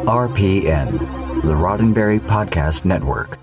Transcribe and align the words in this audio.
RPN, 0.00 0.98
the 1.42 1.54
Roddenberry 1.54 2.20
Podcast 2.20 2.84
Network. 2.84 3.38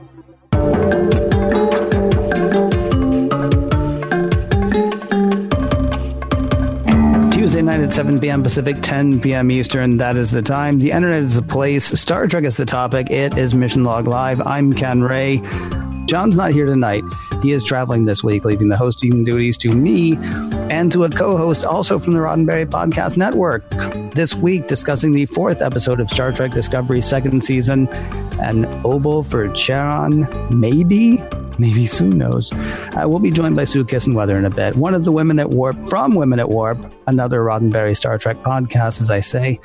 Tuesday 7.31 7.61
night 7.61 7.81
at 7.81 7.93
7 7.93 8.19
p.m. 8.19 8.41
Pacific, 8.41 8.77
10 8.81 9.21
p.m. 9.21 9.51
Eastern. 9.51 9.97
That 9.97 10.15
is 10.15 10.31
the 10.31 10.41
time. 10.41 10.79
The 10.79 10.91
internet 10.91 11.23
is 11.23 11.35
the 11.35 11.41
place. 11.41 11.85
Star 11.99 12.27
Trek 12.27 12.43
is 12.43 12.57
the 12.57 12.65
topic. 12.65 13.11
It 13.11 13.37
is 13.37 13.53
Mission 13.53 13.83
Log 13.83 14.07
Live. 14.07 14.41
I'm 14.41 14.73
Ken 14.73 15.03
Ray. 15.03 15.41
John's 16.07 16.37
not 16.37 16.51
here 16.51 16.65
tonight. 16.65 17.03
He 17.41 17.51
is 17.51 17.63
traveling 17.65 18.05
this 18.05 18.23
week, 18.23 18.45
leaving 18.45 18.69
the 18.69 18.77
hosting 18.77 19.23
duties 19.23 19.57
to 19.59 19.69
me 19.69 20.17
and 20.69 20.91
to 20.91 21.03
a 21.03 21.09
co 21.09 21.37
host 21.37 21.63
also 21.63 21.99
from 21.99 22.13
the 22.13 22.19
Roddenberry 22.19 22.65
Podcast 22.65 23.17
Network. 23.17 23.69
This 24.15 24.33
week, 24.33 24.67
discussing 24.67 25.11
the 25.11 25.25
fourth 25.25 25.61
episode 25.61 25.99
of 25.99 26.09
Star 26.09 26.31
Trek 26.31 26.51
Discovery, 26.51 27.01
second 27.01 27.43
season, 27.43 27.87
an 28.39 28.65
Obol 28.83 29.25
for 29.25 29.49
Charon, 29.53 30.27
maybe? 30.49 31.21
Maybe 31.57 31.85
Sue 31.85 32.09
knows. 32.09 32.51
Uh, 32.51 33.05
we'll 33.05 33.19
be 33.19 33.31
joined 33.31 33.55
by 33.55 33.63
Sue 33.63 33.85
Kisenwether 33.85 34.37
in 34.37 34.45
a 34.45 34.49
bit. 34.49 34.75
One 34.75 34.93
of 34.93 35.05
the 35.05 35.11
women 35.11 35.39
at 35.39 35.51
Warp, 35.51 35.77
from 35.89 36.15
Women 36.15 36.39
at 36.39 36.49
Warp, 36.49 36.77
another 37.07 37.41
Roddenberry 37.41 37.95
Star 37.95 38.17
Trek 38.17 38.37
podcast, 38.37 38.99
as 38.99 39.09
I 39.09 39.21
say. 39.21 39.59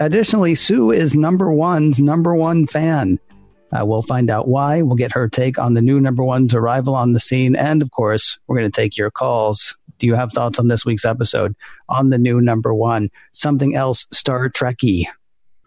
Additionally, 0.00 0.54
Sue 0.54 0.90
is 0.90 1.14
number 1.14 1.52
one's 1.52 2.00
number 2.00 2.34
one 2.34 2.66
fan. 2.66 3.18
Uh, 3.72 3.84
we'll 3.84 4.02
find 4.02 4.30
out 4.30 4.46
why. 4.46 4.82
We'll 4.82 4.96
get 4.96 5.12
her 5.12 5.28
take 5.28 5.58
on 5.58 5.74
the 5.74 5.82
new 5.82 6.00
number 6.00 6.22
one's 6.22 6.54
arrival 6.54 6.94
on 6.94 7.12
the 7.12 7.20
scene. 7.20 7.56
And 7.56 7.82
of 7.82 7.90
course, 7.90 8.38
we're 8.46 8.56
going 8.56 8.70
to 8.70 8.80
take 8.80 8.96
your 8.96 9.10
calls. 9.10 9.76
Do 9.98 10.06
you 10.06 10.14
have 10.14 10.32
thoughts 10.32 10.58
on 10.58 10.68
this 10.68 10.84
week's 10.84 11.04
episode 11.04 11.54
on 11.88 12.10
the 12.10 12.18
new 12.18 12.40
number 12.40 12.74
one? 12.74 13.10
Something 13.32 13.74
else 13.74 14.06
Star 14.12 14.48
Trekky? 14.48 15.06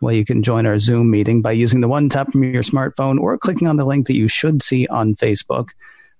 Well, 0.01 0.13
you 0.13 0.25
can 0.25 0.43
join 0.43 0.65
our 0.65 0.79
Zoom 0.79 1.09
meeting 1.09 1.41
by 1.41 1.53
using 1.53 1.81
the 1.81 1.87
one 1.87 2.09
tap 2.09 2.31
from 2.31 2.43
your 2.43 2.63
smartphone 2.63 3.19
or 3.19 3.37
clicking 3.37 3.67
on 3.67 3.77
the 3.77 3.85
link 3.85 4.07
that 4.07 4.15
you 4.15 4.27
should 4.27 4.61
see 4.61 4.87
on 4.87 5.15
Facebook. 5.15 5.69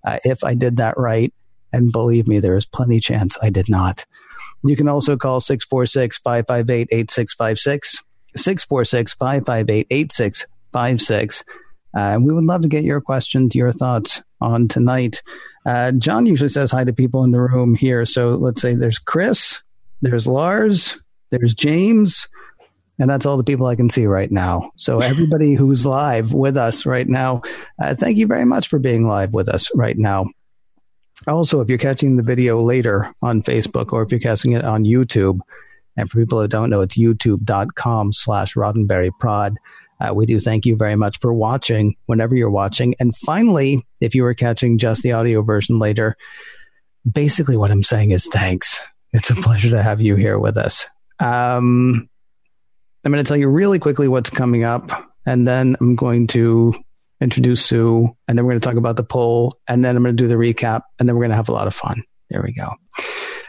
Uh, 0.05 0.19
if 0.23 0.43
I 0.43 0.55
did 0.55 0.77
that 0.77 0.97
right, 0.97 1.33
and 1.73 1.91
believe 1.91 2.27
me, 2.27 2.39
there 2.39 2.55
is 2.55 2.65
plenty 2.65 2.99
chance 2.99 3.37
I 3.41 3.49
did 3.49 3.69
not. 3.69 4.05
You 4.63 4.75
can 4.75 4.87
also 4.87 5.17
call 5.17 5.39
646 5.39 6.17
558 6.19 6.87
8656. 6.91 8.03
646 8.35 9.13
558 9.13 9.87
8656. 9.89 11.43
Uh, 11.95 11.99
and 11.99 12.25
we 12.25 12.33
would 12.33 12.43
love 12.43 12.61
to 12.61 12.67
get 12.67 12.83
your 12.83 13.01
questions, 13.01 13.55
your 13.55 13.71
thoughts 13.71 14.21
on 14.41 14.67
tonight. 14.67 15.21
Uh, 15.67 15.91
John 15.91 16.25
usually 16.25 16.49
says 16.49 16.71
hi 16.71 16.85
to 16.85 16.93
people 16.93 17.25
in 17.25 17.31
the 17.31 17.41
room 17.41 17.75
here. 17.75 18.05
So 18.05 18.35
let's 18.35 18.61
say 18.61 18.73
there's 18.73 18.99
Chris, 18.99 19.61
there's 20.01 20.25
Lars, 20.25 20.97
there's 21.29 21.53
James, 21.53 22.29
and 22.99 23.09
that's 23.09 23.25
all 23.25 23.35
the 23.35 23.43
people 23.43 23.65
I 23.65 23.75
can 23.75 23.89
see 23.89 24.05
right 24.05 24.31
now. 24.31 24.71
So 24.77 24.95
everybody 25.01 25.55
who's 25.55 25.85
live 25.85 26.33
with 26.33 26.55
us 26.55 26.85
right 26.85 27.07
now, 27.07 27.41
uh, 27.81 27.95
thank 27.95 28.15
you 28.17 28.27
very 28.27 28.45
much 28.45 28.69
for 28.69 28.79
being 28.79 29.07
live 29.09 29.33
with 29.33 29.49
us 29.49 29.69
right 29.75 29.97
now. 29.97 30.27
Also, 31.27 31.59
if 31.59 31.67
you're 31.67 31.77
catching 31.77 32.15
the 32.15 32.23
video 32.23 32.61
later 32.61 33.13
on 33.21 33.41
Facebook 33.41 33.91
or 33.91 34.03
if 34.03 34.11
you're 34.11 34.21
catching 34.21 34.53
it 34.53 34.63
on 34.63 34.85
YouTube, 34.85 35.41
and 35.97 36.09
for 36.09 36.19
people 36.19 36.39
who 36.39 36.47
don't 36.47 36.69
know, 36.69 36.81
it's 36.81 36.97
youtube.com 36.97 38.13
slash 38.13 38.53
Roddenberry 38.53 39.11
Prod. 39.19 39.57
Uh, 39.99 40.13
we 40.13 40.25
do 40.25 40.39
thank 40.39 40.65
you 40.65 40.75
very 40.75 40.95
much 40.95 41.19
for 41.19 41.33
watching 41.33 41.95
whenever 42.05 42.35
you're 42.35 42.49
watching. 42.49 42.95
And 42.99 43.15
finally, 43.15 43.85
if 44.01 44.13
you 44.15 44.23
were 44.23 44.33
catching 44.33 44.77
just 44.77 45.03
the 45.03 45.13
audio 45.13 45.41
version 45.41 45.79
later, 45.79 46.15
basically 47.09 47.57
what 47.57 47.71
I'm 47.71 47.83
saying 47.83 48.11
is 48.11 48.27
thanks. 48.27 48.79
It's 49.13 49.29
a 49.29 49.35
pleasure 49.35 49.69
to 49.71 49.81
have 49.81 50.01
you 50.01 50.15
here 50.15 50.37
with 50.37 50.57
us. 50.57 50.85
Um, 51.19 52.09
I'm 53.03 53.11
going 53.11 53.23
to 53.23 53.27
tell 53.27 53.37
you 53.37 53.47
really 53.47 53.79
quickly 53.79 54.07
what's 54.07 54.29
coming 54.29 54.63
up, 54.63 54.91
and 55.25 55.47
then 55.47 55.77
I'm 55.79 55.95
going 55.95 56.27
to 56.27 56.75
introduce 57.21 57.65
Sue, 57.65 58.15
and 58.27 58.37
then 58.37 58.45
we're 58.45 58.51
going 58.51 58.61
to 58.61 58.67
talk 58.67 58.77
about 58.77 58.97
the 58.97 59.03
poll, 59.03 59.57
and 59.67 59.83
then 59.83 59.95
I'm 59.95 60.03
going 60.03 60.15
to 60.15 60.23
do 60.23 60.27
the 60.27 60.35
recap, 60.35 60.81
and 60.99 61.07
then 61.07 61.15
we're 61.15 61.23
going 61.23 61.31
to 61.31 61.37
have 61.37 61.49
a 61.49 61.53
lot 61.53 61.67
of 61.67 61.73
fun. 61.73 62.03
There 62.29 62.43
we 62.43 62.51
go. 62.51 62.73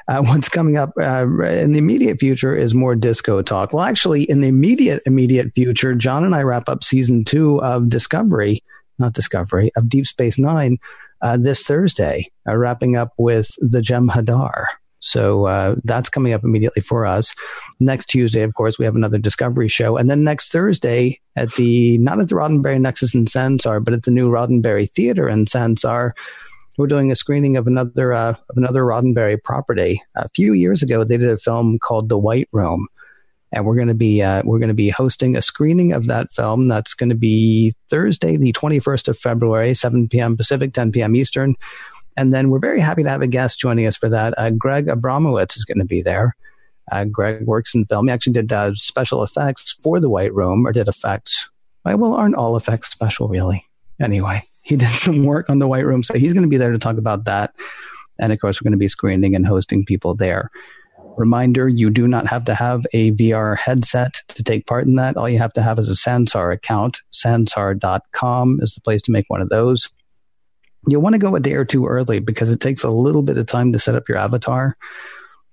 Uh, 0.08 0.22
what's 0.26 0.48
coming 0.48 0.76
up 0.76 0.92
uh, 1.00 1.26
in 1.42 1.72
the 1.72 1.78
immediate 1.78 2.18
future 2.18 2.56
is 2.56 2.74
more 2.74 2.96
disco 2.96 3.42
talk. 3.42 3.72
Well, 3.72 3.84
actually, 3.84 4.24
in 4.24 4.40
the 4.40 4.48
immediate 4.48 5.02
immediate 5.06 5.52
future, 5.54 5.94
John 5.94 6.24
and 6.24 6.34
I 6.34 6.42
wrap 6.42 6.68
up 6.68 6.82
season 6.82 7.24
two 7.24 7.62
of 7.62 7.88
Discovery, 7.88 8.62
not 8.98 9.12
Discovery, 9.12 9.70
of 9.76 9.88
Deep 9.88 10.06
Space 10.06 10.38
Nine 10.38 10.78
uh, 11.20 11.36
this 11.36 11.64
Thursday, 11.64 12.30
uh, 12.48 12.56
wrapping 12.56 12.96
up 12.96 13.12
with 13.18 13.50
the 13.58 13.80
Jem'Hadar. 13.80 14.66
So 15.00 15.46
uh, 15.46 15.76
that's 15.84 16.08
coming 16.08 16.32
up 16.32 16.42
immediately 16.42 16.82
for 16.82 17.06
us. 17.06 17.32
Next 17.78 18.06
Tuesday, 18.06 18.42
of 18.42 18.54
course, 18.54 18.78
we 18.78 18.84
have 18.84 18.96
another 18.96 19.18
Discovery 19.18 19.68
show, 19.68 19.96
and 19.96 20.10
then 20.10 20.24
next 20.24 20.50
Thursday 20.50 21.20
at 21.36 21.52
the 21.52 21.98
not 21.98 22.20
at 22.20 22.28
the 22.28 22.34
Roddenberry 22.34 22.80
Nexus 22.80 23.14
in 23.14 23.26
Sansar, 23.26 23.84
but 23.84 23.94
at 23.94 24.02
the 24.02 24.10
new 24.10 24.28
Roddenberry 24.28 24.90
Theater 24.90 25.28
in 25.28 25.44
Sansar 25.44 26.12
we're 26.78 26.86
doing 26.86 27.10
a 27.10 27.16
screening 27.16 27.56
of 27.56 27.66
another 27.66 28.12
uh, 28.12 28.30
of 28.30 28.56
another 28.56 28.84
Roddenberry 28.84 29.42
property. 29.42 30.00
A 30.16 30.28
few 30.30 30.54
years 30.54 30.82
ago, 30.82 31.04
they 31.04 31.18
did 31.18 31.28
a 31.28 31.36
film 31.36 31.78
called 31.78 32.08
The 32.08 32.16
White 32.16 32.48
Room, 32.52 32.86
and 33.52 33.66
we're 33.66 33.74
going 33.74 33.88
to 33.88 33.94
be 33.94 34.22
uh, 34.22 34.42
we're 34.44 34.60
going 34.60 34.68
to 34.68 34.74
be 34.74 34.88
hosting 34.88 35.36
a 35.36 35.42
screening 35.42 35.92
of 35.92 36.06
that 36.06 36.30
film. 36.30 36.68
That's 36.68 36.94
going 36.94 37.10
to 37.10 37.16
be 37.16 37.74
Thursday, 37.90 38.36
the 38.36 38.52
21st 38.52 39.08
of 39.08 39.18
February, 39.18 39.74
7 39.74 40.08
p.m. 40.08 40.36
Pacific, 40.36 40.72
10 40.72 40.92
p.m. 40.92 41.16
Eastern. 41.16 41.56
And 42.16 42.32
then 42.32 42.50
we're 42.50 42.58
very 42.58 42.80
happy 42.80 43.02
to 43.02 43.08
have 43.08 43.22
a 43.22 43.28
guest 43.28 43.60
joining 43.60 43.86
us 43.86 43.96
for 43.96 44.08
that. 44.08 44.34
Uh, 44.36 44.50
Greg 44.50 44.86
Abramowitz 44.86 45.56
is 45.56 45.64
going 45.64 45.78
to 45.78 45.84
be 45.84 46.02
there. 46.02 46.34
Uh, 46.90 47.04
Greg 47.04 47.46
works 47.46 47.74
in 47.74 47.84
film. 47.84 48.08
He 48.08 48.12
actually 48.12 48.32
did 48.32 48.52
uh, 48.52 48.74
special 48.74 49.22
effects 49.22 49.72
for 49.72 50.00
The 50.00 50.08
White 50.08 50.34
Room, 50.34 50.66
or 50.66 50.72
did 50.72 50.88
effects. 50.88 51.48
Well, 51.84 52.14
aren't 52.14 52.34
all 52.34 52.56
effects 52.56 52.90
special, 52.90 53.28
really? 53.28 53.64
Anyway, 54.00 54.47
he 54.62 54.76
did 54.76 54.88
some 54.94 55.24
work 55.24 55.48
on 55.50 55.58
the 55.58 55.68
White 55.68 55.86
Room, 55.86 56.02
so 56.02 56.14
he's 56.14 56.32
going 56.32 56.44
to 56.44 56.48
be 56.48 56.56
there 56.56 56.72
to 56.72 56.78
talk 56.78 56.98
about 56.98 57.24
that. 57.24 57.54
And 58.18 58.32
of 58.32 58.40
course, 58.40 58.60
we're 58.60 58.66
going 58.66 58.72
to 58.72 58.78
be 58.78 58.88
screening 58.88 59.34
and 59.34 59.46
hosting 59.46 59.84
people 59.84 60.14
there. 60.14 60.50
Reminder 61.16 61.68
you 61.68 61.90
do 61.90 62.06
not 62.06 62.28
have 62.28 62.44
to 62.44 62.54
have 62.54 62.86
a 62.92 63.12
VR 63.12 63.56
headset 63.56 64.22
to 64.28 64.44
take 64.44 64.66
part 64.66 64.86
in 64.86 64.94
that. 64.96 65.16
All 65.16 65.28
you 65.28 65.38
have 65.38 65.52
to 65.54 65.62
have 65.62 65.78
is 65.78 65.88
a 65.88 65.92
Sansar 65.92 66.52
account. 66.52 67.00
Sansar.com 67.12 68.58
is 68.60 68.74
the 68.74 68.80
place 68.80 69.02
to 69.02 69.12
make 69.12 69.24
one 69.28 69.40
of 69.40 69.48
those. 69.48 69.88
You'll 70.86 71.02
want 71.02 71.14
to 71.14 71.18
go 71.18 71.34
a 71.34 71.40
day 71.40 71.54
or 71.54 71.64
two 71.64 71.86
early 71.86 72.20
because 72.20 72.50
it 72.50 72.60
takes 72.60 72.84
a 72.84 72.90
little 72.90 73.22
bit 73.22 73.36
of 73.36 73.46
time 73.46 73.72
to 73.72 73.78
set 73.78 73.96
up 73.96 74.08
your 74.08 74.16
avatar. 74.16 74.76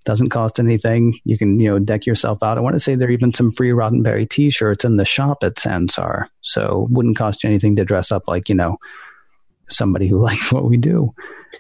Doesn't 0.06 0.30
cost 0.30 0.60
anything. 0.60 1.20
You 1.24 1.38
can, 1.38 1.60
you 1.60 1.70
know, 1.70 1.80
deck 1.80 2.06
yourself 2.06 2.44
out. 2.44 2.58
I 2.58 2.62
want 2.62 2.76
to 2.76 2.80
say 2.80 2.96
there 2.96 3.08
are 3.08 3.12
even 3.12 3.34
some 3.34 3.52
free 3.52 3.72
Roddenberry 3.72 4.30
t-shirts 4.30 4.86
in 4.86 4.98
the 4.98 5.06
shop 5.06 5.40
at 5.42 5.56
Sansar. 5.56 6.28
So 6.42 6.88
wouldn't 6.92 7.18
cost 7.18 7.44
you 7.44 7.50
anything 7.50 7.76
to 7.78 7.86
dress 7.86 8.12
up 8.12 8.28
like, 8.28 8.48
you 8.48 8.56
know, 8.56 8.78
somebody 9.68 10.08
who 10.08 10.18
likes 10.24 10.52
what 10.52 10.66
we 10.66 10.78
do. 10.78 11.14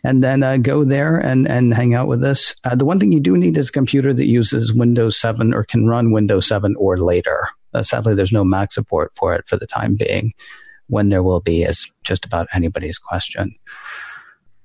And 0.03 0.23
then 0.23 0.44
uh, 0.44 0.57
go 0.57 0.84
there 0.84 1.17
and, 1.17 1.47
and 1.47 1.73
hang 1.73 1.94
out 1.94 2.07
with 2.07 2.23
us. 2.23 2.55
Uh, 2.63 2.75
the 2.75 2.85
one 2.85 3.00
thing 3.00 3.11
you 3.11 3.19
do 3.19 3.35
need 3.35 3.57
is 3.57 3.69
a 3.69 3.73
computer 3.73 4.13
that 4.13 4.28
uses 4.28 4.73
Windows 4.73 5.19
7 5.19 5.53
or 5.53 5.63
can 5.63 5.88
run 5.88 6.11
Windows 6.11 6.47
7 6.47 6.75
or 6.78 6.97
later. 6.97 7.47
Uh, 7.73 7.81
sadly, 7.81 8.13
there's 8.13 8.31
no 8.31 8.44
Mac 8.44 8.72
support 8.72 9.11
for 9.16 9.34
it 9.34 9.47
for 9.47 9.57
the 9.57 9.67
time 9.67 9.95
being. 9.95 10.34
When 10.88 11.09
there 11.09 11.23
will 11.23 11.39
be 11.39 11.63
is 11.63 11.91
just 12.03 12.25
about 12.25 12.47
anybody's 12.53 13.00
question. 13.00 13.55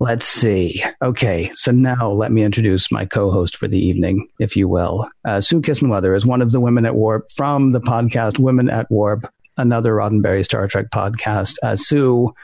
Let's 0.03 0.27
see. 0.27 0.83
Okay, 1.03 1.51
so 1.55 1.73
now 1.73 2.11
let 2.11 2.33
me 2.33 2.43
introduce 2.43 2.91
my 2.91 3.05
co-host 3.05 3.55
for 3.59 3.69
the 3.69 3.79
evening, 3.79 4.29
if 4.39 4.57
you 4.57 4.67
will. 4.67 5.07
Uh, 5.27 5.43
Sue 5.43 5.61
Kisenwether 5.61 6.17
is 6.17 6.25
one 6.25 6.41
of 6.41 6.53
the 6.53 6.61
women 6.61 6.87
at 6.87 6.95
Warp 6.95 7.31
from 7.33 7.73
the 7.73 7.83
podcast 7.83 8.39
Women 8.39 8.71
at 8.71 8.91
Warp, 8.91 9.31
another 9.59 9.93
Roddenberry 9.93 10.43
Star 10.43 10.67
Trek 10.69 10.87
podcast. 10.91 11.57
Uh, 11.63 11.77
Sue, 11.77 12.35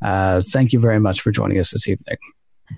uh, 0.00 0.40
thank 0.40 0.72
you 0.72 0.80
very 0.80 0.98
much 0.98 1.20
for 1.20 1.30
joining 1.30 1.58
us 1.58 1.72
this 1.72 1.86
evening. 1.86 2.16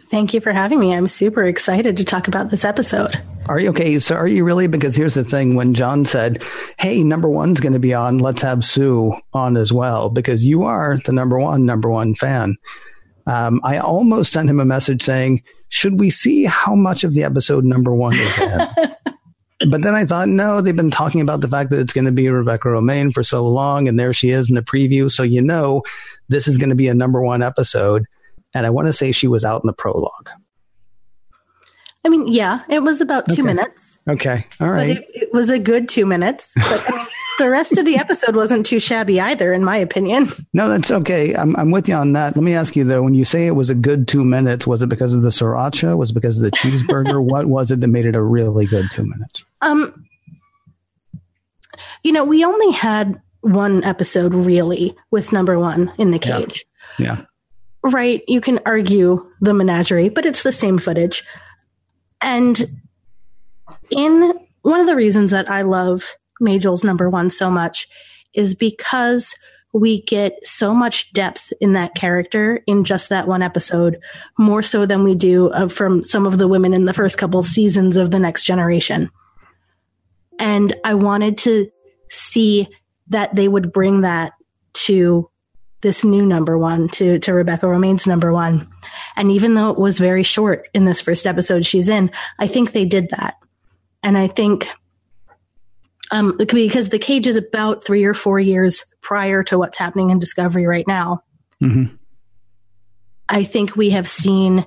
Thank 0.07 0.35
you 0.35 0.41
for 0.41 0.53
having 0.53 0.81
me. 0.81 0.93
I'm 0.93 1.07
super 1.07 1.45
excited 1.45 1.97
to 1.99 2.05
talk 2.05 2.27
about 2.27 2.51
this 2.51 2.65
episode. 2.65 3.21
Are 3.49 3.61
you 3.61 3.69
okay? 3.69 4.01
So, 4.01 4.17
are 4.17 4.27
you 4.27 4.43
really? 4.43 4.67
Because 4.67 4.97
here's 4.97 5.15
the 5.15 5.23
thing 5.23 5.55
when 5.55 5.75
John 5.75 6.05
said, 6.05 6.43
Hey, 6.77 7.05
number 7.05 7.29
one's 7.29 7.61
going 7.61 7.75
to 7.75 7.79
be 7.79 7.95
on, 7.95 8.19
let's 8.19 8.43
have 8.43 8.65
Sue 8.65 9.15
on 9.33 9.57
as 9.57 9.73
well, 9.73 10.11
because 10.11 10.45
you 10.45 10.65
are 10.65 10.99
the 11.05 11.13
number 11.13 11.39
one, 11.39 11.65
number 11.65 11.89
one 11.89 12.17
fan. 12.17 12.57
Um, 13.27 13.61
I 13.65 13.79
almost 13.79 14.33
sent 14.33 14.51
him 14.51 14.61
a 14.61 14.65
message 14.65 15.03
saying, 15.03 15.43
should 15.69 15.99
we 15.99 16.11
see 16.11 16.45
how 16.45 16.75
much 16.75 17.05
of 17.05 17.15
the 17.15 17.25
episode 17.25 17.65
number 17.65 17.95
one 17.95 18.15
is 18.15 18.39
in? 18.41 18.69
but 19.71 19.83
then 19.83 19.95
I 19.95 20.05
thought, 20.05 20.29
no, 20.29 20.61
they've 20.61 20.77
been 20.77 20.91
talking 20.91 21.21
about 21.21 21.41
the 21.41 21.49
fact 21.49 21.71
that 21.71 21.81
it's 21.81 21.93
going 21.93 22.05
to 22.05 22.13
be 22.13 22.29
Rebecca 22.29 22.69
Romijn 22.69 23.13
for 23.15 23.23
so 23.23 23.47
long, 23.47 23.89
and 23.89 23.99
there 23.99 24.13
she 24.13 24.31
is 24.31 24.49
in 24.49 24.55
the 24.55 24.63
preview. 24.63 25.11
So 25.11 25.23
you 25.23 25.41
know 25.41 25.83
this 26.29 26.47
is 26.47 26.59
going 26.59 26.69
to 26.71 26.77
be 26.77 26.89
a 26.89 26.95
number 26.95 27.21
one 27.21 27.43
episode. 27.43 28.05
And 28.53 28.67
I 28.67 28.71
want 28.71 28.87
to 28.87 28.93
say 28.93 29.11
she 29.11 29.27
was 29.27 29.45
out 29.45 29.63
in 29.65 29.67
the 29.67 29.73
prologue. 29.73 30.29
I 32.05 32.11
mean, 32.11 32.29
yeah, 32.29 32.61
it 32.69 32.81
was 32.83 33.01
about 33.01 33.27
two 33.27 33.33
Okay. 33.33 33.43
minutes. 33.43 33.99
Okay. 34.09 34.45
All 34.61 34.69
right. 34.69 34.97
But 34.97 35.05
it, 35.05 35.23
it 35.23 35.33
was 35.33 35.49
a 35.49 35.59
good 35.59 35.89
two 35.89 36.05
minutes. 36.07 36.53
But 36.55 36.85
I 36.89 36.93
mean, 36.97 37.07
the 37.39 37.51
rest 37.51 37.77
of 37.79 37.85
the 37.85 37.97
episode 37.97 38.37
wasn't 38.37 38.67
too 38.67 38.79
shabby 38.79 39.21
either, 39.21 39.53
in 39.53 39.65
my 39.65 39.77
opinion. 39.77 40.29
No, 40.53 40.69
that's 40.69 40.91
okay. 40.91 41.35
I'm, 41.35 41.57
I'm 41.57 41.71
with 41.71 41.89
you 41.89 41.95
on 41.95 42.13
that. 42.13 42.37
Let 42.37 42.43
me 42.43 42.55
ask 42.55 42.77
you 42.77 42.85
though, 42.85 43.03
when 43.03 43.15
you 43.15 43.25
say 43.25 43.47
it 43.47 43.53
was 43.53 43.71
a 43.71 43.75
good 43.75 44.07
two 44.07 44.25
minutes, 44.25 44.67
was 44.67 44.83
it 44.83 44.89
because 44.89 45.15
of 45.15 45.23
the 45.23 45.31
sriracha? 45.31 45.97
Was 45.97 46.11
it 46.11 46.15
because 46.15 46.39
of 46.39 46.45
the 46.45 46.51
cheeseburger? 46.53 47.23
what 47.31 47.47
was 47.47 47.71
it 47.71 47.81
that 47.81 47.89
made 47.89 48.07
it 48.07 48.15
a 48.15 48.23
really 48.23 48.67
good 48.67 48.89
two 48.93 49.05
minutes? 49.05 49.45
Um, 49.63 50.07
you 52.03 52.13
know, 52.13 52.25
we 52.25 52.45
only 52.45 52.73
had 52.73 53.21
one 53.41 53.85
episode 53.85 54.35
really 54.35 54.95
with 55.11 55.33
number 55.33 55.59
one 55.59 55.93
in 55.99 56.11
the 56.11 56.19
cage. 56.19 56.65
Yeah. 56.99 57.19
yeah. 57.19 57.25
Right. 57.91 58.23
You 58.27 58.41
can 58.41 58.61
argue 58.65 59.31
the 59.41 59.53
menagerie, 59.53 60.09
but 60.09 60.25
it's 60.25 60.43
the 60.43 60.53
same 60.53 60.79
footage. 60.79 61.23
And 62.23 62.65
in 63.91 64.33
one 64.63 64.81
of 64.81 64.87
the 64.87 64.97
reasons 64.97 65.31
that 65.33 65.51
I 65.51 65.63
love 65.63 66.15
Majel's 66.41 66.85
number 66.85 67.09
one 67.09 67.31
so 67.31 67.51
much 67.51 67.87
is 68.35 68.55
because 68.55 69.35
we 69.75 70.03
get 70.03 70.35
so 70.47 70.73
much 70.73 71.13
depth 71.13 71.53
in 71.61 71.73
that 71.73 71.95
character 71.97 72.63
in 72.67 72.85
just 72.85 73.09
that 73.09 73.27
one 73.27 73.43
episode, 73.43 73.99
more 74.39 74.63
so 74.63 74.87
than 74.87 75.03
we 75.03 75.17
do 75.17 75.49
of, 75.49 75.73
from 75.73 76.05
some 76.05 76.27
of 76.27 76.39
the 76.39 76.47
women 76.47 76.73
in 76.73 76.85
the 76.85 76.95
first 76.95 77.19
couple 77.19 77.43
seasons 77.43 77.97
of 77.97 78.13
the 78.13 78.21
next 78.21 78.45
generation. 78.45 79.11
And 80.39 80.73
I 80.85 80.95
wanted 80.95 81.39
to 81.39 81.69
see 82.09 82.69
that 83.09 83.35
they 83.35 83.49
would 83.49 83.73
bring 83.73 84.03
that 84.03 84.33
to 84.75 85.29
this 85.81 86.05
new 86.05 86.25
number 86.25 86.57
one, 86.57 86.89
to, 86.89 87.19
to 87.19 87.35
Rebecca 87.35 87.67
Romijn's 87.67 88.07
number 88.07 88.33
one. 88.33 88.69
And 89.17 89.31
even 89.33 89.55
though 89.55 89.71
it 89.71 89.79
was 89.79 89.99
very 89.99 90.23
short 90.23 90.69
in 90.73 90.85
this 90.85 91.01
first 91.01 91.27
episode 91.27 91.67
she's 91.67 91.89
in, 91.89 92.11
I 92.39 92.47
think 92.47 92.73
they 92.73 92.87
did 92.87 93.11
that. 93.11 93.35
And 94.03 94.17
I 94.17 94.29
think 94.29 94.69
um, 96.15 96.37
because 96.37 96.91
the 96.91 96.99
cage 96.99 97.27
is 97.27 97.37
about 97.37 97.85
three 97.85 98.05
or 98.05 98.15
four 98.15 98.39
years 98.39 98.85
prior 99.01 99.43
to 99.43 99.59
what's 99.59 99.77
happening 99.77 100.11
in 100.11 100.21
Discovery 100.21 100.65
right 100.65 100.87
now. 100.87 101.25
Mm-hmm. 101.61 101.97
I 103.29 103.43
think 103.43 103.75
we 103.75 103.91
have 103.91 104.07
seen 104.07 104.65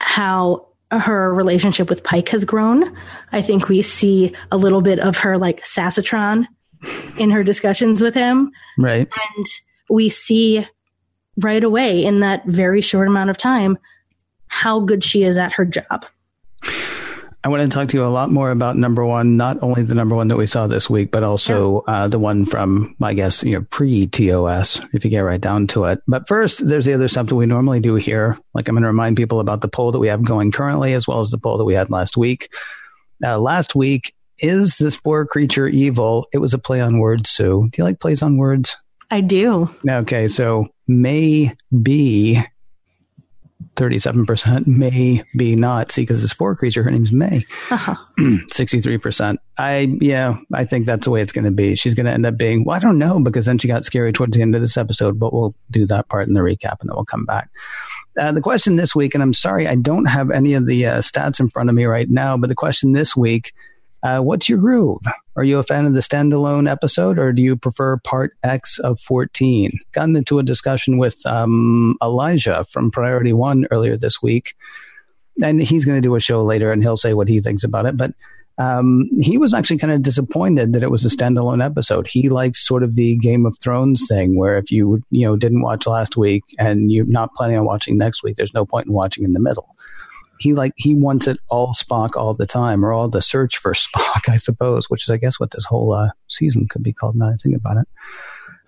how 0.00 0.68
her 0.90 1.34
relationship 1.34 1.90
with 1.90 2.02
Pike 2.02 2.30
has 2.30 2.46
grown. 2.46 2.96
I 3.32 3.42
think 3.42 3.68
we 3.68 3.82
see 3.82 4.34
a 4.50 4.56
little 4.56 4.80
bit 4.80 4.98
of 4.98 5.18
her 5.18 5.36
like 5.36 5.62
Sassatron 5.62 6.46
in 7.18 7.30
her 7.30 7.42
discussions 7.44 8.00
with 8.00 8.14
him. 8.14 8.50
Right. 8.78 9.08
And 9.36 9.46
we 9.90 10.08
see 10.08 10.66
right 11.36 11.64
away 11.64 12.02
in 12.02 12.20
that 12.20 12.46
very 12.46 12.80
short 12.80 13.08
amount 13.08 13.28
of 13.28 13.36
time 13.36 13.76
how 14.48 14.80
good 14.80 15.04
she 15.04 15.22
is 15.22 15.36
at 15.36 15.52
her 15.52 15.66
job. 15.66 16.06
I 17.46 17.48
want 17.48 17.62
to 17.62 17.68
talk 17.68 17.86
to 17.90 17.96
you 17.96 18.04
a 18.04 18.08
lot 18.08 18.32
more 18.32 18.50
about 18.50 18.76
number 18.76 19.06
one, 19.06 19.36
not 19.36 19.62
only 19.62 19.84
the 19.84 19.94
number 19.94 20.16
one 20.16 20.26
that 20.26 20.36
we 20.36 20.46
saw 20.46 20.66
this 20.66 20.90
week, 20.90 21.12
but 21.12 21.22
also 21.22 21.84
yeah. 21.86 21.94
uh, 21.94 22.08
the 22.08 22.18
one 22.18 22.44
from, 22.44 22.96
I 23.00 23.14
guess, 23.14 23.44
you 23.44 23.52
know, 23.52 23.64
pre 23.70 24.08
TOS, 24.08 24.80
if 24.92 25.04
you 25.04 25.10
get 25.10 25.20
right 25.20 25.40
down 25.40 25.68
to 25.68 25.84
it. 25.84 26.00
But 26.08 26.26
first, 26.26 26.66
there's 26.66 26.86
the 26.86 26.94
other 26.94 27.06
stuff 27.06 27.28
that 27.28 27.36
we 27.36 27.46
normally 27.46 27.78
do 27.78 27.94
here. 27.94 28.36
Like 28.52 28.66
I'm 28.66 28.74
going 28.74 28.82
to 28.82 28.88
remind 28.88 29.16
people 29.16 29.38
about 29.38 29.60
the 29.60 29.68
poll 29.68 29.92
that 29.92 30.00
we 30.00 30.08
have 30.08 30.24
going 30.24 30.50
currently, 30.50 30.92
as 30.92 31.06
well 31.06 31.20
as 31.20 31.30
the 31.30 31.38
poll 31.38 31.56
that 31.58 31.64
we 31.64 31.74
had 31.74 31.88
last 31.88 32.16
week. 32.16 32.52
Uh, 33.24 33.38
last 33.38 33.76
week, 33.76 34.12
is 34.40 34.78
this 34.78 34.96
poor 34.96 35.24
creature 35.24 35.68
evil? 35.68 36.26
It 36.32 36.38
was 36.38 36.52
a 36.52 36.58
play 36.58 36.80
on 36.80 36.98
words, 36.98 37.30
Sue. 37.30 37.68
Do 37.70 37.78
you 37.78 37.84
like 37.84 38.00
plays 38.00 38.24
on 38.24 38.38
words? 38.38 38.76
I 39.08 39.20
do. 39.20 39.70
Okay, 39.88 40.26
so 40.26 40.66
may 40.88 41.54
be 41.80 42.42
37% 43.76 44.66
may 44.66 45.22
be 45.36 45.56
not. 45.56 45.92
See, 45.92 46.02
because 46.02 46.22
the 46.22 46.28
spore 46.28 46.56
creature, 46.56 46.82
her 46.82 46.90
name's 46.90 47.12
May. 47.12 47.44
Uh-huh. 47.70 47.94
63%. 48.18 49.36
I, 49.58 49.96
yeah, 50.00 50.38
I 50.52 50.64
think 50.64 50.86
that's 50.86 51.04
the 51.04 51.10
way 51.10 51.22
it's 51.22 51.32
going 51.32 51.44
to 51.44 51.50
be. 51.50 51.74
She's 51.74 51.94
going 51.94 52.06
to 52.06 52.12
end 52.12 52.26
up 52.26 52.36
being, 52.36 52.64
well, 52.64 52.76
I 52.76 52.80
don't 52.80 52.98
know, 52.98 53.20
because 53.20 53.46
then 53.46 53.58
she 53.58 53.68
got 53.68 53.84
scary 53.84 54.12
towards 54.12 54.36
the 54.36 54.42
end 54.42 54.54
of 54.54 54.60
this 54.60 54.76
episode, 54.76 55.18
but 55.18 55.32
we'll 55.32 55.54
do 55.70 55.86
that 55.86 56.08
part 56.08 56.28
in 56.28 56.34
the 56.34 56.40
recap 56.40 56.80
and 56.80 56.88
then 56.88 56.96
we'll 56.96 57.04
come 57.04 57.24
back. 57.24 57.50
Uh, 58.18 58.32
the 58.32 58.40
question 58.40 58.76
this 58.76 58.94
week, 58.94 59.14
and 59.14 59.22
I'm 59.22 59.34
sorry, 59.34 59.66
I 59.66 59.74
don't 59.74 60.06
have 60.06 60.30
any 60.30 60.54
of 60.54 60.66
the 60.66 60.86
uh, 60.86 60.98
stats 60.98 61.40
in 61.40 61.48
front 61.48 61.68
of 61.68 61.74
me 61.74 61.84
right 61.84 62.08
now, 62.08 62.36
but 62.36 62.48
the 62.48 62.54
question 62.54 62.92
this 62.92 63.16
week 63.16 63.52
uh, 64.06 64.20
what's 64.20 64.48
your 64.48 64.58
groove? 64.58 65.02
Are 65.34 65.42
you 65.42 65.58
a 65.58 65.64
fan 65.64 65.84
of 65.84 65.92
the 65.92 66.00
standalone 66.00 66.70
episode 66.70 67.18
or 67.18 67.32
do 67.32 67.42
you 67.42 67.56
prefer 67.56 67.96
part 67.96 68.36
X 68.44 68.78
of 68.78 69.00
14? 69.00 69.72
Gotten 69.92 70.14
into 70.14 70.38
a 70.38 70.44
discussion 70.44 70.96
with 70.96 71.26
um, 71.26 71.96
Elijah 72.00 72.64
from 72.70 72.92
Priority 72.92 73.32
One 73.32 73.66
earlier 73.72 73.96
this 73.96 74.22
week. 74.22 74.54
And 75.42 75.60
he's 75.60 75.84
going 75.84 75.98
to 75.98 76.08
do 76.08 76.14
a 76.14 76.20
show 76.20 76.44
later 76.44 76.70
and 76.70 76.84
he'll 76.84 76.96
say 76.96 77.14
what 77.14 77.28
he 77.28 77.40
thinks 77.40 77.64
about 77.64 77.84
it. 77.84 77.96
But 77.96 78.12
um, 78.58 79.10
he 79.20 79.38
was 79.38 79.52
actually 79.52 79.78
kind 79.78 79.92
of 79.92 80.02
disappointed 80.02 80.72
that 80.72 80.84
it 80.84 80.90
was 80.92 81.04
a 81.04 81.08
standalone 81.08 81.62
episode. 81.62 82.06
He 82.06 82.28
likes 82.28 82.64
sort 82.64 82.84
of 82.84 82.94
the 82.94 83.16
Game 83.16 83.44
of 83.44 83.58
Thrones 83.58 84.06
thing, 84.08 84.36
where 84.36 84.56
if 84.56 84.70
you 84.70 85.02
you 85.10 85.26
know 85.26 85.36
didn't 85.36 85.60
watch 85.60 85.86
last 85.86 86.16
week 86.16 86.42
and 86.58 86.90
you're 86.90 87.04
not 87.04 87.34
planning 87.34 87.58
on 87.58 87.66
watching 87.66 87.98
next 87.98 88.22
week, 88.22 88.36
there's 88.36 88.54
no 88.54 88.64
point 88.64 88.86
in 88.86 88.94
watching 88.94 89.24
in 89.24 89.34
the 89.34 89.40
middle 89.40 89.76
he 90.38 90.52
like 90.52 90.72
he 90.76 90.94
wants 90.94 91.26
it 91.26 91.38
all 91.48 91.72
Spock 91.72 92.16
all 92.16 92.34
the 92.34 92.46
time, 92.46 92.84
or 92.84 92.92
all 92.92 93.08
the 93.08 93.22
search 93.22 93.56
for 93.58 93.72
Spock, 93.74 94.28
I 94.28 94.36
suppose, 94.36 94.90
which 94.90 95.04
is 95.04 95.10
I 95.10 95.16
guess 95.16 95.40
what 95.40 95.50
this 95.50 95.64
whole 95.64 95.92
uh, 95.92 96.10
season 96.28 96.68
could 96.68 96.82
be 96.82 96.92
called. 96.92 97.16
Now 97.16 97.28
I 97.28 97.36
think 97.36 97.56
about 97.56 97.78
it. 97.78 97.88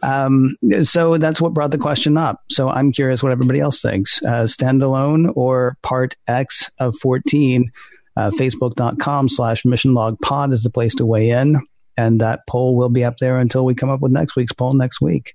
Um, 0.03 0.57
so 0.83 1.17
that's 1.17 1.41
what 1.41 1.55
brought 1.55 1.71
the 1.71 1.79
question 1.79 2.17
up. 2.17 2.43
So 2.51 2.69
I'm 2.69 2.93
curious 2.93 3.23
what 3.23 3.33
everybody 3.33 3.61
else 3.61 3.81
thinks. 3.81 4.23
Uh, 4.23 4.45
standalone 4.45 5.33
or 5.37 5.77
part 5.83 6.17
X 6.27 6.71
of 6.79 6.95
14. 6.97 7.71
Uh, 8.17 8.31
Facebook.com 8.33 9.29
slash 9.29 9.65
mission 9.65 9.95
log 9.95 10.19
pod 10.21 10.53
is 10.53 10.65
the 10.65 10.71
place 10.71 10.95
to 10.97 11.07
weigh 11.07 11.31
in. 11.31 11.61
And 11.97 12.21
that 12.21 12.41
poll 12.49 12.77
will 12.77 12.89
be 12.89 13.05
up 13.05 13.19
there 13.19 13.39
until 13.39 13.65
we 13.65 13.75
come 13.75 13.91
up 13.91 14.01
with 14.01 14.13
next 14.13 14.37
week's 14.37 14.53
poll 14.53 14.73
next 14.73 15.01
week. 15.01 15.35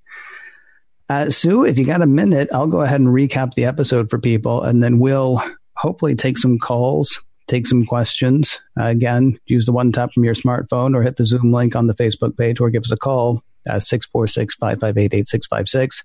Uh, 1.09 1.29
Sue, 1.29 1.65
if 1.65 1.77
you 1.77 1.86
got 1.86 2.01
a 2.01 2.07
minute, 2.07 2.50
I'll 2.53 2.68
go 2.68 2.81
ahead 2.81 3.01
and 3.01 3.09
recap 3.09 3.53
the 3.53 3.65
episode 3.65 4.09
for 4.09 4.18
people 4.18 4.63
and 4.63 4.81
then 4.81 5.00
we'll 5.00 5.41
hopefully 5.75 6.16
take 6.16 6.38
some 6.38 6.60
calls, 6.60 7.22
take 7.48 7.66
some 7.66 7.86
questions. 7.86 8.60
Uh, 8.80 8.86
again, 8.86 9.40
use 9.46 9.66
the 9.66 9.72
one 9.72 9.92
tap 9.92 10.14
from 10.14 10.24
your 10.24 10.36
smartphone 10.36 10.96
or 10.96 11.04
hit 11.04 11.18
the 11.18 11.25
Zoom 11.25 11.52
link 11.52 11.75
on 11.75 11.88
the 11.88 11.96
Facebook 11.96 12.38
page 12.38 12.60
or 12.60 12.70
give 12.70 12.84
us 12.84 12.92
a 12.92 12.98
call 12.98 13.44
at 13.68 13.81
646 13.81 14.56
558 14.56 15.14
8656. 15.14 16.04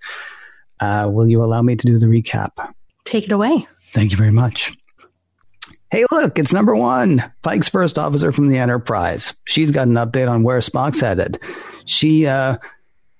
Uh, 0.81 1.11
will 1.13 1.29
you 1.29 1.43
allow 1.43 1.63
me 1.63 1.77
to 1.77 1.87
do 1.87 1.99
the 1.99 2.07
recap? 2.07 2.53
Take 3.05 3.25
it 3.25 3.33
away. 3.33 3.67
Thank 3.87 4.11
you 4.11 4.17
very 4.17 4.31
much. 4.31 4.73
Hey, 5.91 6.05
look, 6.11 6.39
it's 6.39 6.53
number 6.53 6.77
one. 6.77 7.25
Pike's 7.43 7.69
first 7.69 7.99
officer 7.99 8.31
from 8.31 8.49
the 8.49 8.59
Enterprise. 8.59 9.33
She's 9.45 9.71
got 9.71 9.89
an 9.89 9.95
update 9.95 10.31
on 10.31 10.43
where 10.43 10.59
Spock's 10.59 11.01
headed. 11.01 11.43
She 11.87 12.27
uh, 12.27 12.59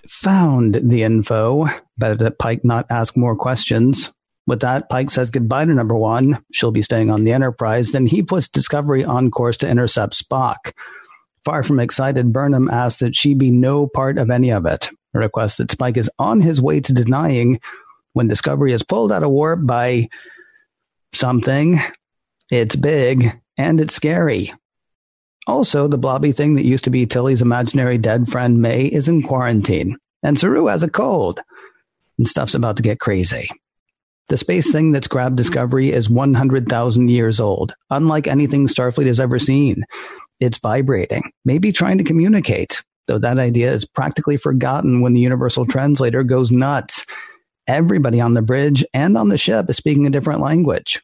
found 0.07 0.75
the 0.75 1.03
info, 1.03 1.67
but 1.97 2.19
that 2.19 2.39
Pike 2.39 2.65
not 2.65 2.85
ask 2.91 3.17
more 3.17 3.35
questions. 3.35 4.13
With 4.49 4.61
that, 4.61 4.89
Pike 4.89 5.11
says 5.11 5.31
goodbye 5.31 5.67
to 5.67 5.75
number 5.75 5.95
one. 5.95 6.43
She'll 6.55 6.71
be 6.71 6.81
staying 6.81 7.11
on 7.11 7.25
the 7.25 7.33
Enterprise. 7.33 7.93
Then 7.93 8.07
he 8.07 8.23
puts 8.23 8.49
Discovery 8.49 9.05
on 9.05 9.31
course 9.31 9.59
to 9.59 9.69
intercept 9.69 10.15
Spock. 10.15 10.73
Far 11.45 11.63
from 11.63 11.79
excited, 11.79 12.33
Burnham 12.33 12.71
asks 12.71 13.01
that 13.01 13.15
she 13.15 13.35
be 13.35 13.51
no 13.51 13.87
part 13.87 14.17
of 14.17 14.31
any 14.31 14.51
of 14.51 14.65
it, 14.65 14.89
a 15.13 15.19
request 15.19 15.59
that 15.59 15.71
Spike 15.71 15.99
is 15.99 16.11
on 16.19 16.41
his 16.41 16.63
way 16.63 16.81
to 16.81 16.95
denying 16.95 17.61
when 18.15 18.27
Discovery 18.27 18.73
is 18.73 18.83
pulled 18.83 19.13
out 19.13 19.23
of 19.23 19.29
warp 19.29 19.67
by 19.67 20.09
something. 21.13 21.79
It's 22.51 22.75
big 22.75 23.39
and 23.59 23.79
it's 23.79 23.95
scary. 23.95 24.55
Also, 25.47 25.89
the 25.89 25.99
blobby 25.99 26.33
thing 26.33 26.55
that 26.55 26.65
used 26.65 26.85
to 26.85 26.91
be 26.91 27.05
Tilly's 27.05 27.43
imaginary 27.43 27.99
dead 27.99 28.31
friend 28.31 28.63
May 28.63 28.87
is 28.87 29.09
in 29.09 29.23
quarantine, 29.23 29.99
and 30.23 30.39
Saru 30.39 30.69
has 30.69 30.83
a 30.83 30.91
cold, 30.91 31.41
and 32.17 32.27
stuff's 32.27 32.55
about 32.55 32.79
to 32.79 32.83
get 32.83 32.99
crazy. 32.99 33.47
The 34.29 34.37
space 34.37 34.71
thing 34.71 34.93
that's 34.93 35.09
grabbed 35.09 35.37
Discovery 35.37 35.91
is 35.91 36.11
100,000 36.11 37.09
years 37.09 37.41
old, 37.41 37.75
unlike 37.89 38.27
anything 38.27 38.67
Starfleet 38.67 39.07
has 39.07 39.21
ever 39.21 39.39
seen. 39.39 39.85
It's 40.39 40.59
vibrating, 40.59 41.33
maybe 41.47 41.73
trying 41.73 41.99
to 41.99 42.05
communicate, 42.05 42.83
though 43.07 43.19
that 43.19 43.39
idea 43.39 43.73
is 43.73 43.87
practically 43.87 44.37
forgotten 44.37 45.01
when 45.01 45.15
the 45.15 45.21
Universal 45.21 45.67
Translator 45.67 46.23
goes 46.23 46.53
nuts. 46.53 47.07
Everybody 47.67 48.21
on 48.21 48.35
the 48.35 48.43
bridge 48.43 48.85
and 48.93 49.17
on 49.17 49.31
the 49.31 49.39
ship 49.39 49.69
is 49.71 49.77
speaking 49.77 50.07
a 50.07 50.11
different 50.11 50.41
language. 50.41 51.01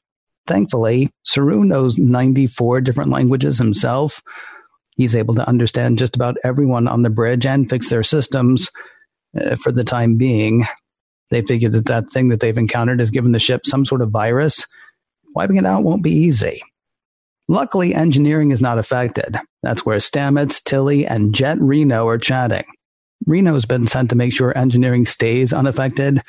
Thankfully, 0.46 1.10
Saru 1.24 1.64
knows 1.64 1.96
94 1.96 2.82
different 2.82 3.10
languages 3.10 3.58
himself. 3.58 4.22
He's 4.96 5.16
able 5.16 5.34
to 5.34 5.48
understand 5.48 5.98
just 5.98 6.14
about 6.14 6.36
everyone 6.44 6.86
on 6.86 7.02
the 7.02 7.10
bridge 7.10 7.46
and 7.46 7.68
fix 7.68 7.88
their 7.88 8.02
systems 8.02 8.70
uh, 9.40 9.56
for 9.56 9.72
the 9.72 9.84
time 9.84 10.16
being, 10.16 10.66
they 11.30 11.42
figure 11.42 11.68
that 11.70 11.86
that 11.86 12.10
thing 12.10 12.28
that 12.28 12.40
they've 12.40 12.56
encountered 12.56 13.00
has 13.00 13.10
given 13.10 13.32
the 13.32 13.38
ship 13.38 13.66
some 13.66 13.84
sort 13.84 14.02
of 14.02 14.10
virus. 14.10 14.66
Wiping 15.34 15.56
it 15.56 15.66
out 15.66 15.82
won't 15.82 16.02
be 16.02 16.12
easy. 16.12 16.62
Luckily, 17.48 17.94
engineering 17.94 18.52
is 18.52 18.60
not 18.60 18.78
affected. 18.78 19.36
That's 19.62 19.84
where 19.84 19.98
Stamets, 19.98 20.62
Tilly, 20.62 21.06
and 21.06 21.34
Jet 21.34 21.58
Reno 21.60 22.08
are 22.08 22.18
chatting. 22.18 22.64
Reno's 23.26 23.64
been 23.66 23.86
sent 23.86 24.10
to 24.10 24.16
make 24.16 24.32
sure 24.32 24.56
engineering 24.56 25.04
stays 25.06 25.52
unaffected. 25.52 26.20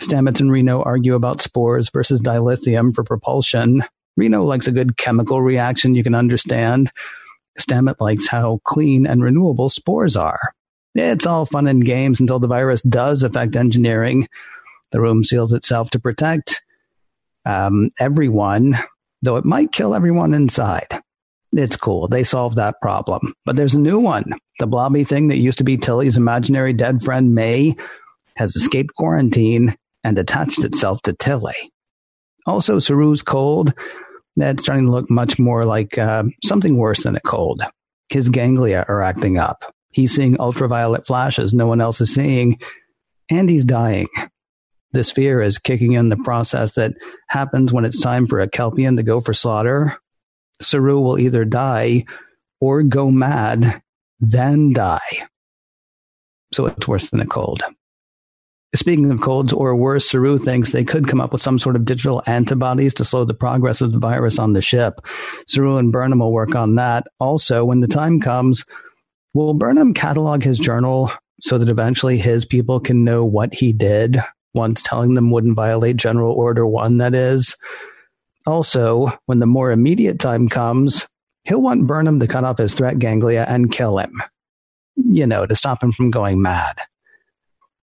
Stamets 0.00 0.40
and 0.40 0.50
Reno 0.50 0.82
argue 0.82 1.14
about 1.14 1.40
spores 1.40 1.90
versus 1.90 2.20
dilithium 2.20 2.94
for 2.94 3.04
propulsion. 3.04 3.84
Reno 4.16 4.44
likes 4.44 4.66
a 4.66 4.72
good 4.72 4.96
chemical 4.96 5.42
reaction 5.42 5.94
you 5.94 6.02
can 6.02 6.14
understand. 6.14 6.90
Stamets 7.58 8.00
likes 8.00 8.26
how 8.26 8.60
clean 8.64 9.06
and 9.06 9.22
renewable 9.22 9.68
spores 9.68 10.16
are. 10.16 10.54
It's 10.94 11.26
all 11.26 11.46
fun 11.46 11.66
and 11.66 11.84
games 11.84 12.20
until 12.20 12.38
the 12.38 12.48
virus 12.48 12.82
does 12.82 13.22
affect 13.22 13.56
engineering. 13.56 14.28
The 14.92 15.00
room 15.00 15.22
seals 15.22 15.52
itself 15.52 15.90
to 15.90 16.00
protect 16.00 16.62
um, 17.46 17.90
everyone, 18.00 18.76
though 19.22 19.36
it 19.36 19.44
might 19.44 19.72
kill 19.72 19.94
everyone 19.94 20.34
inside. 20.34 21.00
It's 21.52 21.76
cool. 21.76 22.08
They 22.08 22.24
solved 22.24 22.56
that 22.56 22.80
problem. 22.80 23.34
But 23.44 23.56
there's 23.56 23.74
a 23.74 23.80
new 23.80 23.98
one. 23.98 24.32
The 24.58 24.66
blobby 24.66 25.04
thing 25.04 25.28
that 25.28 25.38
used 25.38 25.58
to 25.58 25.64
be 25.64 25.76
Tilly's 25.76 26.16
imaginary 26.16 26.72
dead 26.72 27.02
friend 27.02 27.34
May 27.34 27.74
has 28.36 28.54
escaped 28.56 28.94
quarantine 28.94 29.74
and 30.04 30.18
attached 30.18 30.64
itself 30.64 31.02
to 31.02 31.12
Tilly. 31.12 31.72
Also, 32.46 32.78
Saru's 32.78 33.22
cold. 33.22 33.74
That's 34.36 34.62
starting 34.62 34.86
to 34.86 34.92
look 34.92 35.10
much 35.10 35.38
more 35.38 35.64
like 35.64 35.98
uh, 35.98 36.24
something 36.44 36.76
worse 36.76 37.02
than 37.02 37.16
a 37.16 37.20
cold. 37.20 37.62
His 38.08 38.28
ganglia 38.28 38.84
are 38.88 39.02
acting 39.02 39.38
up. 39.38 39.74
He's 39.90 40.14
seeing 40.14 40.40
ultraviolet 40.40 41.06
flashes 41.06 41.52
no 41.52 41.66
one 41.66 41.80
else 41.80 42.00
is 42.00 42.14
seeing, 42.14 42.58
and 43.30 43.48
he's 43.48 43.64
dying. 43.64 44.08
This 44.92 45.12
fear 45.12 45.40
is 45.40 45.58
kicking 45.58 45.92
in 45.92 46.08
the 46.08 46.16
process 46.16 46.72
that 46.72 46.94
happens 47.28 47.72
when 47.72 47.84
it's 47.84 48.00
time 48.00 48.26
for 48.26 48.40
a 48.40 48.48
Kelpian 48.48 48.96
to 48.96 49.02
go 49.02 49.20
for 49.20 49.32
slaughter. 49.32 49.96
Saru 50.60 51.00
will 51.00 51.18
either 51.18 51.44
die 51.44 52.04
or 52.60 52.82
go 52.82 53.10
mad, 53.10 53.82
then 54.18 54.72
die. 54.72 55.28
So 56.52 56.66
it's 56.66 56.88
worse 56.88 57.10
than 57.10 57.20
a 57.20 57.26
cold. 57.26 57.62
Speaking 58.74 59.10
of 59.10 59.20
colds 59.20 59.52
or 59.52 59.74
worse, 59.74 60.08
Saru 60.08 60.38
thinks 60.38 60.70
they 60.70 60.84
could 60.84 61.08
come 61.08 61.20
up 61.20 61.32
with 61.32 61.42
some 61.42 61.58
sort 61.58 61.74
of 61.74 61.84
digital 61.84 62.22
antibodies 62.26 62.94
to 62.94 63.04
slow 63.04 63.24
the 63.24 63.34
progress 63.34 63.80
of 63.80 63.92
the 63.92 63.98
virus 63.98 64.38
on 64.38 64.52
the 64.52 64.62
ship. 64.62 65.00
Saru 65.46 65.76
and 65.76 65.92
Burnham 65.92 66.20
will 66.20 66.32
work 66.32 66.54
on 66.54 66.76
that. 66.76 67.06
Also, 67.18 67.64
when 67.64 67.80
the 67.80 67.88
time 67.88 68.20
comes, 68.20 68.64
will 69.34 69.54
Burnham 69.54 69.94
catalog 69.94 70.42
his 70.42 70.58
journal 70.58 71.12
so 71.40 71.58
that 71.58 71.68
eventually 71.68 72.18
his 72.18 72.44
people 72.44 72.80
can 72.80 73.04
know 73.04 73.24
what 73.24 73.54
he 73.54 73.72
did 73.72 74.18
once 74.54 74.82
telling 74.82 75.14
them 75.14 75.30
wouldn't 75.30 75.56
violate 75.56 75.96
General 75.96 76.32
Order 76.32 76.66
1, 76.66 76.98
that 76.98 77.14
is? 77.14 77.56
Also, 78.46 79.12
when 79.26 79.38
the 79.38 79.46
more 79.46 79.70
immediate 79.70 80.18
time 80.18 80.48
comes, 80.48 81.06
he'll 81.44 81.62
want 81.62 81.86
Burnham 81.86 82.20
to 82.20 82.26
cut 82.26 82.44
off 82.44 82.58
his 82.58 82.74
threat 82.74 82.98
ganglia 82.98 83.46
and 83.48 83.72
kill 83.72 83.98
him. 83.98 84.22
You 84.96 85.26
know, 85.26 85.46
to 85.46 85.56
stop 85.56 85.82
him 85.82 85.92
from 85.92 86.10
going 86.10 86.42
mad. 86.42 86.78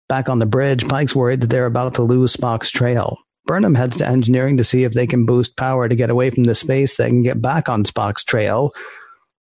Back 0.09 0.29
on 0.29 0.39
the 0.39 0.47
bridge, 0.47 0.89
Pike's 0.89 1.15
worried 1.15 1.41
that 1.41 1.51
they're 1.51 1.67
about 1.67 1.95
to 1.95 2.03
lose 2.03 2.35
Spock's 2.35 2.71
trail. 2.71 3.19
Burnham 3.47 3.75
heads 3.75 3.99
to 3.99 4.09
engineering 4.09 4.57
to 4.57 4.65
see 4.65 4.85
if 4.85 4.93
they 4.93 5.07
can 5.07 5.27
boost 5.27 5.57
power 5.57 5.89
to 5.89 5.95
get 5.95 6.11
away 6.11 6.31
from 6.31 6.45
the 6.45 6.55
space 6.55 6.97
they 6.97 7.09
can 7.09 7.23
get 7.23 7.43
back 7.43 7.69
on 7.69 7.85
Spock's 7.85 8.25
trail. 8.25 8.73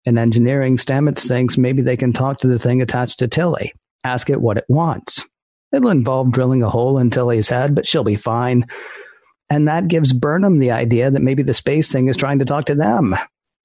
In 0.06 0.18
engineering, 0.18 0.76
Stamets 0.76 1.26
thinks 1.26 1.58
maybe 1.58 1.82
they 1.82 1.96
can 1.96 2.12
talk 2.12 2.38
to 2.38 2.46
the 2.46 2.60
thing 2.60 2.80
attached 2.80 3.18
to 3.18 3.28
Tilly, 3.28 3.74
ask 4.04 4.30
it 4.30 4.40
what 4.40 4.56
it 4.56 4.64
wants. 4.68 5.26
It'll 5.72 5.90
involve 5.90 6.30
drilling 6.30 6.62
a 6.62 6.70
hole 6.70 6.98
in 6.98 7.10
Tilly's 7.10 7.48
head, 7.48 7.74
but 7.74 7.88
she'll 7.88 8.04
be 8.04 8.16
fine. 8.16 8.66
And 9.50 9.66
that 9.66 9.88
gives 9.88 10.12
Burnham 10.12 10.60
the 10.60 10.70
idea 10.70 11.10
that 11.10 11.22
maybe 11.22 11.42
the 11.42 11.52
space 11.52 11.90
thing 11.90 12.08
is 12.08 12.16
trying 12.16 12.38
to 12.38 12.44
talk 12.44 12.66
to 12.66 12.74
them. 12.76 13.16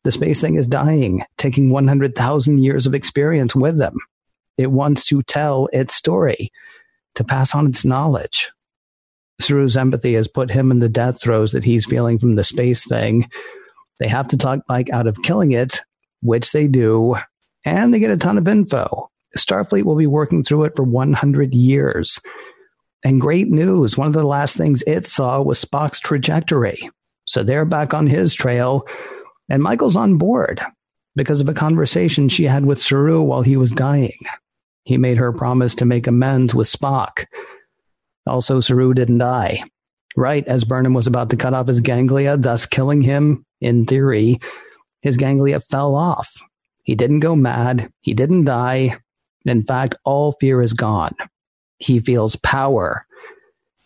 The 0.03 0.11
space 0.11 0.41
thing 0.41 0.55
is 0.55 0.65
dying, 0.65 1.23
taking 1.37 1.69
100,000 1.69 2.63
years 2.63 2.87
of 2.87 2.95
experience 2.95 3.55
with 3.55 3.77
them. 3.77 3.97
It 4.57 4.71
wants 4.71 5.05
to 5.07 5.21
tell 5.21 5.69
its 5.71 5.93
story 5.93 6.51
to 7.15 7.23
pass 7.23 7.53
on 7.53 7.67
its 7.67 7.85
knowledge. 7.85 8.51
Saru's 9.39 9.77
empathy 9.77 10.13
has 10.15 10.27
put 10.27 10.51
him 10.51 10.71
in 10.71 10.79
the 10.79 10.89
death 10.89 11.21
throes 11.21 11.51
that 11.51 11.63
he's 11.63 11.85
feeling 11.85 12.17
from 12.17 12.35
the 12.35 12.43
space 12.43 12.87
thing. 12.87 13.29
They 13.99 14.07
have 14.07 14.27
to 14.29 14.37
talk 14.37 14.61
Mike 14.67 14.89
out 14.91 15.07
of 15.07 15.21
killing 15.23 15.51
it, 15.51 15.81
which 16.21 16.51
they 16.51 16.67
do, 16.67 17.15
and 17.65 17.93
they 17.93 17.99
get 17.99 18.11
a 18.11 18.17
ton 18.17 18.37
of 18.37 18.47
info. 18.47 19.09
Starfleet 19.37 19.83
will 19.83 19.95
be 19.95 20.07
working 20.07 20.43
through 20.43 20.65
it 20.65 20.75
for 20.75 20.83
100 20.83 21.53
years. 21.53 22.19
And 23.03 23.21
great 23.21 23.47
news 23.47 23.97
one 23.97 24.07
of 24.07 24.13
the 24.13 24.23
last 24.23 24.55
things 24.55 24.83
it 24.85 25.05
saw 25.05 25.41
was 25.41 25.63
Spock's 25.63 25.99
trajectory. 25.99 26.89
So 27.25 27.43
they're 27.43 27.65
back 27.65 27.93
on 27.93 28.07
his 28.07 28.33
trail, 28.33 28.87
and 29.49 29.63
Michael's 29.63 29.95
on 29.95 30.17
board 30.17 30.61
because 31.15 31.41
of 31.41 31.49
a 31.49 31.53
conversation 31.53 32.29
she 32.29 32.45
had 32.45 32.65
with 32.65 32.79
Saru 32.79 33.21
while 33.21 33.41
he 33.41 33.57
was 33.57 33.71
dying. 33.71 34.17
He 34.83 34.97
made 34.97 35.17
her 35.17 35.31
promise 35.31 35.75
to 35.75 35.85
make 35.85 36.07
amends 36.07 36.55
with 36.55 36.67
Spock. 36.67 37.25
Also, 38.27 38.59
Saru 38.59 38.93
didn't 38.93 39.19
die. 39.19 39.63
Right 40.17 40.45
as 40.47 40.63
Burnham 40.63 40.93
was 40.93 41.07
about 41.07 41.29
to 41.29 41.37
cut 41.37 41.53
off 41.53 41.67
his 41.67 41.79
ganglia, 41.79 42.37
thus 42.37 42.65
killing 42.65 43.01
him, 43.01 43.45
in 43.61 43.85
theory, 43.85 44.39
his 45.01 45.17
ganglia 45.17 45.59
fell 45.59 45.95
off. 45.95 46.41
He 46.83 46.95
didn't 46.95 47.19
go 47.19 47.35
mad. 47.35 47.91
He 48.01 48.13
didn't 48.13 48.45
die. 48.45 48.97
In 49.45 49.63
fact, 49.63 49.95
all 50.03 50.33
fear 50.33 50.61
is 50.61 50.73
gone. 50.73 51.15
He 51.77 51.99
feels 51.99 52.35
power. 52.37 53.05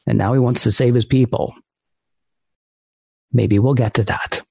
And 0.06 0.18
now 0.18 0.34
he 0.34 0.40
wants 0.40 0.64
to 0.64 0.72
save 0.72 0.94
his 0.94 1.06
people. 1.06 1.56
Maybe 3.32 3.60
we'll 3.60 3.74
get 3.74 3.96
to 3.96 4.04
that. 4.04 4.42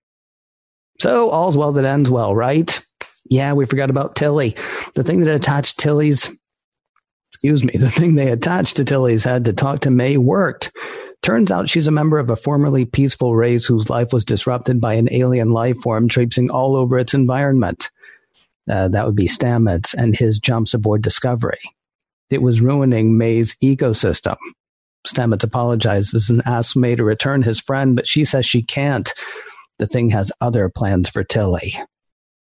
So, 1.00 1.30
all's 1.30 1.56
well 1.56 1.72
that 1.72 1.84
ends 1.84 2.10
well, 2.10 2.34
right? 2.34 2.80
Yeah, 3.26 3.52
we 3.52 3.66
forgot 3.66 3.90
about 3.90 4.16
Tilly. 4.16 4.56
The 4.94 5.02
thing 5.02 5.20
that 5.20 5.34
attached 5.34 5.78
Tilly's, 5.78 6.30
excuse 7.30 7.64
me, 7.64 7.72
the 7.78 7.90
thing 7.90 8.14
they 8.14 8.30
attached 8.30 8.76
to 8.76 8.84
Tilly's 8.84 9.24
head 9.24 9.44
to 9.46 9.52
talk 9.52 9.80
to 9.80 9.90
May 9.90 10.16
worked. 10.16 10.70
Turns 11.24 11.50
out 11.50 11.70
she's 11.70 11.86
a 11.86 11.90
member 11.90 12.18
of 12.18 12.28
a 12.28 12.36
formerly 12.36 12.84
peaceful 12.84 13.34
race 13.34 13.64
whose 13.64 13.88
life 13.88 14.12
was 14.12 14.26
disrupted 14.26 14.78
by 14.78 14.92
an 14.92 15.08
alien 15.10 15.52
life 15.52 15.78
form 15.78 16.06
traipsing 16.06 16.50
all 16.50 16.76
over 16.76 16.98
its 16.98 17.14
environment. 17.14 17.90
Uh, 18.68 18.88
that 18.88 19.06
would 19.06 19.16
be 19.16 19.26
Stamets 19.26 19.94
and 19.94 20.14
his 20.14 20.38
jumps 20.38 20.74
aboard 20.74 21.00
Discovery. 21.00 21.60
It 22.28 22.42
was 22.42 22.60
ruining 22.60 23.16
May's 23.16 23.54
ecosystem. 23.64 24.36
Stamets 25.06 25.44
apologizes 25.44 26.28
and 26.28 26.42
asks 26.44 26.76
May 26.76 26.94
to 26.94 27.04
return 27.04 27.40
his 27.40 27.58
friend, 27.58 27.96
but 27.96 28.06
she 28.06 28.26
says 28.26 28.44
she 28.44 28.60
can't. 28.60 29.10
The 29.78 29.86
thing 29.86 30.10
has 30.10 30.30
other 30.42 30.68
plans 30.68 31.08
for 31.08 31.24
Tilly. 31.24 31.74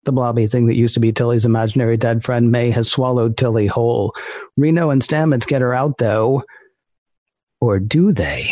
The 0.03 0.11
blobby 0.11 0.45
thing 0.47 0.65
that 0.65 0.75
used 0.75 0.95
to 0.95 0.99
be 0.99 1.13
Tilly's 1.13 1.45
imaginary 1.45 1.95
dead 1.95 2.21
friend 2.21 2.51
May 2.51 2.71
has 2.71 2.91
swallowed 2.91 3.37
Tilly 3.37 3.67
whole. 3.67 4.13
Reno 4.57 4.89
and 4.89 5.01
Stamets 5.01 5.47
get 5.47 5.61
her 5.61 5.73
out, 5.73 5.99
though. 5.99 6.43
Or 7.59 7.79
do 7.79 8.11
they? 8.11 8.51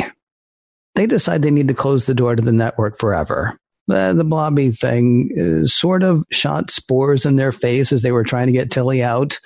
They 0.96 1.08
decide 1.08 1.42
they 1.42 1.52
need 1.52 1.68
to 1.68 1.74
close 1.74 2.06
the 2.06 2.14
door 2.14 2.36
to 2.36 2.42
the 2.42 2.52
network 2.52 2.98
forever. 2.98 3.58
The, 3.88 4.14
the 4.16 4.24
blobby 4.24 4.72
thing 4.72 5.66
sort 5.66 6.04
of 6.04 6.24
shot 6.32 6.72
spores 6.72 7.26
in 7.26 7.36
their 7.36 7.52
face 7.52 7.92
as 7.92 8.02
they 8.02 8.12
were 8.12 8.24
trying 8.24 8.48
to 8.48 8.54
get 8.54 8.72
Tilly 8.72 9.04
out. 9.04 9.40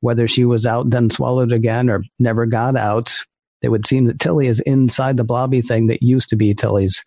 Whether 0.00 0.28
she 0.28 0.44
was 0.44 0.66
out, 0.66 0.90
then 0.90 1.08
swallowed 1.08 1.50
again, 1.50 1.88
or 1.88 2.02
never 2.18 2.44
got 2.44 2.76
out, 2.76 3.14
it 3.62 3.70
would 3.70 3.86
seem 3.86 4.04
that 4.04 4.20
Tilly 4.20 4.48
is 4.48 4.60
inside 4.60 5.16
the 5.16 5.24
blobby 5.24 5.62
thing 5.62 5.86
that 5.86 6.02
used 6.02 6.28
to 6.28 6.36
be 6.36 6.52
Tilly's 6.52 7.02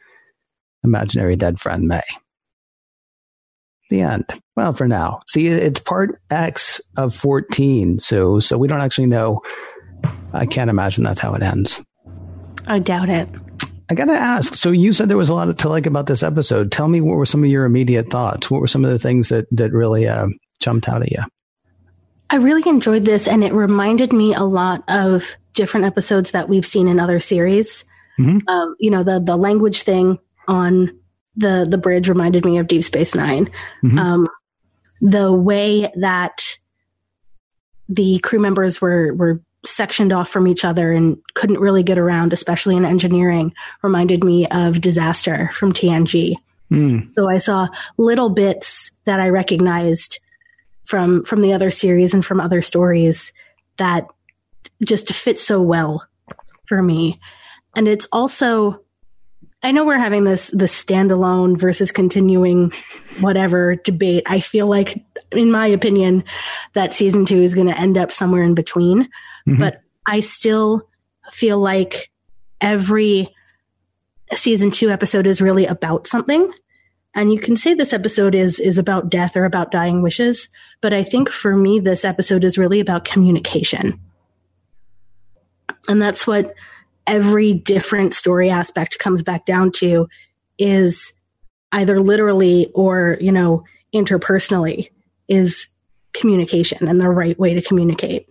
imaginary 0.84 1.36
dead 1.36 1.60
friend 1.60 1.88
May 1.88 2.02
the 3.90 4.02
end. 4.02 4.26
Well, 4.56 4.74
for 4.74 4.88
now. 4.88 5.22
See, 5.28 5.48
it's 5.48 5.80
part 5.80 6.20
X 6.30 6.82
of 6.96 7.14
14. 7.14 8.00
So, 8.00 8.40
so 8.40 8.58
we 8.58 8.68
don't 8.68 8.82
actually 8.82 9.08
know. 9.08 9.42
I 10.34 10.46
can't 10.46 10.70
imagine 10.70 11.04
that's 11.04 11.20
how 11.20 11.34
it 11.34 11.44
ends. 11.44 11.82
I 12.66 12.80
doubt 12.80 13.10
it. 13.10 13.30
I 13.90 13.96
got 13.96 14.06
to 14.06 14.14
ask. 14.14 14.54
So 14.56 14.72
you 14.72 14.92
said 14.92 15.08
there 15.08 15.18
was 15.18 15.30
a 15.30 15.34
lot 15.34 15.58
to 15.58 15.70
like 15.70 15.86
about 15.86 16.08
this 16.08 16.24
episode. 16.24 16.72
Tell 16.72 16.90
me 16.90 17.00
what 17.00 17.16
were 17.16 17.26
some 17.26 17.44
of 17.44 17.50
your 17.50 17.66
immediate 17.66 18.10
thoughts? 18.10 18.52
What 18.52 18.60
were 18.60 18.68
some 18.68 18.84
of 18.84 18.92
the 18.92 19.00
things 19.00 19.30
that, 19.30 19.48
that 19.52 19.72
really 19.72 20.08
uh, 20.08 20.28
jumped 20.60 20.90
out 20.90 21.02
at 21.02 21.12
you? 21.12 21.24
I 22.30 22.36
really 22.36 22.70
enjoyed 22.70 23.06
this 23.06 23.28
and 23.28 23.44
it 23.44 23.54
reminded 23.54 24.12
me 24.12 24.34
a 24.34 24.44
lot 24.44 24.84
of 24.90 25.38
different 25.54 25.86
episodes 25.86 26.32
that 26.32 26.50
we've 26.50 26.66
seen 26.66 26.90
in 26.90 27.00
other 27.00 27.22
series. 27.22 27.86
Mm-hmm. 28.20 28.50
Um, 28.50 28.76
you 28.80 28.92
know, 28.92 29.04
the, 29.04 29.22
the 29.22 29.38
language 29.38 29.84
thing 29.84 30.20
on 30.48 30.90
the 31.38 31.68
the 31.70 31.78
bridge 31.78 32.10
reminded 32.10 32.44
me 32.44 32.58
of 32.58 32.68
Deep 32.68 32.84
Space 32.84 33.16
9 33.16 33.46
mm-hmm. 33.46 34.00
um, 34.00 34.28
the 35.00 35.32
way 35.32 35.92
that 35.96 36.58
the 37.88 38.20
crew 38.20 38.40
members 38.40 38.82
were 38.82 39.14
were 39.14 39.42
sectioned 39.66 40.14
off 40.14 40.30
from 40.30 40.48
each 40.48 40.64
other 40.64 40.92
and 40.92 41.18
couldn't 41.34 41.60
really 41.60 41.84
get 41.84 41.98
around, 41.98 42.34
especially 42.34 42.76
in 42.76 42.86
engineering, 42.86 43.54
reminded 43.82 44.24
me 44.24 44.48
of 44.48 44.82
Disaster 44.82 45.50
from 45.54 45.74
TNG. 45.74 46.34
Mm. 46.72 47.14
So 47.16 47.30
I 47.30 47.38
saw 47.38 47.68
little 47.98 48.30
bits 48.30 48.92
that 49.06 49.20
I 49.20 49.30
recognized 49.30 50.20
from 50.86 51.24
from 51.24 51.42
the 51.42 51.54
other 51.54 51.72
series 51.72 52.14
and 52.14 52.26
from 52.26 52.40
other 52.40 52.62
stories 52.62 53.34
that 53.78 54.08
just 54.84 55.14
fit 55.14 55.40
so 55.40 55.62
well 55.62 56.06
for 56.66 56.82
me. 56.82 57.20
And 57.76 57.88
it's 57.88 58.08
also 58.12 58.82
I 59.64 59.72
know 59.72 59.86
we're 59.86 59.98
having 59.98 60.24
this 60.24 60.50
this 60.52 60.84
standalone 60.84 61.60
versus 61.60 61.92
continuing 61.92 62.72
whatever 63.20 63.76
debate. 63.76 64.24
I 64.26 64.40
feel 64.40 64.68
like, 64.68 65.04
in 65.32 65.52
my 65.52 65.68
opinion, 65.68 66.24
that 66.74 66.94
season 66.94 67.26
two 67.26 67.42
is 67.42 67.56
going 67.56 67.68
to 67.68 67.80
end 67.80 67.98
up 67.98 68.12
somewhere 68.12 68.44
in 68.44 68.54
between. 68.54 69.10
Mm-hmm. 69.48 69.62
But 69.62 69.82
I 70.06 70.20
still 70.20 70.88
feel 71.32 71.60
like 71.60 72.12
every 72.60 73.34
season 74.36 74.72
two 74.72 74.90
episode 74.90 75.28
is 75.28 75.42
really 75.42 75.66
about 75.66 76.08
something. 76.08 76.52
And 77.16 77.32
you 77.32 77.40
can 77.40 77.56
say 77.56 77.74
this 77.74 77.94
episode 77.94 78.36
is 78.36 78.60
is 78.60 78.78
about 78.78 79.10
death 79.10 79.36
or 79.36 79.46
about 79.46 79.72
dying 79.72 80.04
wishes, 80.04 80.50
but 80.82 80.94
I 80.94 81.04
think 81.04 81.30
for 81.30 81.56
me 81.56 81.80
this 81.80 82.06
episode 82.06 82.44
is 82.44 82.58
really 82.58 82.80
about 82.80 83.06
communication. 83.06 84.00
And 85.88 86.02
that's 86.02 86.28
what 86.28 86.54
every 87.08 87.54
different 87.54 88.14
story 88.14 88.50
aspect 88.50 89.00
comes 89.00 89.24
back 89.24 89.46
down 89.46 89.72
to 89.72 90.10
is 90.60 91.14
either 91.72 92.02
literally 92.02 92.70
or, 92.76 93.18
you 93.22 93.32
know, 93.32 93.64
interpersonally 93.96 94.90
is 95.28 95.68
communication 96.14 96.88
and 96.88 97.00
the 97.00 97.10
right 97.10 97.40
way 97.40 97.54
to 97.54 97.62
communicate. 97.62 98.30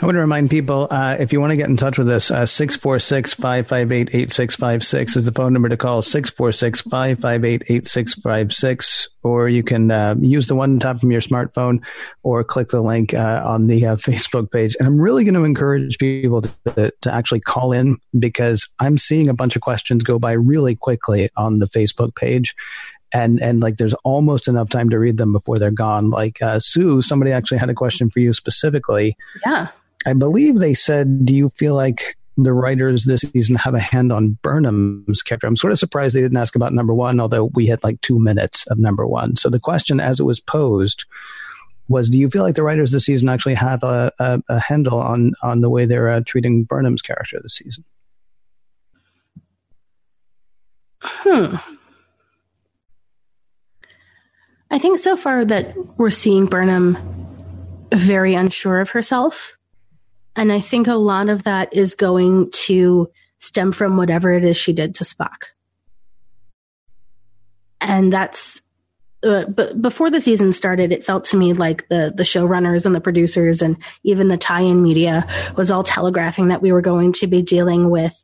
I 0.00 0.04
want 0.04 0.16
to 0.16 0.20
remind 0.20 0.50
people 0.50 0.88
uh, 0.90 1.16
if 1.18 1.32
you 1.32 1.40
want 1.40 1.52
to 1.52 1.56
get 1.56 1.68
in 1.68 1.76
touch 1.76 1.96
with 1.96 2.10
us, 2.10 2.30
uh, 2.30 2.44
646 2.44 3.34
558 3.34 4.08
8656 4.14 5.16
is 5.16 5.24
the 5.24 5.32
phone 5.32 5.52
number 5.52 5.68
to 5.68 5.76
call 5.76 6.02
646 6.02 6.82
558 6.82 7.62
8656. 7.62 9.08
Or 9.22 9.48
you 9.48 9.62
can 9.64 9.90
uh, 9.90 10.14
use 10.20 10.46
the 10.46 10.54
one 10.54 10.78
top 10.78 11.00
from 11.00 11.10
your 11.10 11.20
smartphone 11.20 11.82
or 12.22 12.44
click 12.44 12.68
the 12.68 12.82
link 12.82 13.12
uh, 13.12 13.42
on 13.44 13.66
the 13.66 13.86
uh, 13.86 13.96
Facebook 13.96 14.52
page. 14.52 14.76
And 14.78 14.86
I'm 14.86 15.00
really 15.00 15.24
going 15.24 15.34
to 15.34 15.44
encourage 15.44 15.98
people 15.98 16.42
to, 16.42 16.92
to 17.00 17.12
actually 17.12 17.40
call 17.40 17.72
in 17.72 17.96
because 18.18 18.68
I'm 18.78 18.98
seeing 18.98 19.28
a 19.28 19.34
bunch 19.34 19.56
of 19.56 19.62
questions 19.62 20.04
go 20.04 20.18
by 20.18 20.32
really 20.32 20.76
quickly 20.76 21.30
on 21.36 21.58
the 21.58 21.66
Facebook 21.66 22.14
page 22.14 22.54
and 23.12 23.40
and 23.40 23.60
like 23.60 23.76
there's 23.76 23.94
almost 24.04 24.48
enough 24.48 24.68
time 24.68 24.90
to 24.90 24.98
read 24.98 25.16
them 25.16 25.32
before 25.32 25.58
they're 25.58 25.70
gone. 25.70 26.10
Like 26.10 26.40
uh, 26.42 26.58
Sue, 26.58 27.02
somebody 27.02 27.32
actually 27.32 27.58
had 27.58 27.70
a 27.70 27.74
question 27.74 28.10
for 28.10 28.20
you 28.20 28.32
specifically. 28.32 29.16
Yeah, 29.44 29.68
I 30.06 30.12
believe 30.12 30.58
they 30.58 30.74
said, 30.74 31.24
"Do 31.24 31.34
you 31.34 31.48
feel 31.50 31.74
like 31.74 32.16
the 32.36 32.52
writers 32.52 33.04
this 33.04 33.22
season 33.22 33.54
have 33.56 33.74
a 33.74 33.80
hand 33.80 34.12
on 34.12 34.38
Burnham's 34.42 35.22
character?" 35.22 35.46
I'm 35.46 35.56
sort 35.56 35.72
of 35.72 35.78
surprised 35.78 36.14
they 36.14 36.20
didn't 36.20 36.36
ask 36.36 36.56
about 36.56 36.72
number 36.72 36.94
one, 36.94 37.20
although 37.20 37.50
we 37.54 37.66
had 37.66 37.82
like 37.82 38.00
two 38.00 38.18
minutes 38.18 38.66
of 38.66 38.78
number 38.78 39.06
one. 39.06 39.36
So 39.36 39.48
the 39.48 39.60
question, 39.60 40.00
as 40.00 40.20
it 40.20 40.24
was 40.24 40.40
posed. 40.40 41.04
Was 41.88 42.08
do 42.08 42.18
you 42.18 42.28
feel 42.28 42.42
like 42.42 42.56
the 42.56 42.64
writers 42.64 42.90
this 42.90 43.04
season 43.04 43.28
actually 43.28 43.54
have 43.54 43.84
a, 43.84 44.10
a, 44.18 44.42
a 44.48 44.58
handle 44.58 44.98
on 44.98 45.34
on 45.40 45.60
the 45.60 45.70
way 45.70 45.86
they're 45.86 46.08
uh, 46.08 46.20
treating 46.26 46.64
Burnham's 46.64 47.00
character 47.00 47.38
this 47.40 47.54
season? 47.54 47.84
Hmm. 51.00 51.54
I 54.76 54.78
think 54.78 54.98
so 54.98 55.16
far 55.16 55.42
that 55.42 55.74
we're 55.96 56.10
seeing 56.10 56.44
Burnham 56.44 56.98
very 57.94 58.34
unsure 58.34 58.78
of 58.82 58.90
herself. 58.90 59.56
And 60.36 60.52
I 60.52 60.60
think 60.60 60.86
a 60.86 60.96
lot 60.96 61.30
of 61.30 61.44
that 61.44 61.72
is 61.72 61.94
going 61.94 62.50
to 62.66 63.08
stem 63.38 63.72
from 63.72 63.96
whatever 63.96 64.30
it 64.30 64.44
is 64.44 64.54
she 64.58 64.74
did 64.74 64.94
to 64.96 65.04
Spock. 65.04 65.44
And 67.80 68.12
that's, 68.12 68.60
uh, 69.26 69.46
but 69.46 69.80
before 69.80 70.10
the 70.10 70.20
season 70.20 70.52
started, 70.52 70.92
it 70.92 71.06
felt 71.06 71.24
to 71.24 71.38
me 71.38 71.54
like 71.54 71.88
the, 71.88 72.12
the 72.14 72.24
showrunners 72.24 72.84
and 72.84 72.94
the 72.94 73.00
producers 73.00 73.62
and 73.62 73.78
even 74.04 74.28
the 74.28 74.36
tie 74.36 74.60
in 74.60 74.82
media 74.82 75.26
was 75.56 75.70
all 75.70 75.84
telegraphing 75.84 76.48
that 76.48 76.60
we 76.60 76.70
were 76.70 76.82
going 76.82 77.14
to 77.14 77.26
be 77.26 77.40
dealing 77.40 77.90
with 77.90 78.22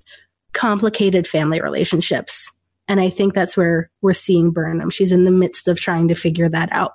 complicated 0.52 1.26
family 1.26 1.62
relationships 1.62 2.52
and 2.92 3.00
I 3.00 3.08
think 3.08 3.32
that's 3.32 3.56
where 3.56 3.90
we're 4.02 4.12
seeing 4.12 4.50
Burnham. 4.50 4.90
She's 4.90 5.12
in 5.12 5.24
the 5.24 5.30
midst 5.30 5.66
of 5.66 5.80
trying 5.80 6.08
to 6.08 6.14
figure 6.14 6.50
that 6.50 6.68
out. 6.72 6.92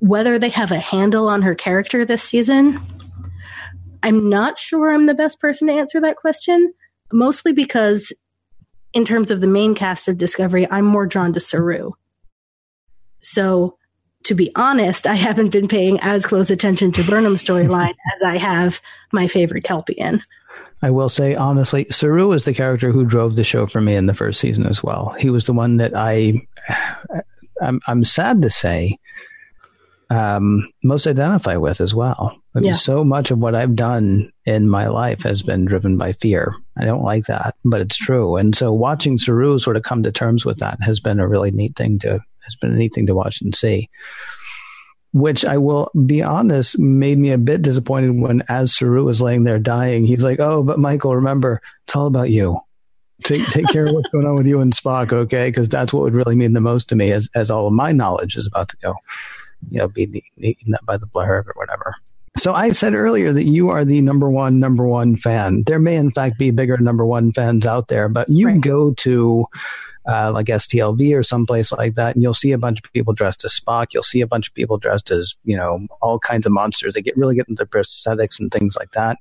Whether 0.00 0.40
they 0.40 0.48
have 0.48 0.72
a 0.72 0.80
handle 0.80 1.28
on 1.28 1.42
her 1.42 1.54
character 1.54 2.04
this 2.04 2.24
season, 2.24 2.84
I'm 4.02 4.28
not 4.28 4.58
sure 4.58 4.90
I'm 4.90 5.06
the 5.06 5.14
best 5.14 5.38
person 5.38 5.68
to 5.68 5.74
answer 5.74 6.00
that 6.00 6.16
question, 6.16 6.74
mostly 7.12 7.52
because 7.52 8.12
in 8.92 9.04
terms 9.04 9.30
of 9.30 9.40
the 9.40 9.46
main 9.46 9.76
cast 9.76 10.08
of 10.08 10.18
Discovery, 10.18 10.68
I'm 10.68 10.84
more 10.84 11.06
drawn 11.06 11.32
to 11.34 11.38
Saru. 11.38 11.92
So, 13.20 13.78
to 14.24 14.34
be 14.34 14.50
honest, 14.56 15.06
I 15.06 15.14
haven't 15.14 15.50
been 15.50 15.68
paying 15.68 16.00
as 16.00 16.26
close 16.26 16.50
attention 16.50 16.90
to 16.90 17.04
Burnham's 17.04 17.44
storyline 17.44 17.94
as 18.16 18.22
I 18.24 18.36
have 18.36 18.80
my 19.12 19.28
favorite 19.28 19.62
Kelpian. 19.62 20.22
I 20.82 20.90
will 20.90 21.08
say 21.08 21.34
honestly, 21.34 21.86
Saru 21.90 22.28
was 22.28 22.44
the 22.44 22.54
character 22.54 22.90
who 22.90 23.04
drove 23.04 23.36
the 23.36 23.44
show 23.44 23.66
for 23.66 23.80
me 23.80 23.94
in 23.94 24.06
the 24.06 24.14
first 24.14 24.40
season 24.40 24.66
as 24.66 24.82
well. 24.82 25.14
He 25.18 25.30
was 25.30 25.46
the 25.46 25.52
one 25.52 25.76
that 25.76 25.92
I, 25.94 26.40
I'm, 27.62 27.80
I'm 27.86 28.02
sad 28.02 28.42
to 28.42 28.50
say, 28.50 28.98
um, 30.10 30.68
most 30.82 31.06
identify 31.06 31.56
with 31.56 31.80
as 31.80 31.94
well. 31.94 32.36
Mean, 32.54 32.64
yeah. 32.64 32.72
So 32.72 33.02
much 33.02 33.30
of 33.30 33.38
what 33.38 33.54
I've 33.54 33.76
done 33.76 34.30
in 34.44 34.68
my 34.68 34.88
life 34.88 35.22
has 35.22 35.42
been 35.42 35.64
driven 35.64 35.96
by 35.96 36.12
fear. 36.12 36.54
I 36.76 36.84
don't 36.84 37.02
like 37.02 37.26
that, 37.26 37.54
but 37.64 37.80
it's 37.80 37.96
true. 37.96 38.36
And 38.36 38.54
so 38.54 38.74
watching 38.74 39.16
Saru 39.16 39.58
sort 39.58 39.76
of 39.76 39.84
come 39.84 40.02
to 40.02 40.12
terms 40.12 40.44
with 40.44 40.58
that 40.58 40.82
has 40.82 41.00
been 41.00 41.18
a 41.18 41.28
really 41.28 41.50
neat 41.50 41.76
thing 41.76 41.98
to, 42.00 42.20
has 42.44 42.56
been 42.56 42.72
a 42.72 42.76
neat 42.76 42.92
thing 42.92 43.06
to 43.06 43.14
watch 43.14 43.40
and 43.40 43.54
see 43.54 43.88
which 45.12 45.44
I 45.44 45.58
will 45.58 45.90
be 46.06 46.22
honest, 46.22 46.78
made 46.78 47.18
me 47.18 47.32
a 47.32 47.38
bit 47.38 47.62
disappointed 47.62 48.18
when 48.18 48.42
as 48.48 48.74
Saru 48.74 49.04
was 49.04 49.20
laying 49.20 49.44
there 49.44 49.58
dying, 49.58 50.04
he's 50.04 50.22
like, 50.22 50.40
Oh, 50.40 50.62
but 50.62 50.78
Michael, 50.78 51.14
remember, 51.14 51.60
it's 51.84 51.94
all 51.94 52.06
about 52.06 52.30
you. 52.30 52.60
Take, 53.22 53.46
take 53.48 53.68
care 53.68 53.86
of 53.86 53.94
what's 53.94 54.08
going 54.08 54.26
on 54.26 54.34
with 54.34 54.46
you 54.46 54.60
and 54.60 54.72
Spock, 54.72 55.12
okay? 55.12 55.48
Because 55.48 55.68
that's 55.68 55.92
what 55.92 56.02
would 56.02 56.14
really 56.14 56.34
mean 56.34 56.54
the 56.54 56.60
most 56.60 56.88
to 56.88 56.96
me 56.96 57.12
as, 57.12 57.28
as 57.34 57.50
all 57.50 57.68
of 57.68 57.72
my 57.72 57.92
knowledge 57.92 58.36
is 58.36 58.46
about 58.46 58.68
to 58.70 58.76
go, 58.78 58.94
you 59.70 59.78
know, 59.78 59.86
be 59.86 60.24
eaten 60.38 60.74
up 60.74 60.84
by 60.86 60.96
the 60.96 61.06
blur 61.06 61.44
or 61.46 61.52
whatever. 61.54 61.94
So 62.36 62.54
I 62.54 62.70
said 62.70 62.94
earlier 62.94 63.32
that 63.32 63.44
you 63.44 63.68
are 63.68 63.84
the 63.84 64.00
number 64.00 64.30
one, 64.30 64.58
number 64.58 64.86
one 64.86 65.16
fan. 65.16 65.62
There 65.66 65.78
may 65.78 65.96
in 65.96 66.10
fact 66.10 66.38
be 66.38 66.50
bigger 66.50 66.78
number 66.78 67.04
one 67.04 67.32
fans 67.32 67.66
out 67.66 67.88
there, 67.88 68.08
but 68.08 68.28
you 68.28 68.46
right. 68.46 68.60
go 68.60 68.94
to 68.94 69.46
uh, 70.06 70.32
like 70.32 70.46
STLV 70.46 71.16
or 71.16 71.22
someplace 71.22 71.72
like 71.72 71.94
that, 71.94 72.14
and 72.14 72.22
you'll 72.22 72.34
see 72.34 72.52
a 72.52 72.58
bunch 72.58 72.80
of 72.84 72.92
people 72.92 73.12
dressed 73.12 73.44
as 73.44 73.58
Spock. 73.58 73.88
You'll 73.92 74.02
see 74.02 74.20
a 74.20 74.26
bunch 74.26 74.48
of 74.48 74.54
people 74.54 74.78
dressed 74.78 75.10
as 75.10 75.34
you 75.44 75.56
know 75.56 75.86
all 76.00 76.18
kinds 76.18 76.46
of 76.46 76.52
monsters. 76.52 76.94
They 76.94 77.02
get 77.02 77.16
really 77.16 77.34
get 77.34 77.48
into 77.48 77.66
prosthetics 77.66 78.38
and 78.40 78.50
things 78.50 78.76
like 78.76 78.92
that. 78.92 79.18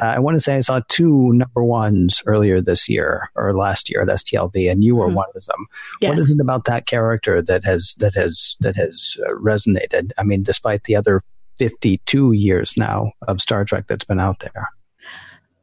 Uh, 0.00 0.06
I 0.06 0.18
want 0.18 0.36
to 0.36 0.40
say 0.40 0.56
I 0.56 0.60
saw 0.60 0.80
two 0.88 1.32
number 1.32 1.62
ones 1.62 2.22
earlier 2.26 2.60
this 2.60 2.88
year 2.88 3.30
or 3.34 3.54
last 3.54 3.90
year 3.90 4.02
at 4.02 4.08
STLV, 4.08 4.70
and 4.70 4.82
you 4.82 4.96
were 4.96 5.06
mm-hmm. 5.06 5.16
one 5.16 5.28
of 5.34 5.44
them. 5.46 5.66
Yes. 6.00 6.10
What 6.10 6.18
is 6.18 6.30
it 6.30 6.40
about 6.40 6.64
that 6.64 6.86
character 6.86 7.42
that 7.42 7.64
has 7.64 7.94
that 7.98 8.14
has 8.14 8.56
that 8.60 8.76
has 8.76 9.16
uh, 9.26 9.32
resonated? 9.32 10.12
I 10.18 10.22
mean, 10.22 10.42
despite 10.42 10.84
the 10.84 10.96
other 10.96 11.22
52 11.58 12.32
years 12.32 12.74
now 12.76 13.12
of 13.26 13.40
Star 13.40 13.64
Trek 13.64 13.86
that's 13.86 14.04
been 14.04 14.20
out 14.20 14.40
there. 14.40 14.68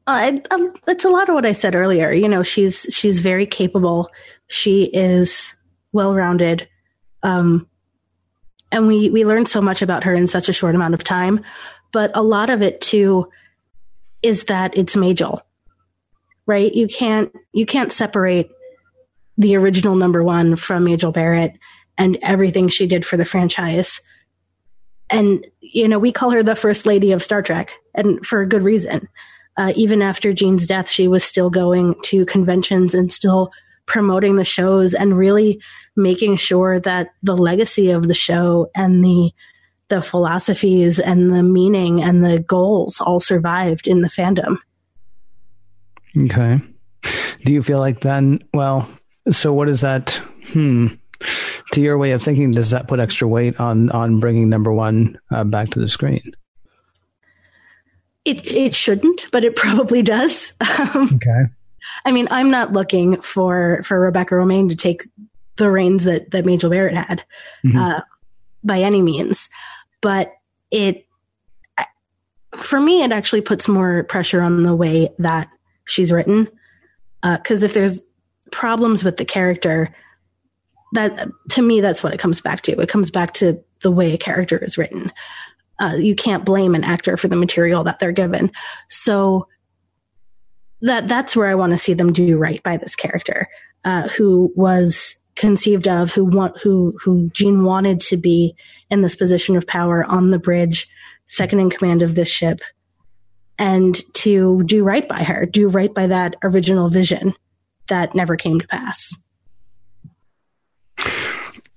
Um, 0.06 0.74
it's 0.88 1.06
a 1.06 1.10
lot 1.10 1.30
of 1.30 1.36
what 1.36 1.46
I 1.46 1.54
said 1.54 1.76
earlier. 1.76 2.12
You 2.12 2.28
know, 2.28 2.44
she's 2.44 2.86
she's 2.92 3.22
very 3.22 3.46
capable. 3.46 4.10
She 4.48 4.84
is 4.86 5.56
well 5.94 6.14
rounded, 6.14 6.68
um, 7.22 7.68
and 8.72 8.88
we 8.88 9.10
we 9.10 9.26
learned 9.26 9.48
so 9.48 9.62
much 9.62 9.82
about 9.82 10.04
her 10.04 10.14
in 10.14 10.28
such 10.28 10.50
a 10.50 10.54
short 10.54 10.76
amount 10.76 10.94
of 10.94 11.04
time. 11.04 11.40
But 11.94 12.12
a 12.16 12.22
lot 12.22 12.50
of 12.50 12.62
it 12.62 12.82
too 12.82 13.30
is 14.22 14.46
that 14.46 14.78
it's 14.78 14.98
Majel, 14.98 15.42
right? 16.46 16.74
You 16.74 16.88
can't 16.88 17.34
you 17.54 17.66
can't 17.66 17.92
separate 17.92 18.50
the 19.38 19.56
original 19.56 19.96
number 19.96 20.22
one 20.22 20.58
from 20.58 20.84
Majel 20.84 21.14
Barrett 21.14 21.58
and 21.98 22.18
everything 22.22 22.68
she 22.68 22.88
did 22.88 23.06
for 23.06 23.16
the 23.16 23.26
franchise. 23.26 24.02
And 25.10 25.48
you 25.62 25.88
know, 25.88 26.00
we 26.00 26.12
call 26.12 26.32
her 26.32 26.44
the 26.44 26.58
first 26.58 26.86
lady 26.86 27.14
of 27.14 27.24
Star 27.24 27.42
Trek, 27.42 27.74
and 27.96 28.26
for 28.26 28.42
a 28.42 28.48
good 28.48 28.64
reason 28.64 29.08
uh, 29.58 29.74
even 29.76 30.02
after 30.02 30.34
Gene's 30.34 30.68
death, 30.68 30.90
she 30.90 31.08
was 31.08 31.24
still 31.24 31.50
going 31.50 31.96
to 32.06 32.26
conventions 32.26 32.94
and 32.94 33.12
still 33.12 33.52
promoting 33.86 34.36
the 34.38 34.46
shows 34.46 34.94
and 34.94 35.18
really 35.18 35.62
making 35.96 36.38
sure 36.38 36.80
that 36.80 37.10
the 37.22 37.38
legacy 37.38 37.92
of 37.92 38.08
the 38.08 38.14
show 38.14 38.70
and 38.76 39.04
the 39.04 39.32
the 39.90 40.02
philosophies 40.02 41.00
and 41.00 41.30
the 41.30 41.44
meaning 41.44 42.02
and 42.02 42.24
the 42.24 42.40
goals 42.40 43.00
all 43.02 43.20
survived 43.20 43.86
in 43.86 44.02
the 44.02 44.08
fandom. 44.08 44.58
Okay. 46.18 46.60
Do 47.46 47.52
you 47.52 47.62
feel 47.62 47.80
like 47.80 48.00
then, 48.00 48.40
well, 48.54 48.90
so 49.30 49.54
what 49.54 49.70
is 49.70 49.82
that? 49.82 50.22
Hmm. 50.46 50.88
To 51.74 51.82
your 51.82 51.98
way 51.98 52.12
of 52.12 52.24
thinking, 52.24 52.52
does 52.52 52.72
that 52.72 52.88
put 52.88 53.00
extra 53.00 53.28
weight 53.28 53.60
on 53.60 53.90
on 53.92 54.20
bringing 54.20 54.50
number 54.50 54.72
one 54.72 55.20
uh, 55.32 55.44
back 55.44 55.70
to 55.72 55.80
the 55.80 55.88
screen? 55.88 56.34
It 58.26 58.46
it 58.50 58.76
shouldn't, 58.76 59.28
but 59.32 59.44
it 59.44 59.56
probably 59.56 60.02
does. 60.02 60.54
Um, 60.96 61.10
okay. 61.16 61.46
I 62.06 62.12
mean, 62.12 62.28
I'm 62.32 62.50
not 62.50 62.72
looking 62.72 63.20
for 63.22 63.82
for 63.84 64.00
Rebecca 64.00 64.36
Romijn 64.36 64.70
to 64.70 64.76
take 64.76 65.04
the 65.58 65.70
reins 65.70 66.06
that 66.06 66.32
that 66.32 66.46
Majel 66.46 66.70
Barrett 66.70 66.96
had 66.96 67.24
mm-hmm. 67.66 67.78
uh, 67.78 68.02
by 68.64 68.80
any 68.80 69.02
means, 69.02 69.50
but 70.02 70.34
it 70.72 71.06
for 72.56 72.80
me 72.80 73.04
it 73.04 73.12
actually 73.12 73.42
puts 73.42 73.68
more 73.68 74.04
pressure 74.04 74.42
on 74.42 74.64
the 74.64 74.76
way 74.76 75.10
that 75.20 75.48
she's 75.86 76.12
written 76.12 76.48
because 77.22 77.64
uh, 77.64 77.66
if 77.66 77.74
there's 77.74 78.02
problems 78.52 79.04
with 79.04 79.18
the 79.18 79.26
character 79.26 79.94
that 80.94 81.28
to 81.50 81.62
me 81.62 81.82
that's 81.82 82.04
what 82.04 82.14
it 82.14 82.20
comes 82.20 82.42
back 82.42 82.62
to 82.62 82.80
it 82.80 82.90
comes 82.90 83.10
back 83.10 83.34
to 83.34 83.60
the 83.82 83.92
way 83.92 84.14
a 84.14 84.18
character 84.18 84.58
is 84.58 84.78
written 84.78 85.12
uh, 85.80 85.96
you 85.98 86.16
can't 86.16 86.46
blame 86.46 86.76
an 86.76 86.84
actor 86.84 87.18
for 87.18 87.28
the 87.28 87.36
material 87.36 87.84
that 87.84 88.00
they're 88.00 88.12
given. 88.12 88.52
So 88.90 89.48
that 90.82 91.08
that's 91.08 91.36
where 91.36 91.48
I 91.48 91.56
want 91.56 91.72
to 91.72 91.78
see 91.78 91.94
them 91.94 92.14
do 92.14 92.38
right 92.38 92.62
by 92.64 92.78
this 92.78 92.96
character, 92.96 93.48
uh, 93.86 94.10
who 94.10 94.52
was 94.56 95.16
conceived 95.36 95.88
of, 95.88 96.12
who 96.12 96.26
want, 96.26 96.58
who 96.62 96.94
who 97.02 97.30
Gene 97.32 97.64
wanted 97.64 98.00
to 98.02 98.18
be 98.18 98.56
in 98.90 99.02
this 99.02 99.16
position 99.16 99.56
of 99.56 99.66
power 99.66 100.04
on 100.06 100.32
the 100.32 100.40
bridge, 100.40 100.88
second 101.26 101.60
in 101.60 101.70
command 101.70 102.02
of 102.02 102.16
this 102.16 102.30
ship, 102.30 102.60
and 103.58 104.02
to 104.14 104.64
do 104.64 104.84
right 104.84 105.08
by 105.08 105.24
her, 105.24 105.46
do 105.46 105.70
right 105.70 105.94
by 105.94 106.08
that 106.08 106.36
original 106.44 106.90
vision 106.90 107.34
that 107.88 108.14
never 108.14 108.36
came 108.36 108.60
to 108.60 108.68
pass. 108.68 109.16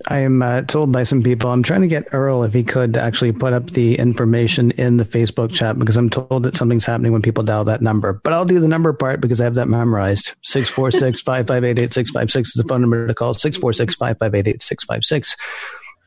I 0.09 0.19
am 0.19 0.41
uh, 0.41 0.63
told 0.63 0.93
by 0.93 1.03
some 1.03 1.23
people. 1.23 1.51
I'm 1.51 1.63
trying 1.63 1.81
to 1.81 1.89
get 1.89 2.09
Earl 2.13 2.45
if 2.45 2.55
he 2.55 2.63
could 2.63 2.97
actually 2.97 3.33
put 3.33 3.53
up 3.53 3.71
the 3.71 3.99
information 3.99 4.71
in 4.73 4.99
the 4.99 5.05
Facebook 5.05 5.53
chat 5.53 5.79
because 5.79 5.97
I'm 5.97 6.11
told 6.11 6.45
that 6.45 6.57
something's 6.57 6.85
happening 6.85 7.13
when 7.13 7.23
people 7.23 7.43
dial 7.43 7.65
that 7.65 7.83
number. 7.83 8.13
But 8.13 8.33
I'll 8.33 8.45
do 8.45 8.61
the 8.61 8.69
number 8.69 8.93
part 8.93 9.21
because 9.21 9.41
I 9.41 9.45
have 9.45 9.57
that 9.57 9.67
memorized. 9.67 10.35
646 10.43 11.21
558 11.21 11.83
8656 11.83 12.49
is 12.49 12.55
the 12.55 12.69
phone 12.69 12.83
number 12.83 13.07
to 13.07 13.15
call. 13.15 13.35
646 13.35 13.97
558 13.97 14.49
8656. 14.49 15.37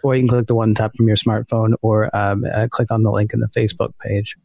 Or 0.01 0.15
you 0.15 0.21
can 0.21 0.29
click 0.29 0.47
the 0.47 0.55
one 0.55 0.73
tap 0.75 0.95
from 0.95 1.07
your 1.07 1.17
smartphone 1.17 1.73
or 1.81 2.15
um, 2.15 2.45
uh, 2.45 2.69
click 2.71 2.91
on 2.91 3.03
the 3.03 3.11
link 3.11 3.33
in 3.33 3.41
the 3.41 3.47
Facebook 3.47 3.91
page 4.01 4.37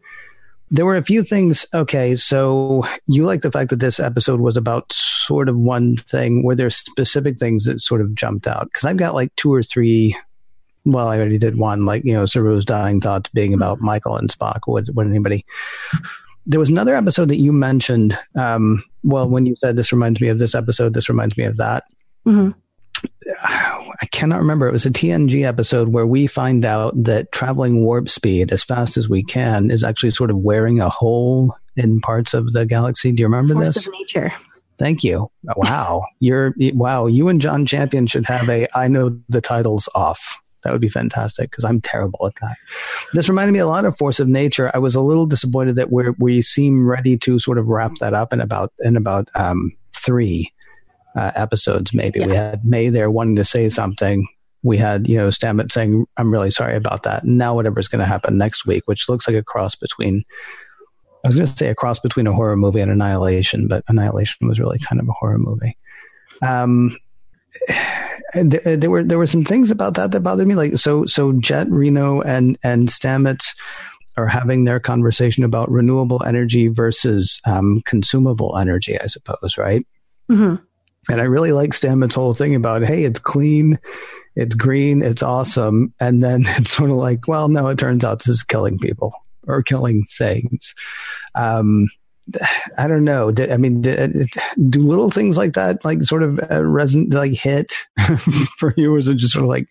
there 0.74 0.84
were 0.84 0.96
a 0.96 1.04
few 1.04 1.22
things. 1.22 1.64
Okay, 1.72 2.16
so 2.16 2.84
you 3.06 3.24
like 3.24 3.42
the 3.42 3.50
fact 3.52 3.70
that 3.70 3.78
this 3.78 4.00
episode 4.00 4.40
was 4.40 4.56
about 4.56 4.92
sort 4.92 5.48
of 5.48 5.56
one 5.56 5.96
thing. 5.96 6.42
Were 6.42 6.56
there 6.56 6.68
specific 6.68 7.38
things 7.38 7.64
that 7.66 7.80
sort 7.80 8.00
of 8.00 8.12
jumped 8.16 8.48
out? 8.48 8.64
Because 8.64 8.84
I've 8.84 8.96
got 8.96 9.14
like 9.14 9.34
two 9.36 9.54
or 9.54 9.62
three. 9.62 10.16
Well, 10.84 11.06
I 11.06 11.16
already 11.16 11.38
did 11.38 11.56
one, 11.56 11.86
like 11.86 12.04
you 12.04 12.12
know, 12.12 12.24
Saru's 12.24 12.64
dying 12.64 13.00
thoughts 13.00 13.30
being 13.30 13.54
about 13.54 13.80
Michael 13.80 14.16
and 14.16 14.28
Spock. 14.28 14.62
Would 14.66 14.94
would 14.96 15.06
anybody? 15.06 15.46
There 16.44 16.60
was 16.60 16.70
another 16.70 16.96
episode 16.96 17.28
that 17.28 17.38
you 17.38 17.52
mentioned. 17.52 18.18
Um, 18.34 18.82
well, 19.04 19.28
when 19.28 19.46
you 19.46 19.54
said 19.56 19.76
this 19.76 19.92
reminds 19.92 20.20
me 20.20 20.26
of 20.26 20.40
this 20.40 20.56
episode, 20.56 20.92
this 20.92 21.08
reminds 21.08 21.36
me 21.36 21.44
of 21.44 21.56
that. 21.58 21.84
Mm-hmm. 22.26 22.58
I 23.42 24.06
cannot 24.10 24.38
remember. 24.38 24.68
It 24.68 24.72
was 24.72 24.86
a 24.86 24.90
TNG 24.90 25.44
episode 25.44 25.88
where 25.88 26.06
we 26.06 26.26
find 26.26 26.64
out 26.64 26.92
that 27.04 27.32
traveling 27.32 27.84
warp 27.84 28.08
speed 28.08 28.52
as 28.52 28.62
fast 28.62 28.96
as 28.96 29.08
we 29.08 29.22
can 29.22 29.70
is 29.70 29.84
actually 29.84 30.10
sort 30.10 30.30
of 30.30 30.38
wearing 30.38 30.80
a 30.80 30.88
hole 30.88 31.56
in 31.76 32.00
parts 32.00 32.34
of 32.34 32.52
the 32.52 32.66
galaxy. 32.66 33.12
Do 33.12 33.22
you 33.22 33.26
remember 33.26 33.54
Force 33.54 33.74
this? 33.74 33.84
Force 33.84 33.86
of 33.86 34.00
nature. 34.00 34.32
Thank 34.78 35.04
you. 35.04 35.30
Wow, 35.56 36.04
you're 36.20 36.54
wow. 36.58 37.06
You 37.06 37.28
and 37.28 37.40
John 37.40 37.64
Champion 37.64 38.06
should 38.06 38.26
have 38.26 38.48
a 38.48 38.66
I 38.76 38.88
know 38.88 39.18
the 39.28 39.40
titles 39.40 39.88
off. 39.94 40.38
That 40.62 40.72
would 40.72 40.80
be 40.80 40.88
fantastic 40.88 41.50
because 41.50 41.64
I'm 41.64 41.80
terrible 41.80 42.26
at 42.26 42.34
that. 42.40 42.56
This 43.12 43.28
reminded 43.28 43.52
me 43.52 43.58
a 43.58 43.66
lot 43.66 43.84
of 43.84 43.96
Force 43.96 44.18
of 44.18 44.28
Nature. 44.28 44.70
I 44.74 44.78
was 44.78 44.94
a 44.94 45.02
little 45.02 45.26
disappointed 45.26 45.76
that 45.76 45.92
we 45.92 46.10
we 46.18 46.42
seem 46.42 46.88
ready 46.88 47.16
to 47.18 47.38
sort 47.38 47.58
of 47.58 47.68
wrap 47.68 47.92
that 48.00 48.14
up 48.14 48.32
in 48.32 48.40
about 48.40 48.72
in 48.80 48.96
about 48.96 49.28
um, 49.34 49.72
three 49.92 50.52
uh, 51.14 51.32
episodes. 51.34 51.94
Maybe 51.94 52.20
yeah. 52.20 52.26
we 52.26 52.34
had 52.34 52.64
May 52.64 52.88
there 52.88 53.10
wanting 53.10 53.36
to 53.36 53.44
say 53.44 53.68
something. 53.68 54.26
We 54.62 54.78
had 54.78 55.08
you 55.08 55.16
know 55.16 55.28
Stamets 55.28 55.72
saying, 55.72 56.06
"I'm 56.16 56.32
really 56.32 56.50
sorry 56.50 56.76
about 56.76 57.02
that." 57.04 57.24
Now 57.24 57.54
whatever's 57.54 57.88
going 57.88 58.00
to 58.00 58.06
happen 58.06 58.38
next 58.38 58.66
week, 58.66 58.84
which 58.86 59.08
looks 59.08 59.28
like 59.28 59.36
a 59.36 59.42
cross 59.42 59.74
between. 59.74 60.24
I 61.24 61.28
was 61.28 61.36
going 61.36 61.46
to 61.46 61.56
say 61.56 61.68
a 61.68 61.74
cross 61.74 61.98
between 61.98 62.26
a 62.26 62.34
horror 62.34 62.56
movie 62.56 62.80
and 62.80 62.90
Annihilation, 62.90 63.66
but 63.66 63.82
Annihilation 63.88 64.46
was 64.46 64.60
really 64.60 64.78
kind 64.78 65.00
of 65.00 65.08
a 65.08 65.12
horror 65.12 65.38
movie. 65.38 65.74
Um, 66.42 66.94
there, 68.34 68.76
there, 68.76 68.90
were 68.90 69.04
there 69.04 69.18
were 69.18 69.26
some 69.26 69.44
things 69.44 69.70
about 69.70 69.94
that 69.94 70.10
that 70.12 70.20
bothered 70.20 70.46
me. 70.46 70.54
Like 70.54 70.74
so, 70.74 71.06
so 71.06 71.32
Jet 71.32 71.68
Reno 71.70 72.20
and 72.20 72.58
and 72.62 72.88
Stamets 72.88 73.54
are 74.16 74.26
having 74.26 74.64
their 74.64 74.80
conversation 74.80 75.44
about 75.44 75.70
renewable 75.70 76.22
energy 76.24 76.68
versus 76.68 77.40
um, 77.46 77.82
consumable 77.84 78.56
energy. 78.58 79.00
I 79.00 79.06
suppose, 79.06 79.56
right? 79.58 79.84
Mm-hmm. 80.30 80.62
And 81.10 81.20
I 81.20 81.24
really 81.24 81.52
like 81.52 81.70
Stamets' 81.70 82.14
whole 82.14 82.34
thing 82.34 82.54
about, 82.54 82.82
hey, 82.82 83.04
it's 83.04 83.18
clean, 83.18 83.78
it's 84.36 84.54
green, 84.54 85.02
it's 85.02 85.22
awesome. 85.22 85.94
And 86.00 86.22
then 86.22 86.44
it's 86.48 86.72
sort 86.72 86.90
of 86.90 86.96
like, 86.96 87.28
well, 87.28 87.48
no, 87.48 87.68
it 87.68 87.78
turns 87.78 88.04
out 88.04 88.20
this 88.20 88.28
is 88.28 88.42
killing 88.42 88.78
people 88.78 89.12
or 89.46 89.62
killing 89.62 90.04
things. 90.04 90.74
Um, 91.34 91.88
I 92.78 92.86
don't 92.88 93.04
know. 93.04 93.32
I 93.38 93.58
mean, 93.58 93.82
do 93.82 94.82
little 94.82 95.10
things 95.10 95.36
like 95.36 95.52
that, 95.54 95.84
like 95.84 96.02
sort 96.02 96.22
of 96.22 96.38
uh, 96.38 96.62
resonate, 96.62 97.12
like 97.12 97.32
hit 97.32 97.74
for 98.58 98.72
you, 98.78 98.94
or 98.94 98.98
is 98.98 99.08
it 99.08 99.16
just 99.16 99.34
sort 99.34 99.44
of 99.44 99.50
like 99.50 99.68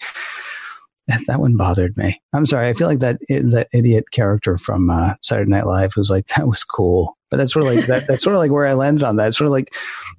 that 1.07 1.39
one 1.39 1.57
bothered 1.57 1.97
me? 1.97 2.21
I'm 2.33 2.45
sorry. 2.45 2.69
I 2.69 2.73
feel 2.73 2.87
like 2.87 2.99
that 2.99 3.19
that 3.29 3.67
idiot 3.73 4.11
character 4.11 4.57
from 4.57 4.89
uh, 4.89 5.15
Saturday 5.21 5.49
Night 5.49 5.65
Live 5.65 5.93
who's 5.93 6.09
like 6.09 6.27
that 6.37 6.47
was 6.47 6.63
cool, 6.63 7.17
but 7.29 7.37
that's 7.37 7.53
sort 7.53 7.65
of 7.65 7.75
like 7.75 7.85
that, 7.87 8.07
that's 8.07 8.23
sort 8.23 8.35
of 8.35 8.39
like 8.39 8.51
where 8.51 8.67
I 8.67 8.73
landed 8.73 9.03
on 9.03 9.17
that. 9.17 9.29
It's 9.29 9.37
sort 9.37 9.47
of 9.47 9.51
like 9.51 9.73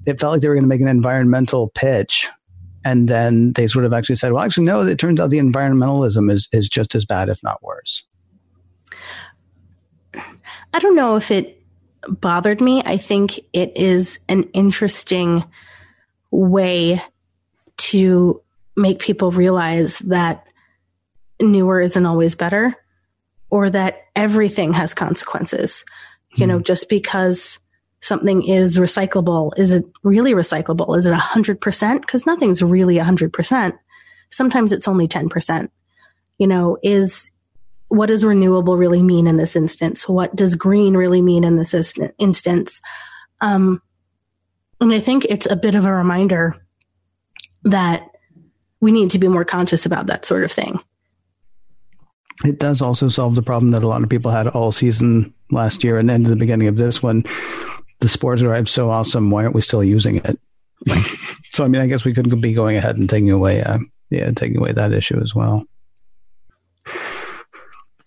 it 0.07 0.21
felt 0.21 0.33
like 0.33 0.43
they 0.43 0.49
were 0.49 0.55
going 0.55 0.65
to 0.65 0.69
make 0.69 0.81
an 0.81 0.89
environmental 0.89 1.69
pitch, 1.75 2.29
and 2.85 3.09
then 3.09 3.53
they 3.55 3.67
sort 3.67 3.85
of 3.85 3.93
actually 3.93 4.17
said, 4.17 4.33
"Well, 4.33 4.45
actually, 4.45 4.65
no. 4.65 4.83
It 4.83 4.99
turns 4.99 5.21
out 5.21 5.31
the 5.31 5.39
environmentalism 5.39 6.31
is 6.31 6.49
is 6.53 6.69
just 6.69 6.95
as 6.95 7.05
bad, 7.05 7.29
if 7.29 7.43
not 7.43 7.63
worse." 7.63 8.05
I 10.15 10.79
don't 10.81 10.97
know 10.97 11.17
if 11.17 11.31
it 11.31 11.63
bothered 12.09 12.61
me. 12.61 12.83
I 12.85 12.97
think 12.97 13.41
it 13.53 13.73
is 13.77 14.19
an 14.29 14.45
interesting 14.53 15.45
way 16.31 17.03
to 17.77 18.43
make 18.77 18.99
people 18.99 19.31
realize 19.31 20.01
that 20.01 20.44
newer 21.41 21.81
isn't 21.81 22.07
always 22.07 22.35
better 22.35 22.75
or 23.51 23.71
that 23.71 23.99
everything 24.17 24.73
has 24.73 24.95
consequences. 24.95 25.85
You 26.37 26.47
know, 26.47 26.59
hmm. 26.59 26.65
just 26.65 26.89
because 26.89 27.61
something 28.01 28.43
is 28.43 28.77
recyclable, 28.77 29.53
is 29.57 29.73
it 29.73 29.85
really 30.03 30.35
recyclable? 30.35 30.97
Is 30.99 31.07
it 31.07 31.15
100%? 31.15 32.01
Because 32.01 32.27
nothing's 32.27 32.63
really 32.63 32.97
100%. 32.97 33.79
Sometimes 34.31 34.73
it's 34.73 34.89
only 34.89 35.09
10%. 35.09 35.69
You 36.39 36.47
know, 36.47 36.77
is 36.83 37.31
what 37.89 38.07
does 38.07 38.25
renewable 38.25 38.77
really 38.77 39.03
mean 39.03 39.27
in 39.27 39.37
this 39.37 39.55
instance? 39.55 40.09
What 40.09 40.35
does 40.35 40.57
green 40.57 40.95
really 40.97 41.23
mean 41.23 41.45
in 41.45 41.57
this 41.57 41.97
instance? 42.19 42.81
Um, 43.41 43.81
and 44.81 44.93
I 44.93 45.01
think 45.01 45.25
it's 45.27 45.47
a 45.47 45.57
bit 45.57 45.75
of 45.75 45.87
a 45.87 45.93
reminder 45.93 46.57
that 47.63 48.11
we 48.81 48.91
need 48.93 49.11
to 49.11 49.19
be 49.19 49.29
more 49.29 49.45
conscious 49.45 49.87
about 49.87 50.09
that 50.09 50.25
sort 50.25 50.45
of 50.45 50.53
thing. 50.53 50.81
It 52.45 52.59
does 52.59 52.83
also 52.83 53.09
solve 53.09 53.37
the 53.37 53.43
problem 53.43 53.71
that 53.73 53.83
a 53.83 53.87
lot 53.87 54.03
of 54.03 54.09
people 54.09 54.31
had 54.31 54.49
all 54.49 54.73
season 54.73 55.33
last 55.51 55.85
year 55.85 55.99
and 55.99 56.09
then 56.09 56.25
the 56.25 56.37
beginning 56.37 56.69
of 56.69 56.77
this 56.77 57.03
one. 57.03 57.25
The 58.01 58.09
spores 58.09 58.41
drive 58.41 58.69
so 58.69 58.91
awesome. 58.91 59.31
Why 59.31 59.45
aren't 59.45 59.55
we 59.55 59.61
still 59.61 59.85
using 59.85 60.17
it? 60.17 60.39
so, 61.45 61.65
I 61.65 61.69
mean, 61.69 61.81
I 61.81 61.87
guess 61.87 62.05
we 62.05 62.13
could 62.13 62.41
be 62.41 62.53
going 62.53 62.77
ahead 62.77 62.97
and 62.97 63.09
taking 63.09 63.31
away, 63.31 63.63
uh, 63.63 63.79
yeah, 64.11 64.31
taking 64.33 64.59
away 64.59 64.73
that 64.73 64.93
issue 64.93 65.21
as 65.23 65.35
well. 65.35 65.65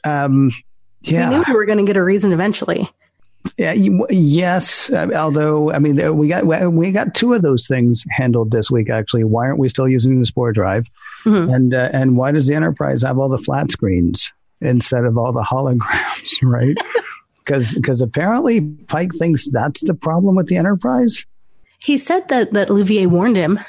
Um, 0.03 0.51
yeah, 1.01 1.29
we 1.29 1.35
knew 1.37 1.43
we 1.47 1.53
were 1.53 1.65
going 1.65 1.79
to 1.79 1.85
get 1.85 1.97
a 1.97 2.03
reason 2.03 2.33
eventually. 2.33 2.89
Yeah, 3.57 3.73
yes. 3.73 4.91
Uh, 4.91 5.09
although, 5.15 5.71
I 5.71 5.79
mean, 5.79 6.17
we 6.17 6.27
got 6.27 6.45
we 6.45 6.91
got 6.91 7.15
two 7.15 7.33
of 7.33 7.41
those 7.41 7.67
things 7.67 8.03
handled 8.11 8.51
this 8.51 8.69
week. 8.69 8.89
Actually, 8.89 9.23
why 9.23 9.45
aren't 9.45 9.59
we 9.59 9.69
still 9.69 9.87
using 9.87 10.19
the 10.19 10.25
Spore 10.25 10.51
drive? 10.51 10.87
Mm-hmm. 11.27 11.53
And 11.53 11.73
uh, 11.73 11.89
and 11.91 12.17
why 12.17 12.31
does 12.31 12.47
the 12.47 12.55
Enterprise 12.55 13.01
have 13.03 13.19
all 13.19 13.27
the 13.27 13.37
flat 13.37 13.71
screens 13.71 14.31
instead 14.61 15.03
of 15.03 15.17
all 15.17 15.33
the 15.33 15.43
holograms? 15.43 15.83
Right? 16.41 16.77
Because 17.37 17.75
because 17.75 18.01
apparently 18.01 18.61
Pike 18.61 19.11
thinks 19.17 19.49
that's 19.49 19.83
the 19.83 19.93
problem 19.93 20.35
with 20.35 20.47
the 20.47 20.57
Enterprise. 20.57 21.23
He 21.79 21.97
said 21.97 22.27
that 22.29 22.53
that 22.53 22.69
Olivier 22.69 23.05
warned 23.05 23.37
him. 23.37 23.59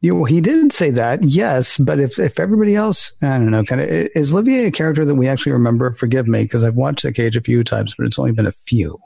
You 0.00 0.14
know, 0.14 0.24
he 0.24 0.40
did 0.40 0.72
say 0.72 0.90
that, 0.90 1.24
yes, 1.24 1.76
but 1.76 1.98
if 1.98 2.18
if 2.18 2.38
everybody 2.38 2.76
else, 2.76 3.12
I 3.20 3.38
don't 3.38 3.50
know, 3.50 3.64
kind 3.64 3.80
of 3.80 3.88
is 3.88 4.32
Olivier 4.32 4.66
a 4.66 4.70
character 4.70 5.04
that 5.04 5.16
we 5.16 5.26
actually 5.26 5.52
remember? 5.52 5.92
Forgive 5.92 6.28
me, 6.28 6.42
because 6.42 6.62
I've 6.62 6.76
watched 6.76 7.02
the 7.02 7.12
cage 7.12 7.36
a 7.36 7.40
few 7.40 7.64
times, 7.64 7.94
but 7.96 8.06
it's 8.06 8.18
only 8.18 8.32
been 8.32 8.46
a 8.46 8.52
few. 8.52 9.00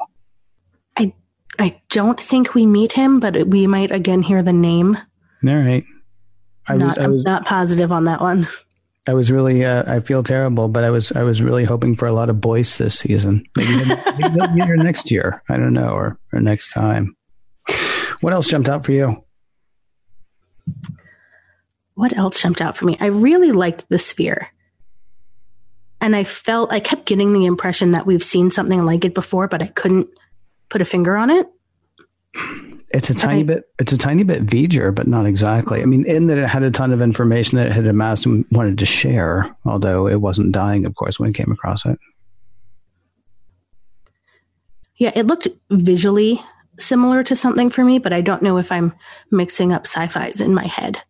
I 0.99 1.15
I 1.59 1.81
don't 1.89 2.21
think 2.21 2.55
we 2.55 2.67
meet 2.67 2.93
him, 2.93 3.21
but 3.21 3.49
we 3.49 3.67
might 3.67 3.91
again 3.91 4.21
hear 4.23 4.43
the 4.43 4.53
name. 4.53 4.97
All 5.47 5.57
right. 5.57 5.85
I 6.69 6.77
not, 6.77 6.97
was, 6.97 6.99
I 6.99 7.07
was, 7.09 7.25
not 7.25 7.45
positive 7.45 7.93
on 7.93 8.05
that 8.05 8.21
one. 8.21 8.47
I 9.07 9.15
was 9.15 9.33
really, 9.33 9.65
uh, 9.65 9.83
I 9.93 10.01
feel 10.01 10.23
terrible, 10.23 10.69
but 10.69 10.85
I 10.85 10.91
was, 10.91 11.11
I 11.13 11.25
was 11.25 11.43
really 11.43 11.65
hoping 11.65 11.97
for 11.97 12.07
a 12.07 12.13
lot 12.13 12.31
of 12.31 12.41
Boyce 12.41 12.79
this 12.79 12.99
season. 12.99 13.45
Maybe, 13.57 13.77
maybe 14.19 14.35
they'll 14.35 14.55
be 14.55 14.63
here 14.63 14.77
next 14.77 15.11
year. 15.11 15.43
I 15.49 15.57
don't 15.57 15.73
know, 15.73 15.91
or 15.91 16.19
or 16.33 16.41
next 16.41 16.73
time. 16.73 17.17
What 18.21 18.33
else 18.33 18.47
jumped 18.47 18.69
out 18.69 18.85
for 18.85 18.93
you? 18.93 19.21
What 21.95 22.17
else 22.17 22.41
jumped 22.41 22.61
out 22.61 22.77
for 22.77 22.85
me? 22.85 22.97
I 23.01 23.07
really 23.07 23.53
liked 23.53 23.89
the 23.89 23.99
sphere. 23.99 24.49
And 26.01 26.17
I 26.17 26.25
felt, 26.25 26.73
I 26.73 26.81
kept 26.81 27.07
getting 27.07 27.33
the 27.33 27.47
impression 27.47 27.93
that 27.93 28.07
we've 28.07 28.25
seen 28.25 28.51
something 28.51 28.85
like 28.85 29.05
it 29.05 29.15
before, 29.15 29.47
but 29.47 29.63
I 29.63 29.67
couldn't 29.67 30.09
put 30.69 30.81
a 30.81 30.85
finger 30.85 31.17
on 31.17 31.31
it. 31.31 31.47
It's 32.93 33.09
a 33.09 33.15
tiny 33.15 33.43
bit. 33.43 33.65
It's 33.79 33.93
a 33.93 33.99
tiny 33.99 34.23
bit 34.23 34.45
V'ger, 34.45 34.95
but 34.95 35.07
not 35.07 35.27
exactly. 35.27 35.83
I 35.83 35.87
mean, 35.87 36.05
in 36.05 36.27
that 36.27 36.39
it 36.39 36.47
had 36.47 36.63
a 36.63 36.71
ton 36.71 36.93
of 36.93 37.01
information 37.01 37.57
that 37.57 37.69
it 37.69 37.73
had 37.73 37.87
amassed 37.87 38.27
and 38.27 38.45
wanted 38.51 38.79
to 38.79 38.87
share, 38.87 39.55
although 39.65 40.07
it 40.07 40.21
wasn't 40.21 40.53
dying, 40.53 40.85
of 40.85 40.95
course, 40.95 41.19
when 41.19 41.31
it 41.31 41.35
came 41.35 41.51
across 41.51 41.87
it. 41.87 41.99
Yeah, 44.97 45.13
it 45.15 45.27
looked 45.27 45.49
visually 45.71 46.41
similar 46.79 47.25
to 47.25 47.35
something 47.35 47.71
for 47.71 47.85
me, 47.85 47.99
but 47.99 48.13
I 48.13 48.21
don't 48.21 48.43
know 48.43 48.59
if 48.59 48.71
I'm 48.71 48.93
mixing 49.31 49.73
up 49.73 49.87
sci-fi's 49.87 50.41
in 50.41 50.55
my 50.55 50.67
head 50.67 51.03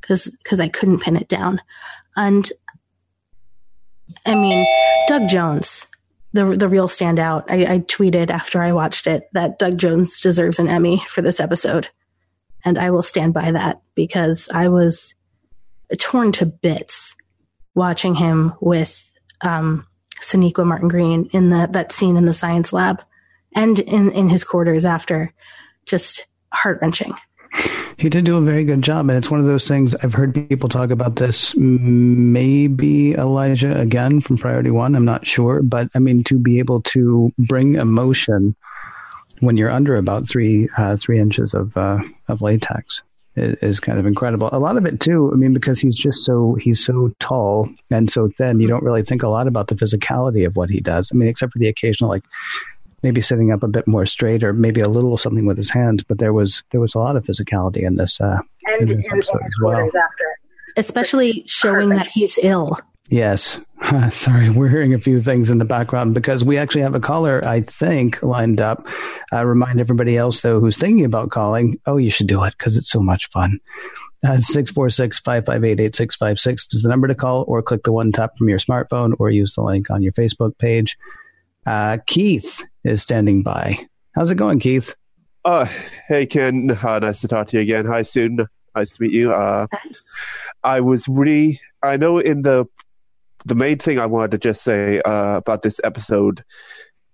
because 0.00 0.30
because 0.42 0.60
I 0.60 0.68
couldn't 0.68 1.00
pin 1.00 1.16
it 1.16 1.28
down. 1.28 1.60
And 2.14 2.48
I 4.26 4.34
mean, 4.34 4.66
Doug 5.08 5.28
Jones, 5.28 5.86
the 6.32 6.44
the 6.56 6.68
real 6.68 6.88
standout. 6.88 7.44
I, 7.48 7.74
I 7.74 7.78
tweeted 7.80 8.30
after 8.30 8.62
I 8.62 8.72
watched 8.72 9.06
it 9.06 9.28
that 9.32 9.58
Doug 9.58 9.78
Jones 9.78 10.20
deserves 10.20 10.58
an 10.58 10.68
Emmy 10.68 10.98
for 11.08 11.22
this 11.22 11.40
episode, 11.40 11.88
and 12.64 12.78
I 12.78 12.90
will 12.90 13.02
stand 13.02 13.34
by 13.34 13.52
that 13.52 13.82
because 13.94 14.48
I 14.52 14.68
was 14.68 15.14
torn 15.98 16.32
to 16.32 16.46
bits 16.46 17.14
watching 17.74 18.14
him 18.14 18.54
with 18.60 19.12
um, 19.42 19.86
Sonequa 20.20 20.64
Martin 20.64 20.88
Green 20.88 21.28
in 21.32 21.50
the 21.50 21.68
that 21.72 21.92
scene 21.92 22.16
in 22.16 22.24
the 22.24 22.34
science 22.34 22.72
lab 22.72 23.02
and 23.54 23.78
in, 23.78 24.10
in 24.12 24.28
his 24.28 24.44
quarters 24.44 24.84
after. 24.84 25.32
Just 25.84 26.26
heart 26.52 26.78
wrenching. 26.80 27.12
He 28.02 28.08
did 28.08 28.24
do 28.24 28.36
a 28.36 28.40
very 28.40 28.64
good 28.64 28.82
job, 28.82 29.08
and 29.08 29.16
it's 29.16 29.30
one 29.30 29.38
of 29.38 29.46
those 29.46 29.68
things 29.68 29.94
I've 29.94 30.12
heard 30.12 30.34
people 30.48 30.68
talk 30.68 30.90
about 30.90 31.14
this. 31.14 31.54
Maybe 31.56 33.12
Elijah 33.12 33.80
again 33.80 34.20
from 34.20 34.38
Priority 34.38 34.72
One. 34.72 34.96
I'm 34.96 35.04
not 35.04 35.24
sure, 35.24 35.62
but 35.62 35.88
I 35.94 36.00
mean 36.00 36.24
to 36.24 36.36
be 36.36 36.58
able 36.58 36.82
to 36.82 37.32
bring 37.38 37.76
emotion 37.76 38.56
when 39.38 39.56
you're 39.56 39.70
under 39.70 39.94
about 39.94 40.28
three 40.28 40.68
uh, 40.76 40.96
three 40.96 41.20
inches 41.20 41.54
of 41.54 41.76
uh, 41.76 42.02
of 42.26 42.42
latex 42.42 43.04
is, 43.36 43.54
is, 43.58 43.78
kind 43.78 44.00
of 44.00 44.06
incredible. 44.06 44.48
A 44.50 44.58
lot 44.58 44.76
of 44.76 44.84
it 44.84 44.98
too. 44.98 45.30
I 45.32 45.36
mean, 45.36 45.54
because 45.54 45.78
he's 45.78 45.94
just 45.94 46.24
so 46.24 46.56
he's 46.56 46.84
so 46.84 47.14
tall 47.20 47.70
and 47.92 48.10
so 48.10 48.30
thin, 48.36 48.58
you 48.58 48.66
don't 48.66 48.82
really 48.82 49.04
think 49.04 49.22
a 49.22 49.28
lot 49.28 49.46
about 49.46 49.68
the 49.68 49.76
physicality 49.76 50.44
of 50.44 50.56
what 50.56 50.70
he 50.70 50.80
does. 50.80 51.12
I 51.12 51.16
mean, 51.16 51.28
except 51.28 51.52
for 51.52 51.60
the 51.60 51.68
occasional 51.68 52.10
like 52.10 52.24
maybe 53.02 53.20
sitting 53.20 53.50
up 53.52 53.62
a 53.62 53.68
bit 53.68 53.86
more 53.86 54.06
straight 54.06 54.44
or 54.44 54.52
maybe 54.52 54.80
a 54.80 54.88
little 54.88 55.16
something 55.16 55.46
with 55.46 55.56
his 55.56 55.70
hands. 55.70 56.02
But 56.02 56.18
there 56.18 56.32
was 56.32 56.62
there 56.70 56.80
was 56.80 56.94
a 56.94 56.98
lot 56.98 57.16
of 57.16 57.24
physicality 57.24 57.82
in 57.86 57.96
this, 57.96 58.20
uh, 58.20 58.38
and, 58.64 58.90
in 58.90 58.96
this 58.98 59.06
episode 59.12 59.42
as 59.44 59.52
well. 59.62 59.90
Especially 60.76 61.44
showing 61.46 61.90
that 61.90 62.10
he's 62.10 62.38
ill. 62.42 62.78
Yes. 63.10 63.58
Sorry, 64.10 64.48
we're 64.48 64.70
hearing 64.70 64.94
a 64.94 64.98
few 64.98 65.20
things 65.20 65.50
in 65.50 65.58
the 65.58 65.66
background 65.66 66.14
because 66.14 66.44
we 66.44 66.56
actually 66.56 66.80
have 66.80 66.94
a 66.94 67.00
caller, 67.00 67.42
I 67.44 67.60
think, 67.60 68.22
lined 68.22 68.58
up. 68.58 68.86
I 69.32 69.42
remind 69.42 69.80
everybody 69.80 70.16
else, 70.16 70.40
though, 70.40 70.60
who's 70.60 70.78
thinking 70.78 71.04
about 71.04 71.30
calling, 71.30 71.78
oh, 71.84 71.98
you 71.98 72.08
should 72.08 72.26
do 72.26 72.42
it 72.44 72.54
because 72.56 72.78
it's 72.78 72.88
so 72.88 73.00
much 73.00 73.28
fun. 73.28 73.60
Uh, 74.24 74.38
646 74.38 75.18
558 75.18 75.80
8656 75.80 76.68
is 76.72 76.82
the 76.82 76.88
number 76.88 77.08
to 77.08 77.14
call, 77.14 77.44
or 77.48 77.60
click 77.60 77.82
the 77.82 77.92
one 77.92 78.12
tap 78.12 78.38
from 78.38 78.48
your 78.48 78.58
smartphone, 78.58 79.14
or 79.18 79.28
use 79.28 79.56
the 79.56 79.62
link 79.62 79.90
on 79.90 80.02
your 80.02 80.12
Facebook 80.12 80.56
page. 80.56 80.96
Uh, 81.66 81.98
Keith 82.06 82.62
is 82.84 83.02
standing 83.02 83.42
by. 83.42 83.78
How's 84.14 84.30
it 84.30 84.36
going, 84.36 84.58
Keith? 84.58 84.94
Uh, 85.44 85.66
hey, 86.08 86.26
Ken. 86.26 86.70
Uh, 86.70 86.98
nice 86.98 87.20
to 87.20 87.28
talk 87.28 87.48
to 87.48 87.56
you 87.56 87.62
again. 87.62 87.86
Hi, 87.86 88.02
Sue. 88.02 88.46
Nice 88.74 88.96
to 88.96 89.02
meet 89.02 89.12
you. 89.12 89.32
Uh, 89.32 89.66
I 90.62 90.80
was 90.80 91.08
really, 91.08 91.60
I 91.82 91.96
know 91.96 92.18
in 92.18 92.42
the, 92.42 92.66
the 93.44 93.54
main 93.54 93.78
thing 93.78 93.98
I 93.98 94.06
wanted 94.06 94.32
to 94.32 94.38
just 94.38 94.62
say 94.62 95.00
uh, 95.00 95.36
about 95.36 95.62
this 95.62 95.80
episode, 95.82 96.44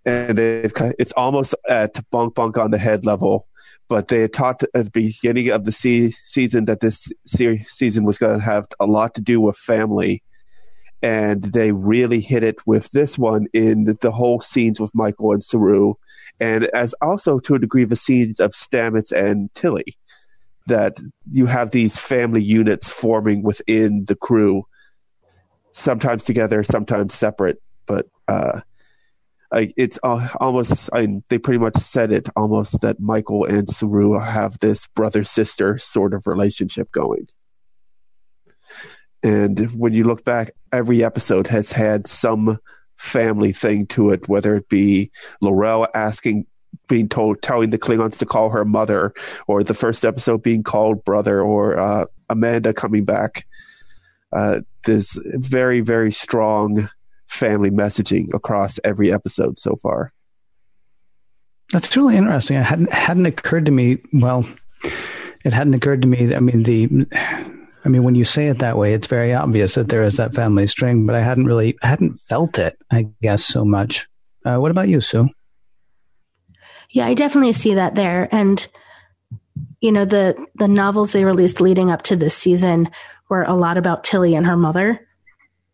and 0.04 0.38
it's 0.38 1.12
almost 1.12 1.54
at 1.68 1.98
bunk 2.10 2.34
bunk 2.34 2.58
on 2.58 2.70
the 2.70 2.78
head 2.78 3.06
level, 3.06 3.46
but 3.88 4.08
they 4.08 4.28
talked 4.28 4.62
at 4.62 4.72
the 4.72 4.90
beginning 4.90 5.48
of 5.50 5.64
the 5.64 5.72
se- 5.72 6.14
season 6.24 6.66
that 6.66 6.80
this 6.80 7.10
se- 7.26 7.64
season 7.68 8.04
was 8.04 8.18
going 8.18 8.38
to 8.38 8.44
have 8.44 8.66
a 8.78 8.86
lot 8.86 9.14
to 9.14 9.20
do 9.20 9.40
with 9.40 9.56
family 9.56 10.22
and 11.02 11.42
they 11.42 11.72
really 11.72 12.20
hit 12.20 12.42
it 12.42 12.66
with 12.66 12.90
this 12.90 13.16
one 13.16 13.46
in 13.52 13.96
the, 14.00 14.10
whole 14.10 14.40
scenes 14.40 14.80
with 14.80 14.94
Michael 14.94 15.32
and 15.32 15.44
Saru, 15.44 15.94
and 16.40 16.64
as 16.66 16.94
also 17.00 17.38
to 17.40 17.54
a 17.54 17.58
degree 17.58 17.84
the 17.84 17.96
scenes 17.96 18.40
of 18.40 18.52
Stamets 18.52 19.12
and 19.12 19.52
Tilly, 19.54 19.96
that 20.66 20.98
you 21.30 21.46
have 21.46 21.70
these 21.70 21.98
family 21.98 22.42
units 22.42 22.90
forming 22.90 23.42
within 23.42 24.04
the 24.06 24.16
crew, 24.16 24.64
sometimes 25.72 26.24
together, 26.24 26.62
sometimes 26.62 27.14
separate, 27.14 27.62
but 27.86 28.06
uh, 28.26 28.60
I, 29.50 29.72
it's 29.76 29.98
uh, 30.02 30.28
almost 30.40 30.90
I, 30.92 31.22
they 31.30 31.38
pretty 31.38 31.58
much 31.58 31.76
said 31.76 32.12
it 32.12 32.28
almost 32.36 32.80
that 32.82 33.00
Michael 33.00 33.44
and 33.44 33.68
Saru 33.68 34.18
have 34.18 34.58
this 34.58 34.86
brother 34.88 35.24
sister 35.24 35.78
sort 35.78 36.12
of 36.12 36.26
relationship 36.26 36.92
going. 36.92 37.28
And 39.22 39.70
when 39.78 39.92
you 39.92 40.04
look 40.04 40.24
back, 40.24 40.52
every 40.72 41.02
episode 41.02 41.46
has 41.48 41.72
had 41.72 42.06
some 42.06 42.58
family 42.96 43.52
thing 43.52 43.86
to 43.86 44.10
it, 44.10 44.28
whether 44.28 44.54
it 44.56 44.68
be 44.68 45.10
L'Rell 45.40 45.88
asking, 45.94 46.46
being 46.88 47.08
told, 47.08 47.42
telling 47.42 47.70
the 47.70 47.78
Klingons 47.78 48.18
to 48.18 48.26
call 48.26 48.50
her 48.50 48.64
mother, 48.64 49.12
or 49.46 49.62
the 49.62 49.74
first 49.74 50.04
episode 50.04 50.42
being 50.42 50.62
called 50.62 51.04
brother, 51.04 51.40
or 51.40 51.78
uh, 51.78 52.04
Amanda 52.28 52.72
coming 52.72 53.04
back. 53.04 53.46
Uh, 54.32 54.60
there's 54.84 55.18
very, 55.34 55.80
very 55.80 56.12
strong 56.12 56.88
family 57.26 57.70
messaging 57.70 58.32
across 58.34 58.78
every 58.84 59.12
episode 59.12 59.58
so 59.58 59.76
far. 59.82 60.12
That's 61.72 61.96
really 61.96 62.16
interesting. 62.16 62.56
It 62.56 62.64
hadn't 62.64 62.92
hadn't 62.92 63.26
occurred 63.26 63.66
to 63.66 63.72
me. 63.72 63.98
Well, 64.12 64.46
it 65.44 65.52
hadn't 65.52 65.74
occurred 65.74 66.02
to 66.02 66.08
me. 66.08 66.34
I 66.34 66.40
mean, 66.40 66.62
the 66.62 66.88
I 67.88 67.90
mean, 67.90 68.02
when 68.02 68.14
you 68.14 68.26
say 68.26 68.48
it 68.48 68.58
that 68.58 68.76
way, 68.76 68.92
it's 68.92 69.06
very 69.06 69.32
obvious 69.32 69.76
that 69.76 69.88
there 69.88 70.02
is 70.02 70.18
that 70.18 70.34
family 70.34 70.66
string, 70.66 71.06
but 71.06 71.16
I 71.16 71.20
hadn't 71.20 71.46
really, 71.46 71.74
hadn't 71.80 72.18
felt 72.28 72.58
it, 72.58 72.76
I 72.90 73.06
guess, 73.22 73.42
so 73.42 73.64
much. 73.64 74.06
Uh, 74.44 74.58
what 74.58 74.70
about 74.70 74.88
you, 74.88 75.00
Sue? 75.00 75.30
Yeah, 76.90 77.06
I 77.06 77.14
definitely 77.14 77.54
see 77.54 77.72
that 77.72 77.94
there. 77.94 78.28
And, 78.30 78.68
you 79.80 79.90
know, 79.90 80.04
the, 80.04 80.36
the 80.56 80.68
novels 80.68 81.12
they 81.12 81.24
released 81.24 81.62
leading 81.62 81.90
up 81.90 82.02
to 82.02 82.16
this 82.16 82.34
season 82.34 82.90
were 83.30 83.44
a 83.44 83.54
lot 83.54 83.78
about 83.78 84.04
Tilly 84.04 84.34
and 84.34 84.44
her 84.44 84.56
mother 84.58 85.08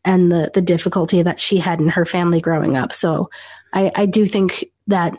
and 0.04 0.30
the, 0.30 0.52
the 0.54 0.62
difficulty 0.62 1.20
that 1.20 1.40
she 1.40 1.58
had 1.58 1.80
in 1.80 1.88
her 1.88 2.06
family 2.06 2.40
growing 2.40 2.76
up. 2.76 2.92
So 2.92 3.28
I, 3.72 3.90
I 3.92 4.06
do 4.06 4.24
think 4.24 4.66
that 4.86 5.16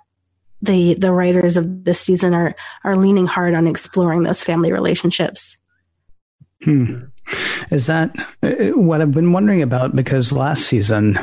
the, 0.61 0.93
the 0.93 1.11
writers 1.11 1.57
of 1.57 1.83
this 1.83 1.99
season 1.99 2.33
are, 2.33 2.55
are 2.85 2.95
leaning 2.95 3.27
hard 3.27 3.53
on 3.53 3.67
exploring 3.67 4.23
those 4.23 4.41
family 4.41 4.71
relationships. 4.71 5.57
Hmm. 6.63 6.95
Is 7.71 7.87
that 7.87 8.15
uh, 8.43 8.79
what 8.79 9.01
I've 9.01 9.11
been 9.11 9.33
wondering 9.33 9.61
about? 9.61 9.95
Because 9.95 10.31
last 10.31 10.63
season, 10.63 11.17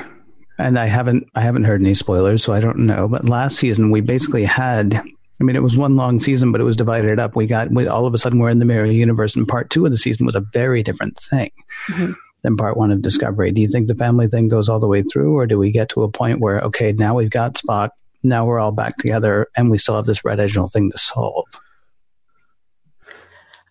and 0.59 0.79
I 0.79 0.87
haven't 0.87 1.29
I 1.35 1.41
haven't 1.41 1.65
heard 1.65 1.81
any 1.81 1.95
spoilers, 1.95 2.43
so 2.43 2.53
I 2.53 2.61
don't 2.61 2.81
know. 2.81 3.09
But 3.09 3.25
last 3.25 3.57
season, 3.57 3.91
we 3.91 4.01
basically 4.01 4.45
had. 4.45 5.03
I 5.41 5.45
mean, 5.45 5.57
it 5.57 5.63
was 5.63 5.77
one 5.77 5.97
long 5.97 6.21
season, 6.21 6.53
but 6.53 6.61
it 6.61 6.65
was 6.65 6.77
divided 6.77 7.19
up. 7.19 7.35
We 7.35 7.49
got 7.49 7.71
we, 7.73 7.89
all 7.89 8.07
of 8.07 8.15
a 8.15 8.19
sudden 8.19 8.39
we're 8.39 8.51
in 8.51 8.61
the 8.61 8.65
mirror 8.65 8.87
universe, 8.87 9.35
and 9.35 9.49
part 9.49 9.71
two 9.71 9.85
of 9.85 9.91
the 9.91 9.97
season 9.97 10.25
was 10.25 10.37
a 10.37 10.45
very 10.53 10.85
different 10.85 11.19
thing 11.19 11.51
mm-hmm. 11.89 12.13
than 12.43 12.57
part 12.57 12.77
one 12.77 12.93
of 12.93 13.03
Discovery. 13.03 13.51
Do 13.51 13.61
you 13.61 13.67
think 13.67 13.89
the 13.89 13.97
family 13.97 14.29
thing 14.29 14.47
goes 14.47 14.69
all 14.69 14.79
the 14.79 14.87
way 14.87 15.03
through, 15.03 15.37
or 15.37 15.47
do 15.47 15.59
we 15.59 15.73
get 15.73 15.89
to 15.91 16.05
a 16.05 16.09
point 16.09 16.41
where 16.41 16.61
okay, 16.61 16.93
now 16.93 17.17
we've 17.17 17.31
got 17.31 17.55
Spock, 17.55 17.91
now 18.23 18.47
we're 18.47 18.61
all 18.61 18.73
back 18.73 18.99
together, 18.99 19.49
and 19.57 19.69
we 19.69 19.79
still 19.79 19.97
have 19.97 20.07
this 20.07 20.25
red 20.25 20.39
edge 20.39 20.57
thing 20.73 20.93
to 20.93 20.99
solve? 20.99 21.47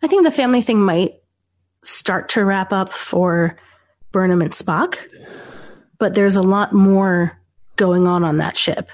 I 0.03 0.07
think 0.07 0.25
the 0.25 0.31
family 0.31 0.61
thing 0.61 0.81
might 0.81 1.20
start 1.83 2.29
to 2.29 2.45
wrap 2.45 2.71
up 2.71 2.91
for 2.91 3.57
Burnham 4.11 4.41
and 4.41 4.51
Spock, 4.51 4.97
but 5.97 6.13
there's 6.13 6.35
a 6.35 6.41
lot 6.41 6.73
more 6.73 7.39
going 7.75 8.07
on 8.07 8.23
on 8.23 8.37
that 8.37 8.57
ship. 8.57 8.91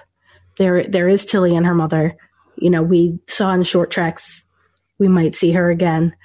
There, 0.58 0.84
there 0.84 1.08
is 1.08 1.26
Tilly 1.26 1.56
and 1.56 1.65
her 1.65 1.76
mother. 1.76 2.15
You 2.56 2.69
know, 2.69 2.84
we 2.84 3.19
saw 3.28 3.52
in 3.54 3.63
Short 3.63 3.91
Treks. 3.91 4.47
We 5.00 5.08
might 5.08 5.36
see 5.36 5.52
her 5.52 5.69
again. 5.69 6.15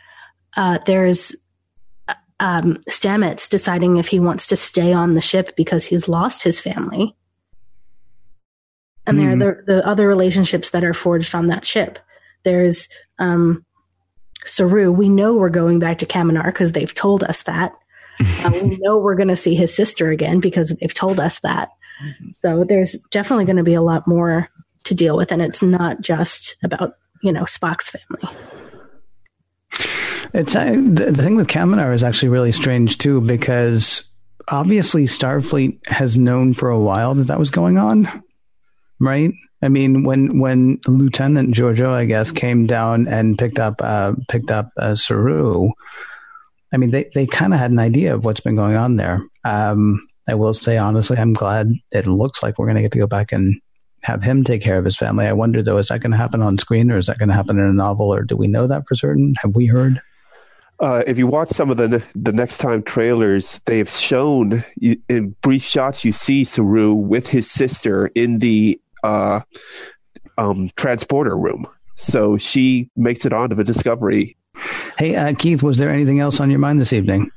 Uh, 0.56 0.78
there's 0.86 1.34
um, 2.40 2.78
Stamets 2.88 3.48
deciding 3.48 3.96
if 3.96 4.08
he 4.08 4.18
wants 4.18 4.46
to 4.48 4.56
stay 4.56 4.92
on 4.92 5.14
the 5.14 5.20
ship 5.20 5.54
because 5.56 5.84
he's 5.84 6.08
lost 6.08 6.42
his 6.42 6.60
family. 6.60 7.16
And 9.06 9.18
mm. 9.18 9.20
there 9.20 9.30
are 9.30 9.54
hmm. 9.54 9.64
the, 9.66 9.74
the, 9.74 9.86
other 9.86 10.08
relationships 10.08 10.70
that 10.70 10.84
are 10.84 10.94
forged 10.94 11.34
on 11.34 11.48
that 11.48 11.64
ship. 11.64 11.98
There's 12.44 12.88
um, 13.18 13.64
Saru, 14.44 14.90
we 14.90 15.08
know 15.08 15.34
we're 15.34 15.50
going 15.50 15.78
back 15.78 15.98
to 15.98 16.06
Kaminar 16.06 16.46
because 16.46 16.72
they've 16.72 16.94
told 16.94 17.24
us 17.24 17.42
that. 17.44 17.72
uh, 18.20 18.50
we 18.62 18.78
know 18.80 18.98
we're 18.98 19.14
going 19.14 19.28
to 19.28 19.36
see 19.36 19.54
his 19.54 19.74
sister 19.74 20.10
again 20.10 20.40
because 20.40 20.76
they've 20.80 20.94
told 20.94 21.20
us 21.20 21.40
that. 21.40 21.70
So 22.40 22.64
there's 22.64 22.98
definitely 23.10 23.44
going 23.44 23.56
to 23.56 23.62
be 23.62 23.74
a 23.74 23.82
lot 23.82 24.06
more 24.06 24.48
to 24.84 24.94
deal 24.94 25.16
with, 25.16 25.30
and 25.30 25.40
it's 25.40 25.62
not 25.62 26.00
just 26.00 26.56
about 26.62 26.94
you 27.22 27.32
know 27.32 27.44
Spock's 27.44 27.90
family. 27.90 28.36
It's 30.34 30.56
uh, 30.56 30.64
the, 30.64 31.12
the 31.12 31.22
thing 31.22 31.36
with 31.36 31.46
Kaminar 31.46 31.94
is 31.94 32.02
actually 32.02 32.30
really 32.30 32.52
strange 32.52 32.98
too 32.98 33.20
because 33.20 34.10
obviously 34.48 35.04
Starfleet 35.04 35.86
has 35.86 36.16
known 36.16 36.54
for 36.54 36.70
a 36.70 36.80
while 36.80 37.14
that 37.14 37.26
that 37.28 37.38
was 37.38 37.50
going 37.50 37.78
on, 37.78 38.08
right? 38.98 39.32
I 39.62 39.68
mean, 39.68 40.02
when 40.02 40.40
when 40.40 40.80
Lieutenant 40.86 41.54
Georgiou, 41.54 41.88
I 41.88 42.04
guess, 42.04 42.32
came 42.32 42.66
down 42.66 43.06
and 43.06 43.38
picked 43.38 43.60
up 43.60 43.80
uh, 43.80 44.14
picked 44.28 44.50
up 44.50 44.70
uh, 44.76 44.96
Saru, 44.96 45.70
I 46.72 46.76
mean, 46.76 46.90
they 46.90 47.08
they 47.14 47.26
kind 47.26 47.54
of 47.54 47.60
had 47.60 47.70
an 47.70 47.78
idea 47.78 48.14
of 48.14 48.24
what's 48.24 48.40
been 48.40 48.56
going 48.56 48.76
on 48.76 48.96
there. 48.96 49.22
Um, 49.44 50.06
I 50.28 50.34
will 50.34 50.52
say 50.52 50.78
honestly, 50.78 51.16
I'm 51.16 51.32
glad 51.32 51.72
it 51.92 52.06
looks 52.06 52.42
like 52.42 52.58
we're 52.58 52.66
going 52.66 52.76
to 52.76 52.82
get 52.82 52.92
to 52.92 52.98
go 52.98 53.06
back 53.06 53.32
and 53.32 53.60
have 54.02 54.22
him 54.22 54.42
take 54.42 54.62
care 54.62 54.78
of 54.78 54.84
his 54.84 54.96
family. 54.96 55.26
I 55.26 55.32
wonder 55.32 55.62
though, 55.62 55.78
is 55.78 55.88
that 55.88 56.00
going 56.00 56.10
to 56.10 56.16
happen 56.16 56.42
on 56.42 56.58
screen 56.58 56.90
or 56.90 56.98
is 56.98 57.06
that 57.06 57.18
going 57.18 57.28
to 57.28 57.34
happen 57.34 57.58
in 57.58 57.64
a 57.64 57.72
novel, 57.72 58.12
or 58.12 58.22
do 58.22 58.36
we 58.36 58.48
know 58.48 58.66
that 58.66 58.82
for 58.88 58.96
certain? 58.96 59.34
Have 59.42 59.54
we 59.54 59.66
heard? 59.66 60.00
Uh, 60.80 61.04
if 61.06 61.16
you 61.16 61.28
watch 61.28 61.50
some 61.50 61.70
of 61.70 61.76
the 61.76 62.02
the 62.16 62.32
next 62.32 62.58
time 62.58 62.82
trailers, 62.82 63.60
they've 63.66 63.88
shown 63.88 64.64
in 65.08 65.36
brief 65.40 65.62
shots 65.62 66.04
you 66.04 66.10
see 66.10 66.42
Saru 66.42 66.94
with 66.94 67.28
his 67.28 67.48
sister 67.48 68.10
in 68.16 68.40
the 68.40 68.80
uh, 69.02 69.40
um, 70.38 70.70
transporter 70.76 71.36
room. 71.36 71.66
So 71.96 72.36
she 72.36 72.90
makes 72.96 73.24
it 73.24 73.32
onto 73.32 73.54
the 73.54 73.64
Discovery. 73.64 74.36
Hey, 74.98 75.16
uh, 75.16 75.34
Keith, 75.34 75.62
was 75.62 75.78
there 75.78 75.90
anything 75.90 76.20
else 76.20 76.40
on 76.40 76.50
your 76.50 76.58
mind 76.58 76.80
this 76.80 76.92
evening? 76.92 77.30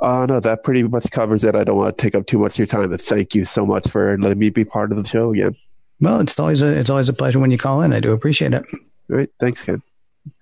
Uh, 0.00 0.26
no, 0.26 0.40
that 0.40 0.62
pretty 0.62 0.82
much 0.82 1.10
covers 1.10 1.44
it. 1.44 1.54
I 1.54 1.64
don't 1.64 1.76
want 1.76 1.96
to 1.96 2.02
take 2.02 2.14
up 2.14 2.26
too 2.26 2.38
much 2.38 2.54
of 2.54 2.58
your 2.58 2.66
time, 2.66 2.90
but 2.90 3.00
thank 3.00 3.34
you 3.34 3.44
so 3.44 3.66
much 3.66 3.88
for 3.88 4.16
letting 4.18 4.38
me 4.38 4.50
be 4.50 4.64
part 4.64 4.92
of 4.92 5.02
the 5.02 5.08
show 5.08 5.32
again. 5.32 5.54
Well, 6.00 6.20
it's 6.20 6.38
always 6.38 6.62
a 6.62 6.68
it's 6.68 6.90
always 6.90 7.08
a 7.08 7.12
pleasure 7.12 7.40
when 7.40 7.50
you 7.50 7.58
call 7.58 7.82
in. 7.82 7.92
I 7.92 7.98
do 7.98 8.12
appreciate 8.12 8.54
it. 8.54 8.64
All 8.72 9.16
right, 9.16 9.30
thanks, 9.40 9.64
Ken. 9.64 9.82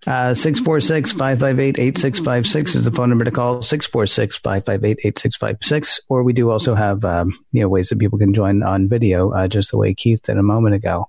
Uh, 0.07 0.35
646 0.35 1.12
558 1.12 1.79
8656 1.79 2.75
is 2.75 2.85
the 2.85 2.90
phone 2.90 3.09
number 3.09 3.25
to 3.25 3.31
call 3.31 3.62
646 3.62 4.37
558 4.37 4.99
8656. 5.05 6.01
Or 6.09 6.22
we 6.22 6.33
do 6.33 6.51
also 6.51 6.75
have 6.75 7.05
um, 7.05 7.38
you 7.53 7.61
know 7.61 7.68
ways 7.68 7.88
that 7.88 7.99
people 7.99 8.18
can 8.18 8.35
join 8.35 8.62
on 8.62 8.88
video, 8.88 9.33
uh, 9.33 9.49
just 9.49 9.70
the 9.70 9.79
way 9.79 9.94
Keith 9.94 10.22
did 10.22 10.38
a 10.38 10.42
moment 10.42 10.75
ago. 10.75 11.07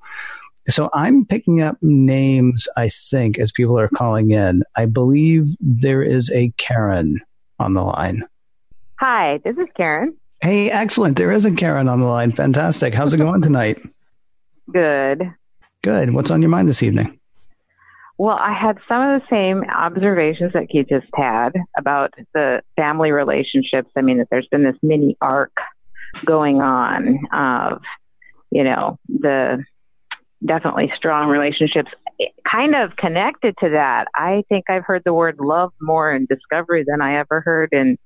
So 0.69 0.89
I'm 0.93 1.25
picking 1.25 1.61
up 1.61 1.77
names, 1.81 2.67
I 2.75 2.89
think, 2.89 3.39
as 3.39 3.51
people 3.53 3.79
are 3.79 3.87
calling 3.87 4.31
in. 4.31 4.63
I 4.75 4.85
believe 4.85 5.45
there 5.61 6.03
is 6.03 6.29
a 6.31 6.51
Karen 6.57 7.21
on 7.57 7.73
the 7.73 7.83
line. 7.83 8.23
Hi, 8.99 9.39
this 9.43 9.57
is 9.57 9.69
Karen. 9.77 10.17
Hey, 10.41 10.69
excellent. 10.69 11.17
There 11.17 11.31
is 11.31 11.45
a 11.45 11.53
Karen 11.53 11.87
on 11.87 12.01
the 12.01 12.07
line. 12.07 12.31
Fantastic. 12.31 12.93
How's 12.93 13.13
it 13.13 13.17
going 13.17 13.41
tonight? 13.41 13.79
Good. 14.71 15.33
Good. 15.81 16.13
What's 16.13 16.31
on 16.31 16.41
your 16.41 16.49
mind 16.49 16.67
this 16.67 16.83
evening? 16.83 17.17
Well, 18.17 18.37
I 18.39 18.53
had 18.53 18.79
some 18.87 19.01
of 19.01 19.21
the 19.21 19.27
same 19.29 19.63
observations 19.63 20.53
that 20.53 20.69
Keith 20.69 20.87
just 20.89 21.07
had 21.13 21.49
about 21.77 22.13
the 22.33 22.61
family 22.75 23.11
relationships. 23.11 23.91
I 23.95 24.01
mean, 24.01 24.17
that 24.17 24.27
there's 24.31 24.47
been 24.47 24.63
this 24.63 24.77
mini 24.81 25.15
arc 25.21 25.55
going 26.25 26.61
on 26.61 27.19
of, 27.31 27.81
you 28.49 28.63
know, 28.63 28.97
the 29.07 29.63
definitely 30.43 30.91
strong 30.95 31.29
relationships. 31.29 31.91
Kind 32.49 32.73
of 32.75 32.95
connected 32.95 33.55
to 33.59 33.69
that, 33.69 34.07
I 34.15 34.43
think 34.49 34.65
I've 34.69 34.83
heard 34.83 35.03
the 35.05 35.13
word 35.13 35.37
love 35.39 35.71
more 35.79 36.11
in 36.11 36.25
Discovery 36.25 36.83
than 36.87 37.01
I 37.01 37.19
ever 37.19 37.41
heard 37.41 37.69
in 37.71 37.99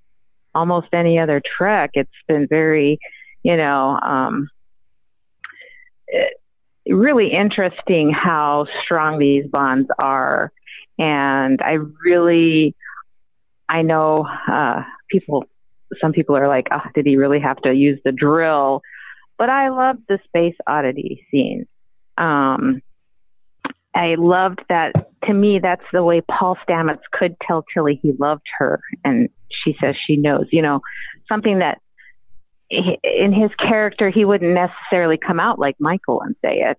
almost 0.53 0.87
any 0.91 1.19
other 1.19 1.41
Trek. 1.57 1.91
It's 1.93 2.09
been 2.27 2.47
very, 2.47 2.99
you 3.43 3.55
know, 3.55 3.97
um, 4.01 4.49
really 6.87 7.31
interesting 7.31 8.11
how 8.11 8.65
strong 8.83 9.19
these 9.19 9.45
bonds 9.47 9.89
are. 9.99 10.51
And 10.97 11.61
I 11.61 11.77
really, 12.05 12.75
I 13.69 13.81
know 13.81 14.27
uh, 14.51 14.83
people, 15.09 15.45
some 15.99 16.11
people 16.11 16.35
are 16.35 16.47
like, 16.47 16.67
oh, 16.71 16.81
did 16.93 17.05
he 17.05 17.17
really 17.17 17.39
have 17.39 17.61
to 17.63 17.73
use 17.73 17.99
the 18.03 18.11
drill? 18.11 18.81
But 19.37 19.49
I 19.49 19.69
loved 19.69 20.01
the 20.07 20.19
space 20.27 20.55
oddity 20.67 21.25
scene. 21.31 21.67
Um, 22.17 22.81
I 23.95 24.15
loved 24.15 24.59
that. 24.69 25.09
To 25.25 25.33
me, 25.33 25.59
that's 25.59 25.83
the 25.91 26.03
way 26.03 26.21
Paul 26.21 26.57
Stamets 26.67 27.01
could 27.11 27.35
tell 27.45 27.63
Tilly 27.73 27.99
he 28.01 28.13
loved 28.19 28.45
her, 28.57 28.79
and 29.03 29.29
she 29.49 29.75
says 29.83 29.95
she 30.07 30.15
knows. 30.15 30.47
You 30.51 30.61
know, 30.61 30.81
something 31.27 31.59
that 31.59 31.79
in 32.71 33.33
his 33.33 33.51
character 33.59 34.09
he 34.09 34.25
wouldn't 34.25 34.53
necessarily 34.53 35.17
come 35.17 35.39
out 35.39 35.59
like 35.59 35.75
Michael 35.79 36.21
and 36.21 36.35
say 36.43 36.61
it. 36.61 36.77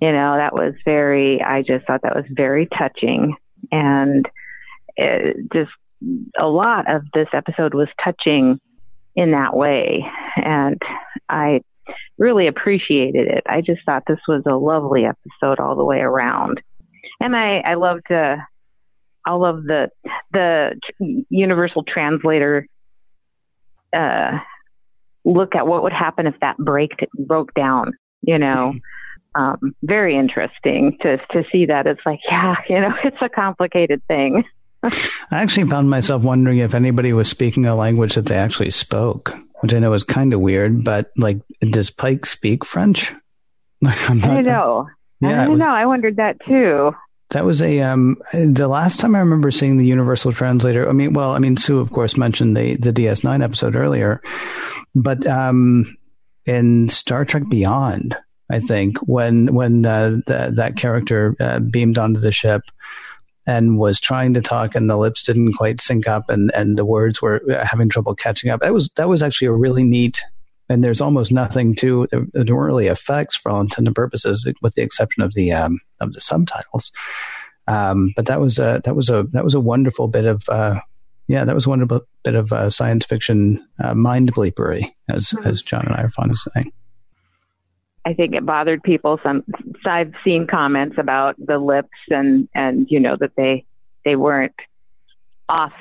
You 0.00 0.12
know, 0.12 0.36
that 0.36 0.54
was 0.54 0.74
very. 0.84 1.40
I 1.42 1.62
just 1.62 1.86
thought 1.86 2.02
that 2.02 2.16
was 2.16 2.24
very 2.30 2.66
touching, 2.66 3.36
and 3.70 4.28
just 5.52 5.70
a 6.38 6.46
lot 6.46 6.92
of 6.92 7.02
this 7.14 7.28
episode 7.32 7.74
was 7.74 7.88
touching 8.02 8.60
in 9.14 9.30
that 9.30 9.54
way, 9.54 10.04
and 10.36 10.80
I 11.28 11.60
really 12.18 12.48
appreciated 12.48 13.28
it. 13.28 13.44
I 13.46 13.60
just 13.60 13.82
thought 13.86 14.02
this 14.06 14.20
was 14.26 14.42
a 14.46 14.56
lovely 14.56 15.04
episode 15.04 15.60
all 15.60 15.76
the 15.76 15.84
way 15.84 16.00
around, 16.00 16.60
and 17.20 17.36
I 17.36 17.58
I 17.58 17.74
loved 17.74 18.10
uh, 18.10 18.36
all 19.26 19.44
of 19.44 19.64
the 19.64 19.90
the 20.32 20.78
universal 21.30 21.84
translator 21.84 22.66
uh, 23.94 24.38
look 25.24 25.54
at 25.54 25.66
what 25.66 25.82
would 25.82 25.92
happen 25.92 26.26
if 26.26 26.34
that 26.40 26.56
break 26.58 26.92
broke 27.14 27.54
down. 27.54 27.92
You 28.22 28.38
know. 28.38 28.72
Mm-hmm. 28.74 28.78
Um, 29.36 29.74
very 29.82 30.16
interesting 30.16 30.96
to 31.02 31.16
to 31.32 31.44
see 31.50 31.66
that. 31.66 31.88
It's 31.88 32.00
like, 32.06 32.20
yeah, 32.30 32.54
you 32.68 32.80
know, 32.80 32.94
it's 33.02 33.16
a 33.20 33.28
complicated 33.28 34.00
thing. 34.06 34.44
I 34.84 34.92
actually 35.30 35.68
found 35.68 35.90
myself 35.90 36.22
wondering 36.22 36.58
if 36.58 36.74
anybody 36.74 37.12
was 37.12 37.28
speaking 37.28 37.66
a 37.66 37.74
language 37.74 38.14
that 38.14 38.26
they 38.26 38.36
actually 38.36 38.70
spoke 38.70 39.34
which 39.64 39.72
I 39.72 39.78
know 39.78 39.94
is 39.94 40.04
kind 40.04 40.34
of 40.34 40.40
weird, 40.40 40.84
but 40.84 41.10
like, 41.16 41.38
does 41.60 41.88
Pike 41.88 42.26
speak 42.26 42.66
French? 42.66 43.12
Like, 43.80 44.08
I'm 44.08 44.18
not, 44.18 44.30
I 44.30 44.40
know. 44.40 44.88
Yeah, 45.20 45.42
I 45.42 45.44
don't 45.44 45.58
was, 45.58 45.60
know. 45.60 45.74
I 45.74 45.84
wondered 45.84 46.16
that 46.16 46.38
too. 46.48 46.94
That 47.30 47.44
was 47.44 47.60
a 47.60 47.80
um 47.80 48.16
the 48.32 48.66
last 48.68 48.98
time 48.98 49.14
I 49.14 49.18
remember 49.18 49.50
seeing 49.50 49.76
the 49.76 49.84
Universal 49.84 50.32
Translator. 50.32 50.88
I 50.88 50.92
mean, 50.92 51.12
well, 51.12 51.32
I 51.32 51.38
mean, 51.38 51.58
Sue 51.58 51.80
of 51.80 51.92
course 51.92 52.16
mentioned 52.16 52.56
the 52.56 52.76
the 52.76 52.94
DS9 52.94 53.44
episode 53.44 53.76
earlier, 53.76 54.22
but 54.94 55.26
um 55.26 55.96
in 56.46 56.88
Star 56.88 57.24
Trek 57.24 57.44
Beyond, 57.48 58.16
I 58.50 58.60
think 58.60 58.98
when 59.06 59.54
when 59.54 59.86
uh, 59.86 60.18
that 60.26 60.76
character 60.76 61.34
uh, 61.40 61.58
beamed 61.60 61.96
onto 61.96 62.20
the 62.20 62.32
ship 62.32 62.62
and 63.46 63.78
was 63.78 64.00
trying 64.00 64.34
to 64.34 64.40
talk 64.40 64.74
and 64.74 64.88
the 64.88 64.96
lips 64.96 65.22
didn't 65.22 65.54
quite 65.54 65.80
sync 65.80 66.08
up 66.08 66.30
and, 66.30 66.50
and 66.54 66.78
the 66.78 66.84
words 66.84 67.20
were 67.20 67.42
having 67.62 67.88
trouble 67.88 68.14
catching 68.14 68.50
up. 68.50 68.60
That 68.60 68.72
was, 68.72 68.90
that 68.96 69.08
was 69.08 69.22
actually 69.22 69.48
a 69.48 69.52
really 69.52 69.82
neat, 69.82 70.22
and 70.68 70.82
there's 70.82 71.02
almost 71.02 71.30
nothing 71.30 71.74
to, 71.76 72.06
there 72.10 72.20
weren't 72.32 72.50
really 72.66 72.86
effects 72.86 73.36
for 73.36 73.50
all 73.50 73.60
intents 73.60 73.86
and 73.86 73.94
purposes, 73.94 74.50
with 74.62 74.74
the 74.74 74.82
exception 74.82 75.22
of 75.22 75.34
the, 75.34 75.52
um, 75.52 75.80
of 76.00 76.14
the 76.14 76.20
subtitles. 76.20 76.90
Um, 77.66 78.12
but 78.16 78.26
that 78.26 78.40
was 78.40 78.58
a, 78.58 78.80
that 78.84 78.96
was 78.96 79.10
a, 79.10 79.24
that 79.32 79.44
was 79.44 79.54
a 79.54 79.60
wonderful 79.60 80.08
bit 80.08 80.24
of, 80.24 80.42
uh, 80.48 80.80
yeah, 81.26 81.44
that 81.44 81.54
was 81.54 81.66
wonderful 81.66 82.02
bit 82.22 82.34
of 82.34 82.52
uh, 82.52 82.70
science 82.70 83.06
fiction 83.06 83.66
uh, 83.82 83.94
mind 83.94 84.34
bleepery, 84.34 84.92
as, 85.10 85.28
mm-hmm. 85.28 85.46
as 85.46 85.62
John 85.62 85.86
and 85.86 85.94
I 85.94 86.02
are 86.02 86.10
fond 86.10 86.30
of 86.30 86.38
saying. 86.38 86.72
I 88.06 88.12
think 88.12 88.34
it 88.34 88.44
bothered 88.44 88.82
people. 88.82 89.18
Some 89.22 89.44
I've 89.86 90.12
seen 90.24 90.46
comments 90.46 90.96
about 90.98 91.36
the 91.38 91.58
lips 91.58 91.88
and 92.10 92.48
and 92.54 92.86
you 92.90 93.00
know 93.00 93.16
that 93.18 93.32
they 93.36 93.64
they 94.04 94.16
weren't 94.16 94.54
off 95.48 95.72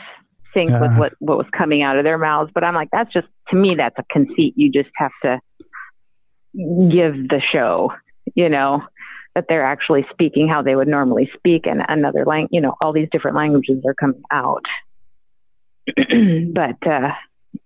sync 0.53 0.71
uh, 0.71 0.79
with 0.81 0.97
what 0.97 1.13
what 1.19 1.37
was 1.37 1.47
coming 1.55 1.81
out 1.81 1.97
of 1.97 2.05
their 2.05 2.17
mouths. 2.17 2.51
But 2.53 2.63
I'm 2.63 2.75
like, 2.75 2.89
that's 2.93 3.11
just 3.11 3.27
to 3.49 3.57
me 3.57 3.75
that's 3.75 3.97
a 3.97 4.05
conceit. 4.09 4.53
You 4.55 4.71
just 4.71 4.89
have 4.95 5.11
to 5.23 5.41
give 6.53 7.27
the 7.27 7.41
show, 7.51 7.91
you 8.35 8.47
know, 8.47 8.83
that 9.35 9.45
they're 9.49 9.65
actually 9.65 10.05
speaking 10.11 10.47
how 10.47 10.61
they 10.61 10.75
would 10.75 10.87
normally 10.87 11.29
speak, 11.35 11.65
and 11.65 11.81
another 11.89 12.23
language. 12.25 12.51
You 12.53 12.61
know, 12.61 12.75
all 12.81 12.93
these 12.93 13.09
different 13.11 13.35
languages 13.35 13.83
are 13.85 13.95
coming 13.95 14.23
out. 14.31 14.63
but 16.53 16.87
uh, 16.87 17.11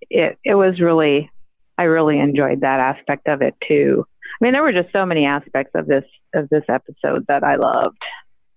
it 0.10 0.38
it 0.44 0.56
was 0.56 0.80
really, 0.80 1.32
I 1.78 1.84
really 1.84 2.20
enjoyed 2.20 2.62
that 2.62 2.80
aspect 2.80 3.28
of 3.28 3.42
it 3.42 3.56
too. 3.68 4.06
I 4.40 4.44
mean, 4.44 4.54
there 4.54 4.64
were 4.64 4.74
just 4.74 4.92
so 4.92 5.06
many 5.06 5.26
aspects 5.26 5.72
of 5.76 5.88
this 5.88 6.06
of 6.34 6.50
this 6.50 6.64
episode 6.68 7.26
that 7.28 7.44
I 7.44 7.56
loved. 7.56 7.98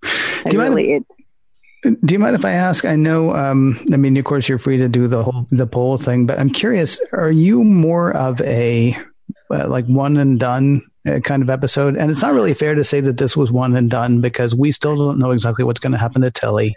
Do 0.03 0.57
you, 0.57 0.61
really, 0.61 0.93
mind, 0.93 1.07
it, 1.85 2.07
do 2.07 2.15
you 2.15 2.19
mind 2.19 2.35
if 2.35 2.45
I 2.45 2.53
ask? 2.53 2.85
I 2.85 2.97
know. 2.97 3.35
Um, 3.35 3.79
I 3.93 3.97
mean, 3.97 4.17
of 4.17 4.25
course, 4.25 4.49
you're 4.49 4.59
free 4.59 4.79
to 4.79 4.89
do 4.89 5.07
the 5.07 5.23
whole 5.23 5.47
the 5.51 5.67
poll 5.67 5.99
thing, 5.99 6.27
but 6.27 6.39
I'm 6.39 6.51
curious. 6.51 7.01
Are 7.13 7.31
you 7.31 7.63
more 7.65 8.13
of 8.17 8.41
a 8.43 8.97
uh, 9.51 9.69
like 9.69 9.87
one 9.87 10.17
and 10.17 10.39
done 10.39 10.83
uh, 11.07 11.21
kind 11.21 11.43
of 11.43 11.51
episode? 11.51 11.97
And 11.97 12.11
it's 12.11 12.23
not 12.23 12.35
really 12.35 12.55
fair 12.55 12.75
to 12.75 12.85
say 12.85 13.01
that 13.01 13.19
this 13.19 13.37
was 13.37 13.53
one 13.53 13.77
and 13.77 13.91
done 13.91 14.21
because 14.21 14.55
we 14.55 14.73
still 14.73 14.97
don't 14.97 15.19
know 15.19 15.31
exactly 15.31 15.65
what's 15.65 15.81
going 15.81 15.93
to 15.93 15.99
happen 15.99 16.23
to 16.23 16.31
Tilly. 16.31 16.77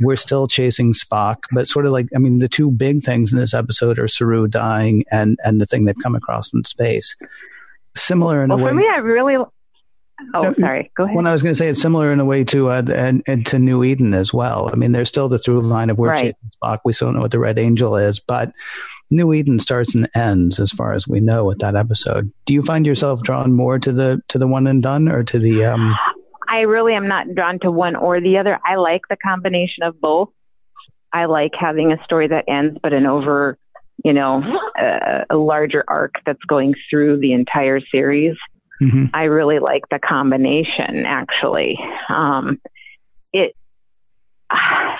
We're 0.00 0.16
still 0.16 0.48
chasing 0.48 0.92
Spock, 0.92 1.44
but 1.52 1.68
sort 1.68 1.86
of 1.86 1.92
like 1.92 2.08
I 2.14 2.18
mean, 2.18 2.38
the 2.38 2.48
two 2.48 2.70
big 2.70 3.02
things 3.02 3.32
in 3.32 3.38
this 3.38 3.54
episode 3.54 3.98
are 3.98 4.08
Saru 4.08 4.48
dying 4.48 5.04
and 5.10 5.38
and 5.44 5.60
the 5.60 5.66
thing 5.66 5.84
they've 5.84 5.94
come 6.02 6.14
across 6.14 6.52
in 6.52 6.64
space 6.64 7.16
similar 7.96 8.42
in 8.42 8.50
well, 8.50 8.58
a 8.58 8.62
way. 8.62 8.70
For 8.70 8.74
me, 8.74 8.88
I 8.92 8.98
really. 8.98 9.36
Oh, 10.34 10.42
no, 10.42 10.54
sorry. 10.60 10.90
Go 10.96 11.04
ahead. 11.04 11.16
When 11.16 11.26
I 11.26 11.32
was 11.32 11.42
going 11.42 11.54
to 11.54 11.58
say 11.58 11.68
it's 11.68 11.80
similar 11.80 12.12
in 12.12 12.20
a 12.20 12.24
way 12.24 12.44
to 12.44 12.70
uh, 12.70 12.82
and, 12.92 13.22
and, 13.26 13.44
to 13.46 13.58
New 13.58 13.82
Eden 13.82 14.14
as 14.14 14.32
well. 14.32 14.70
I 14.72 14.76
mean, 14.76 14.92
there's 14.92 15.08
still 15.08 15.28
the 15.28 15.38
through 15.38 15.60
line 15.62 15.90
of 15.90 15.98
where 15.98 16.10
right. 16.10 16.36
Spock. 16.62 16.80
We 16.84 16.92
still 16.92 17.12
know 17.12 17.20
what 17.20 17.32
the 17.32 17.38
Red 17.38 17.58
Angel 17.58 17.96
is, 17.96 18.20
but 18.20 18.52
New 19.10 19.32
Eden 19.32 19.58
starts 19.58 19.94
and 19.94 20.08
ends 20.14 20.60
as 20.60 20.70
far 20.70 20.92
as 20.92 21.08
we 21.08 21.20
know 21.20 21.44
with 21.44 21.58
that 21.58 21.74
episode. 21.74 22.32
Do 22.46 22.54
you 22.54 22.62
find 22.62 22.86
yourself 22.86 23.22
drawn 23.22 23.52
more 23.52 23.78
to 23.78 23.92
the 23.92 24.22
to 24.28 24.38
the 24.38 24.46
one 24.46 24.66
and 24.66 24.82
done 24.82 25.08
or 25.08 25.24
to 25.24 25.38
the? 25.38 25.64
Um... 25.64 25.94
I 26.48 26.60
really 26.60 26.94
am 26.94 27.08
not 27.08 27.34
drawn 27.34 27.58
to 27.60 27.70
one 27.70 27.96
or 27.96 28.20
the 28.20 28.38
other. 28.38 28.60
I 28.64 28.76
like 28.76 29.02
the 29.10 29.16
combination 29.16 29.82
of 29.82 30.00
both. 30.00 30.30
I 31.12 31.26
like 31.26 31.52
having 31.58 31.92
a 31.92 32.02
story 32.04 32.28
that 32.28 32.44
ends, 32.48 32.78
but 32.82 32.92
an 32.92 33.06
over 33.06 33.58
you 34.02 34.12
know, 34.12 34.42
a, 34.78 35.24
a 35.30 35.36
larger 35.36 35.84
arc 35.86 36.14
that's 36.26 36.42
going 36.46 36.74
through 36.90 37.20
the 37.20 37.32
entire 37.32 37.80
series. 37.80 38.36
Mm-hmm. 38.82 39.06
I 39.14 39.24
really 39.24 39.58
like 39.58 39.82
the 39.90 39.98
combination 39.98 41.04
actually. 41.06 41.78
Um, 42.08 42.60
it, 43.32 43.54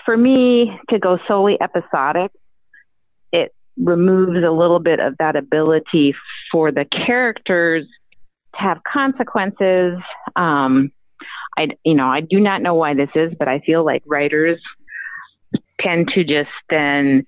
for 0.05 0.17
me 0.17 0.79
to 0.91 0.99
go 0.99 1.19
solely 1.27 1.59
episodic, 1.61 2.31
it 3.33 3.55
removes 3.77 4.45
a 4.45 4.51
little 4.51 4.81
bit 4.81 5.01
of 5.01 5.17
that 5.19 5.37
ability 5.37 6.15
for 6.53 6.71
the 6.71 6.85
characters 6.85 7.87
to 8.55 8.61
have 8.61 8.81
consequences. 8.91 9.99
Um, 10.37 10.93
I, 11.57 11.69
you 11.85 11.95
know, 11.95 12.07
I 12.07 12.21
do 12.21 12.41
not 12.41 12.63
know 12.63 12.75
why 12.75 12.95
this 12.95 13.11
is, 13.15 13.33
but 13.39 13.49
I 13.49 13.61
feel 13.61 13.85
like 13.85 14.03
writers 14.07 14.61
tend 15.81 16.09
to 16.15 16.25
just 16.25 16.51
then 16.71 17.25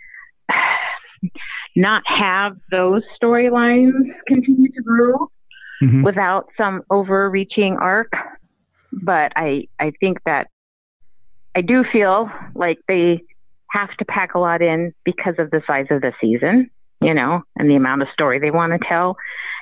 not 1.77 2.03
have 2.07 2.57
those 2.71 3.03
storylines 3.21 3.93
continue 4.27 4.69
to 4.71 4.83
grow 4.83 5.31
mm-hmm. 5.83 6.03
without 6.03 6.49
some 6.57 6.83
overreaching 6.91 7.77
arc. 7.81 8.13
But 8.93 9.33
I, 9.37 9.69
I 9.79 9.93
think 10.01 10.19
that 10.25 10.49
I 11.55 11.61
do 11.61 11.85
feel 11.91 12.31
like 12.55 12.79
they 12.89 13.23
have 13.71 13.91
to 13.99 14.05
pack 14.05 14.35
a 14.35 14.39
lot 14.39 14.63
in 14.63 14.93
because 15.05 15.35
of 15.39 15.51
the 15.51 15.63
size 15.67 15.87
of 15.91 16.01
the 16.01 16.13
season, 16.21 16.71
you 17.01 17.15
know, 17.15 17.43
and 17.57 17.69
the 17.69 17.77
amount 17.77 18.03
of 18.03 18.09
story 18.13 18.39
they 18.39 18.51
want 18.51 18.73
to 18.73 18.89
tell. 18.89 19.17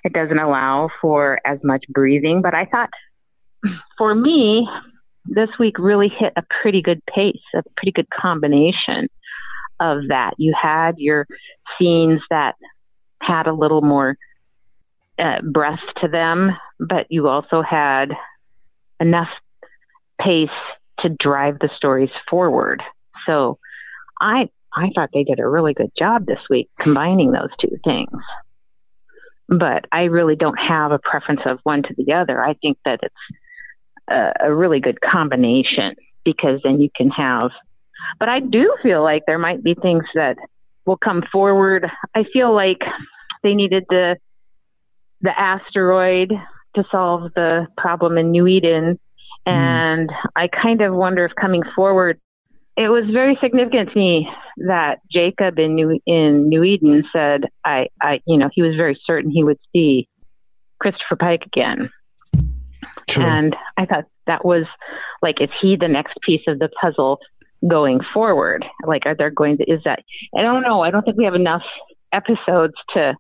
It 0.05 0.13
doesn't 0.13 0.39
allow 0.39 0.91
for 1.01 1.41
as 1.45 1.59
much 1.65 1.85
breathing. 1.89 2.43
But 2.43 2.55
I 2.55 2.67
thought 2.67 2.91
for 3.97 4.15
me, 4.15 4.69
this 5.25 5.49
week 5.59 5.79
really 5.79 6.09
hit 6.09 6.33
a 6.37 6.43
pretty 6.63 6.83
good 6.83 7.01
pace, 7.07 7.41
a 7.55 7.63
pretty 7.77 7.93
good 7.93 8.09
combination 8.11 9.09
of 9.81 10.09
that. 10.09 10.35
You 10.37 10.55
had 10.61 10.99
your 10.99 11.27
scenes 11.79 12.21
that 12.31 12.55
had 13.23 13.47
a 13.47 13.53
little 13.53 13.81
more 13.81 14.17
uh, 15.19 15.41
breath 15.43 15.81
to 16.01 16.09
them, 16.09 16.57
but 16.81 17.07
you 17.09 17.29
also 17.29 17.63
had 17.63 18.13
enough 19.01 19.29
pace 20.21 20.49
to 21.01 21.09
drive 21.21 21.59
the 21.59 21.71
stories 21.77 22.11
forward. 22.29 22.83
So 23.27 23.59
I 24.21 24.49
I 24.77 24.91
thought 24.95 25.11
they 25.13 25.25
did 25.25 25.39
a 25.39 25.49
really 25.49 25.75
good 25.75 25.93
job 25.97 26.27
this 26.27 26.41
week 26.51 26.69
combining 26.79 27.31
those 27.31 27.51
two 27.61 27.79
things. 27.85 28.21
But 29.49 29.85
I 29.93 30.05
really 30.05 30.37
don't 30.37 30.59
have 30.59 30.91
a 30.91 30.99
preference 30.99 31.43
of 31.45 31.59
one 31.63 31.83
to 31.83 31.95
the 31.97 32.13
other. 32.13 32.43
I 32.43 32.55
think 32.55 32.79
that 32.85 33.01
it's 33.03 33.15
a, 34.11 34.33
a 34.49 34.55
really 34.55 34.81
good 34.81 35.01
combination 35.01 35.95
because 36.25 36.61
then 36.65 36.81
you 36.81 36.89
can 36.97 37.11
have. 37.11 37.51
But 38.19 38.29
I 38.29 38.41
do 38.41 38.75
feel 38.83 39.03
like 39.03 39.25
there 39.27 39.39
might 39.39 39.63
be 39.63 39.75
things 39.75 40.05
that 40.15 40.37
will 40.87 40.97
come 40.97 41.23
forward. 41.31 41.89
I 42.15 42.25
feel 42.33 42.55
like 42.55 42.81
they 43.43 43.55
needed 43.55 43.85
the 43.89 44.17
the 45.25 45.39
asteroid 45.39 46.33
to 46.77 46.85
solve 46.91 47.33
the 47.35 47.67
problem 47.77 48.17
in 48.19 48.31
New 48.31 48.47
Eden, 48.47 48.99
mm. 49.47 49.53
and 49.53 50.11
I 50.37 50.49
kind 50.49 50.81
of 50.81 50.95
wonder 50.95 51.25
if 51.25 51.33
coming 51.35 51.63
forward, 51.75 52.21
it 52.77 52.89
was 52.89 53.05
very 53.13 53.37
significant 53.41 53.91
to 53.93 53.99
me 53.99 54.29
that 54.69 55.01
Jacob 55.11 55.59
in 55.59 55.75
New 55.75 55.99
in 56.07 56.49
New 56.49 56.63
Eden 56.63 57.05
said, 57.13 57.47
"I, 57.65 57.89
I, 58.01 58.21
you 58.27 58.37
know, 58.37 58.51
he 58.53 58.63
was 58.63 58.77
very 58.77 59.01
certain 59.05 59.31
he 59.31 59.43
would 59.43 59.59
see 59.73 60.09
Christopher 60.79 61.17
Pike 61.17 61.43
again." 61.47 61.91
True. 63.09 63.25
And 63.25 63.57
I 63.77 63.87
thought 63.87 64.05
that 64.27 64.45
was 64.45 64.65
like, 65.23 65.41
is 65.41 65.51
he 65.61 65.77
the 65.77 65.89
next 65.89 66.15
piece 66.25 66.43
of 66.49 66.59
the 66.59 66.69
puzzle 66.81 67.19
going 67.69 68.01
forward? 68.13 68.65
Like, 68.87 69.07
are 69.07 69.15
there 69.15 69.31
going 69.31 69.59
to, 69.59 69.65
is 69.71 69.81
that, 69.85 70.01
I 70.37 70.43
don't 70.43 70.63
know. 70.63 70.83
I 70.83 70.91
don't 70.91 71.05
think 71.05 71.17
we 71.17 71.25
have 71.25 71.35
enough 71.35 71.63
episodes 72.13 72.75
to, 72.95 73.15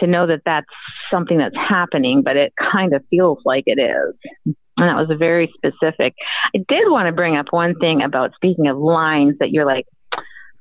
to 0.00 0.06
know 0.06 0.26
that 0.26 0.42
that's 0.44 0.66
something 1.10 1.38
that's 1.38 1.56
happening, 1.56 2.22
but 2.22 2.36
it 2.36 2.52
kind 2.72 2.94
of 2.94 3.04
feels 3.10 3.38
like 3.44 3.64
it 3.66 3.80
is. 3.80 4.54
And 4.76 4.88
that 4.88 4.96
was 4.96 5.08
very 5.18 5.52
specific. 5.56 6.14
I 6.54 6.58
did 6.68 6.88
want 6.88 7.06
to 7.06 7.12
bring 7.12 7.36
up 7.36 7.46
one 7.50 7.74
thing 7.78 8.02
about 8.02 8.34
speaking 8.34 8.68
of 8.68 8.78
lines 8.78 9.34
that 9.40 9.50
you're 9.50 9.66
like, 9.66 9.86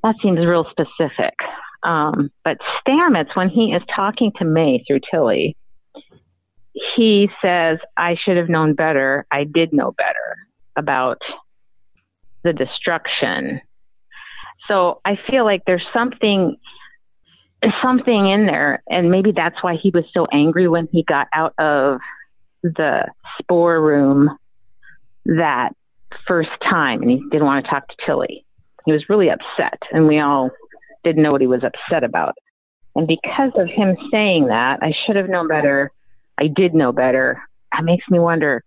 that 0.03 0.15
seems 0.21 0.39
real 0.39 0.65
specific. 0.71 1.33
Um, 1.83 2.31
but 2.43 2.57
Stamets, 2.81 3.35
when 3.35 3.49
he 3.49 3.73
is 3.73 3.83
talking 3.95 4.31
to 4.37 4.45
May 4.45 4.83
through 4.87 5.01
Tilly, 5.11 5.55
he 6.95 7.29
says, 7.41 7.77
I 7.97 8.15
should 8.15 8.37
have 8.37 8.49
known 8.49 8.73
better. 8.73 9.25
I 9.31 9.43
did 9.43 9.73
know 9.73 9.91
better 9.91 10.37
about 10.75 11.21
the 12.43 12.53
destruction. 12.53 13.61
So 14.67 15.01
I 15.05 15.17
feel 15.29 15.45
like 15.45 15.61
there's 15.65 15.85
something 15.93 16.57
something 17.81 18.29
in 18.29 18.45
there 18.45 18.83
and 18.87 19.09
maybe 19.09 19.31
that's 19.31 19.61
why 19.61 19.75
he 19.75 19.89
was 19.89 20.05
so 20.13 20.27
angry 20.31 20.67
when 20.67 20.87
he 20.91 21.03
got 21.03 21.27
out 21.33 21.53
of 21.57 21.99
the 22.63 23.05
spore 23.39 23.81
room 23.81 24.37
that 25.25 25.69
first 26.27 26.49
time 26.63 27.01
and 27.01 27.11
he 27.11 27.21
didn't 27.31 27.45
want 27.45 27.65
to 27.65 27.69
talk 27.69 27.87
to 27.87 27.95
Tilly. 28.05 28.45
He 28.85 28.91
was 28.91 29.09
really 29.09 29.29
upset 29.29 29.79
and 29.91 30.07
we 30.07 30.19
all 30.19 30.51
didn't 31.03 31.23
know 31.23 31.31
what 31.31 31.41
he 31.41 31.47
was 31.47 31.63
upset 31.63 32.03
about. 32.03 32.35
And 32.95 33.07
because 33.07 33.51
of 33.55 33.67
him 33.67 33.95
saying 34.11 34.47
that, 34.47 34.79
I 34.81 34.93
should 35.05 35.15
have 35.15 35.29
known 35.29 35.47
better. 35.47 35.91
I 36.37 36.47
did 36.47 36.73
know 36.73 36.91
better. 36.91 37.41
That 37.71 37.83
makes 37.83 38.05
me 38.09 38.19
wonder. 38.19 38.63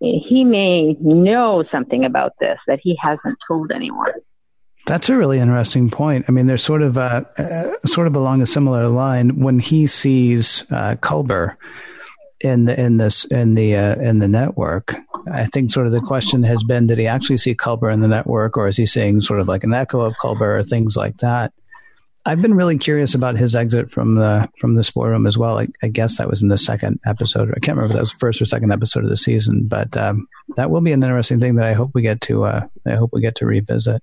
He 0.00 0.44
may 0.44 0.94
know 1.00 1.64
something 1.70 2.04
about 2.04 2.32
this 2.40 2.58
that 2.66 2.80
he 2.82 2.96
hasn't 3.00 3.38
told 3.46 3.70
anyone. 3.72 4.12
That's 4.86 5.08
a 5.08 5.16
really 5.16 5.38
interesting 5.38 5.90
point. 5.90 6.26
I 6.28 6.32
mean, 6.32 6.46
there's 6.46 6.62
sort 6.62 6.82
of 6.82 6.98
a, 6.98 7.26
uh, 7.38 7.86
sort 7.86 8.06
of 8.06 8.16
along 8.16 8.42
a 8.42 8.46
similar 8.46 8.88
line 8.88 9.40
when 9.40 9.58
he 9.58 9.86
sees 9.86 10.64
uh, 10.70 10.96
Culber 10.96 11.56
in 12.40 12.66
the 12.66 12.78
in 12.78 12.98
this 12.98 13.24
in 13.24 13.54
the 13.54 13.76
uh, 13.76 13.96
in 13.96 14.18
the 14.18 14.28
network. 14.28 14.94
I 15.32 15.46
think 15.46 15.70
sort 15.70 15.86
of 15.86 15.92
the 15.92 16.02
question 16.02 16.42
has 16.42 16.62
been: 16.62 16.86
Did 16.86 16.98
he 16.98 17.06
actually 17.06 17.38
see 17.38 17.54
Culber 17.54 17.92
in 17.92 18.00
the 18.00 18.08
network, 18.08 18.58
or 18.58 18.68
is 18.68 18.76
he 18.76 18.84
seeing 18.84 19.22
sort 19.22 19.40
of 19.40 19.48
like 19.48 19.64
an 19.64 19.72
echo 19.72 20.02
of 20.02 20.14
Culber 20.22 20.58
or 20.58 20.62
things 20.62 20.96
like 20.96 21.16
that? 21.18 21.52
I've 22.26 22.40
been 22.40 22.54
really 22.54 22.78
curious 22.78 23.14
about 23.14 23.36
his 23.36 23.54
exit 23.54 23.90
from 23.90 24.14
the 24.14 24.48
from 24.58 24.74
the 24.74 24.84
spore 24.84 25.10
room 25.10 25.26
as 25.26 25.36
well. 25.36 25.58
I, 25.58 25.68
I, 25.82 25.88
guess 25.88 26.16
that 26.16 26.28
was 26.28 26.42
in 26.42 26.48
the 26.48 26.56
second 26.56 26.98
episode. 27.04 27.50
I 27.50 27.60
can't 27.60 27.76
remember 27.76 27.86
if 27.86 27.92
that 27.92 28.00
was 28.00 28.12
first 28.12 28.40
or 28.40 28.46
second 28.46 28.72
episode 28.72 29.04
of 29.04 29.10
the 29.10 29.16
season, 29.16 29.64
but 29.66 29.94
um, 29.96 30.26
that 30.56 30.70
will 30.70 30.80
be 30.80 30.92
an 30.92 31.02
interesting 31.02 31.38
thing 31.38 31.56
that 31.56 31.66
I 31.66 31.74
hope 31.74 31.90
we 31.92 32.00
get 32.00 32.22
to. 32.22 32.44
Uh, 32.44 32.66
I 32.86 32.94
hope 32.94 33.10
we 33.12 33.20
get 33.20 33.36
to 33.36 33.46
revisit. 33.46 34.02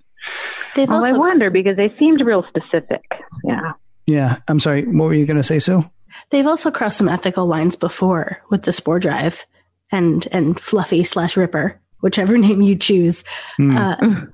They've 0.76 0.88
well, 0.88 1.04
I 1.04 1.12
wonder 1.12 1.50
because 1.50 1.76
they 1.76 1.92
seemed 1.98 2.20
real 2.20 2.44
specific. 2.48 3.02
Yeah. 3.44 3.72
Yeah. 4.06 4.38
I'm 4.46 4.60
sorry. 4.60 4.84
What 4.84 5.06
were 5.06 5.14
you 5.14 5.26
going 5.26 5.36
to 5.36 5.42
say, 5.42 5.58
Sue? 5.58 5.84
They've 6.30 6.46
also 6.46 6.70
crossed 6.70 6.98
some 6.98 7.08
ethical 7.08 7.46
lines 7.46 7.74
before 7.74 8.40
with 8.50 8.62
the 8.62 8.72
spore 8.72 9.00
drive 9.00 9.46
and 9.90 10.26
and 10.30 10.58
Fluffy 10.58 11.04
slash 11.04 11.36
Ripper, 11.36 11.80
whichever 12.00 12.38
name 12.38 12.62
you 12.62 12.76
choose. 12.76 13.24
Mm. 13.58 13.76
Uh, 13.76 14.26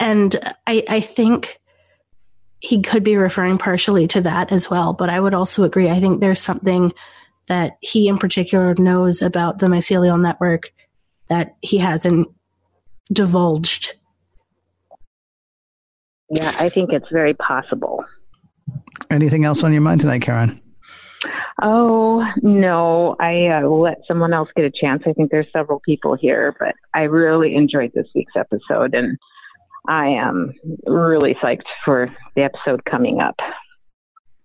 and 0.00 0.36
I 0.66 0.84
I 0.88 1.00
think 1.00 1.60
he 2.62 2.80
could 2.80 3.02
be 3.02 3.16
referring 3.16 3.58
partially 3.58 4.06
to 4.06 4.20
that 4.20 4.52
as 4.52 4.70
well. 4.70 4.92
But 4.92 5.10
I 5.10 5.18
would 5.18 5.34
also 5.34 5.64
agree. 5.64 5.90
I 5.90 5.98
think 5.98 6.20
there's 6.20 6.40
something 6.40 6.92
that 7.48 7.76
he 7.80 8.06
in 8.06 8.18
particular 8.18 8.74
knows 8.76 9.20
about 9.20 9.58
the 9.58 9.66
mycelial 9.66 10.20
network 10.20 10.72
that 11.28 11.56
he 11.60 11.78
hasn't 11.78 12.28
divulged. 13.12 13.94
Yeah, 16.30 16.54
I 16.60 16.68
think 16.68 16.92
it's 16.92 17.08
very 17.10 17.34
possible. 17.34 18.04
Anything 19.10 19.44
else 19.44 19.64
on 19.64 19.72
your 19.72 19.82
mind 19.82 20.00
tonight, 20.00 20.22
Karen? 20.22 20.60
Oh, 21.60 22.24
no. 22.42 23.16
I 23.18 23.46
uh, 23.48 23.62
will 23.62 23.80
let 23.80 23.98
someone 24.06 24.32
else 24.32 24.48
get 24.54 24.64
a 24.64 24.70
chance. 24.70 25.02
I 25.04 25.12
think 25.12 25.32
there's 25.32 25.50
several 25.52 25.80
people 25.84 26.14
here, 26.14 26.54
but 26.60 26.76
I 26.94 27.02
really 27.02 27.56
enjoyed 27.56 27.90
this 27.92 28.06
week's 28.14 28.36
episode 28.36 28.94
and 28.94 29.18
I 29.88 30.08
am 30.08 30.54
really 30.86 31.34
psyched 31.34 31.62
for 31.84 32.14
the 32.36 32.42
episode 32.42 32.84
coming 32.84 33.20
up. 33.20 33.34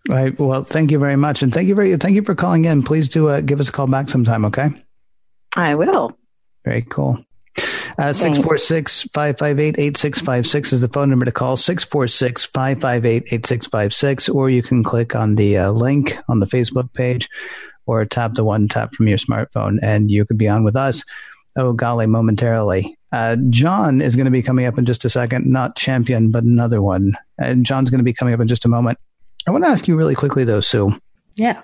All 0.09 0.15
right. 0.15 0.39
Well, 0.39 0.63
thank 0.63 0.91
you 0.91 0.99
very 0.99 1.15
much, 1.15 1.43
and 1.43 1.53
thank 1.53 1.67
you 1.67 1.75
very 1.75 1.95
thank 1.97 2.15
you 2.15 2.23
for 2.23 2.35
calling 2.35 2.65
in. 2.65 2.83
Please 2.83 3.09
do 3.09 3.27
uh, 3.29 3.41
give 3.41 3.59
us 3.59 3.69
a 3.69 3.71
call 3.71 3.87
back 3.87 4.09
sometime. 4.09 4.45
Okay. 4.45 4.69
I 5.55 5.75
will. 5.75 6.17
Very 6.63 6.83
cool. 6.83 7.19
Uh, 7.97 8.13
646 8.13 9.03
558 9.13 9.79
8656 9.79 10.73
is 10.73 10.81
the 10.81 10.87
phone 10.87 11.09
number 11.09 11.25
to 11.25 11.31
call 11.31 11.57
646 11.57 12.45
558 12.45 13.23
8656, 13.33 14.29
or 14.29 14.49
you 14.49 14.61
can 14.61 14.83
click 14.83 15.15
on 15.15 15.35
the 15.35 15.57
uh, 15.57 15.71
link 15.71 16.17
on 16.29 16.39
the 16.39 16.45
Facebook 16.45 16.93
page 16.93 17.27
or 17.87 18.05
tap 18.05 18.35
the 18.35 18.43
one 18.43 18.67
tap 18.67 18.93
from 18.93 19.07
your 19.07 19.17
smartphone, 19.17 19.79
and 19.81 20.11
you 20.11 20.25
could 20.25 20.37
be 20.37 20.47
on 20.47 20.63
with 20.63 20.75
us. 20.75 21.03
Oh, 21.55 21.73
golly, 21.73 22.05
momentarily. 22.05 22.96
Uh, 23.11 23.37
John 23.49 24.01
is 24.01 24.15
going 24.15 24.25
to 24.25 24.31
be 24.31 24.41
coming 24.41 24.65
up 24.65 24.77
in 24.77 24.85
just 24.85 25.05
a 25.05 25.09
second, 25.09 25.45
not 25.45 25.75
champion, 25.75 26.31
but 26.31 26.43
another 26.43 26.81
one. 26.81 27.13
And 27.37 27.65
John's 27.65 27.89
going 27.89 27.99
to 27.99 28.03
be 28.03 28.13
coming 28.13 28.33
up 28.33 28.39
in 28.39 28.47
just 28.47 28.65
a 28.65 28.69
moment. 28.69 28.97
I 29.47 29.51
want 29.51 29.63
to 29.63 29.69
ask 29.69 29.87
you 29.87 29.95
really 29.95 30.15
quickly, 30.15 30.43
though, 30.43 30.59
Sue. 30.59 30.93
Yeah. 31.35 31.61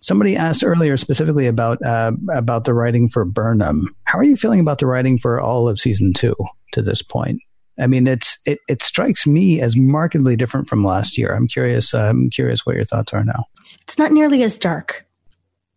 Somebody 0.00 0.36
asked 0.36 0.62
earlier 0.62 0.96
specifically 0.96 1.46
about 1.46 1.82
uh, 1.82 2.12
about 2.32 2.64
the 2.64 2.74
writing 2.74 3.08
for 3.08 3.24
Burnham. 3.24 3.94
How 4.04 4.18
are 4.18 4.24
you 4.24 4.36
feeling 4.36 4.60
about 4.60 4.78
the 4.78 4.86
writing 4.86 5.18
for 5.18 5.40
all 5.40 5.68
of 5.68 5.80
season 5.80 6.12
two 6.12 6.34
to 6.72 6.82
this 6.82 7.02
point? 7.02 7.40
I 7.78 7.86
mean, 7.86 8.06
it's 8.06 8.38
it, 8.44 8.58
it 8.68 8.82
strikes 8.82 9.26
me 9.26 9.60
as 9.60 9.76
markedly 9.76 10.36
different 10.36 10.68
from 10.68 10.84
last 10.84 11.16
year. 11.16 11.34
I'm 11.34 11.48
curious. 11.48 11.94
Uh, 11.94 12.08
I'm 12.08 12.30
curious 12.30 12.66
what 12.66 12.76
your 12.76 12.84
thoughts 12.84 13.12
are 13.12 13.24
now. 13.24 13.44
It's 13.82 13.98
not 13.98 14.12
nearly 14.12 14.42
as 14.42 14.58
dark, 14.58 15.06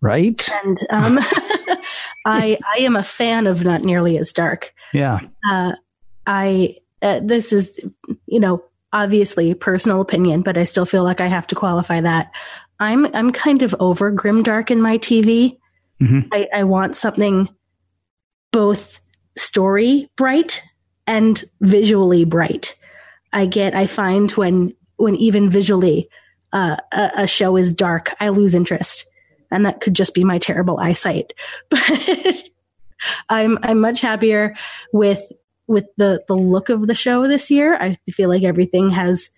right? 0.02 0.50
And 0.64 0.80
um, 0.90 1.20
I 2.26 2.58
I 2.76 2.80
am 2.80 2.96
a 2.96 3.04
fan 3.04 3.48
of 3.48 3.64
not 3.64 3.82
nearly 3.82 4.18
as 4.18 4.34
dark. 4.34 4.74
Yeah. 4.94 5.20
Uh, 5.50 5.74
I 6.26 6.76
uh, 7.02 7.22
this 7.24 7.54
is 7.54 7.80
you 8.26 8.40
know 8.40 8.64
obviously 8.94 9.54
personal 9.54 10.02
opinion, 10.02 10.42
but 10.42 10.58
I 10.58 10.64
still 10.66 10.86
feel 10.86 11.04
like 11.04 11.22
I 11.22 11.28
have 11.28 11.48
to 11.48 11.56
qualify 11.56 12.02
that. 12.02 12.32
I'm 12.80 13.14
I'm 13.16 13.32
kind 13.32 13.62
of 13.62 13.76
over 13.80 14.12
grim 14.12 14.44
dark 14.44 14.72
in 14.72 14.82
my 14.82 14.98
TV. 14.98 15.58
Mm-hmm. 16.02 16.28
I, 16.34 16.48
I 16.54 16.64
want 16.64 16.96
something 16.96 17.48
both 18.52 19.00
story 19.38 20.10
bright 20.18 20.64
and 21.08 21.44
visually 21.62 22.26
bright. 22.26 22.76
I 23.34 23.46
get 23.46 23.76
I 23.76 23.88
find 23.88 24.32
when 24.32 24.74
when 24.98 25.16
even 25.16 25.50
visually 25.50 26.10
uh, 26.54 26.78
a, 26.92 27.12
a 27.18 27.28
show 27.28 27.56
is 27.56 27.74
dark, 27.74 28.14
I 28.20 28.30
lose 28.30 28.54
interest, 28.54 29.06
and 29.52 29.66
that 29.66 29.82
could 29.82 29.94
just 29.94 30.14
be 30.14 30.24
my 30.24 30.38
terrible 30.38 30.80
eyesight. 30.80 31.34
But 31.70 32.50
I'm 33.30 33.58
I'm 33.64 33.80
much 33.82 34.00
happier 34.02 34.56
with 34.94 35.24
with 35.68 35.86
the 35.98 36.24
the 36.28 36.36
look 36.36 36.70
of 36.70 36.88
the 36.88 36.96
show 36.96 37.28
this 37.28 37.50
year. 37.50 37.76
I 37.76 37.98
feel 38.12 38.30
like 38.30 38.44
everything 38.44 38.92
has 38.92 39.30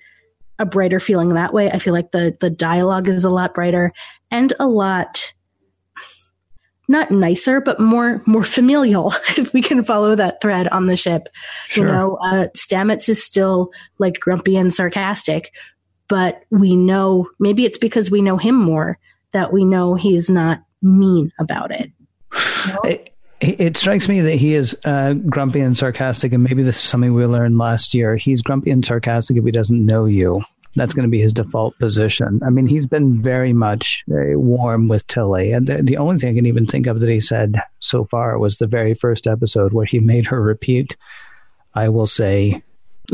a 0.60 0.66
brighter 0.66 1.00
feeling 1.00 1.30
that 1.30 1.54
way. 1.54 1.72
I 1.72 1.80
feel 1.80 1.94
like 1.94 2.12
the 2.12 2.36
the 2.40 2.50
dialogue 2.50 3.08
is 3.08 3.24
a 3.24 3.30
lot 3.30 3.54
brighter 3.54 3.94
and 4.32 4.52
a 4.60 4.68
lot 4.68 5.34
not 6.90 7.12
nicer, 7.12 7.62
but 7.62 7.80
more 7.80 8.22
more 8.26 8.44
familial. 8.44 9.14
If 9.38 9.54
we 9.54 9.62
can 9.62 9.84
follow 9.84 10.16
that 10.16 10.42
thread 10.42 10.68
on 10.68 10.88
the 10.88 10.98
ship, 10.98 11.30
sure. 11.68 11.86
you 11.86 11.92
know, 11.92 12.18
uh, 12.18 12.48
Stamets 12.56 13.10
is 13.10 13.24
still 13.24 13.72
like 13.98 14.20
grumpy 14.20 14.58
and 14.58 14.74
sarcastic, 14.74 15.52
but 16.08 16.44
we 16.50 16.76
know 16.76 17.30
maybe 17.40 17.66
it's 17.66 17.78
because 17.78 18.12
we 18.12 18.22
know 18.22 18.38
him 18.38 18.56
more 18.56 19.00
that 19.34 19.52
we 19.52 19.66
know 19.66 19.96
he's 19.96 20.30
not 20.30 20.64
mean 20.82 21.32
about 21.40 21.72
it. 21.72 21.92
You 22.66 22.74
know? 22.74 22.80
it, 22.84 23.10
it 23.44 23.78
strikes 23.78 24.08
me 24.08 24.22
that 24.22 24.36
he 24.36 24.54
is 24.54 24.80
uh, 24.86 25.14
grumpy 25.14 25.60
and 25.60 25.78
sarcastic, 25.78 26.34
and 26.34 26.44
maybe 26.44 26.64
this 26.64 26.78
is 26.78 26.84
something 26.84 27.14
we 27.14 27.26
learned 27.26 27.58
last 27.58 27.94
year. 27.94 28.16
He's 28.16 28.42
grumpy 28.42 28.72
and 28.72 28.86
sarcastic 28.86 29.38
if 29.38 29.44
he 29.44 29.52
doesn't 29.52 29.86
know 29.86 30.06
you. 30.06 30.44
That's 30.76 30.94
going 30.94 31.08
to 31.08 31.12
be 31.12 31.22
his 31.22 31.34
default 31.34 31.78
position. 31.78 32.42
I 32.44 32.50
mean, 32.50 32.66
he's 32.66 32.88
been 32.88 33.22
very 33.22 33.54
much 33.54 34.04
very 34.08 34.36
warm 34.36 34.88
with 34.88 35.06
Tilly. 35.06 35.52
And 35.52 35.68
the, 35.68 35.84
the 35.84 35.98
only 35.98 36.18
thing 36.18 36.32
I 36.32 36.36
can 36.36 36.48
even 36.48 36.66
think 36.66 36.88
of 36.88 37.00
that 37.00 37.10
he 37.10 37.20
said 37.20 37.62
so 37.80 38.06
far 38.06 38.40
was 38.40 38.58
the 38.58 38.66
very 38.66 38.96
first 38.96 39.28
episode 39.28 39.72
where 39.74 39.86
he 39.86 40.00
made 40.00 40.26
her 40.28 40.42
repeat, 40.42 40.98
I 41.76 41.90
will 41.90 42.08
say, 42.08 42.64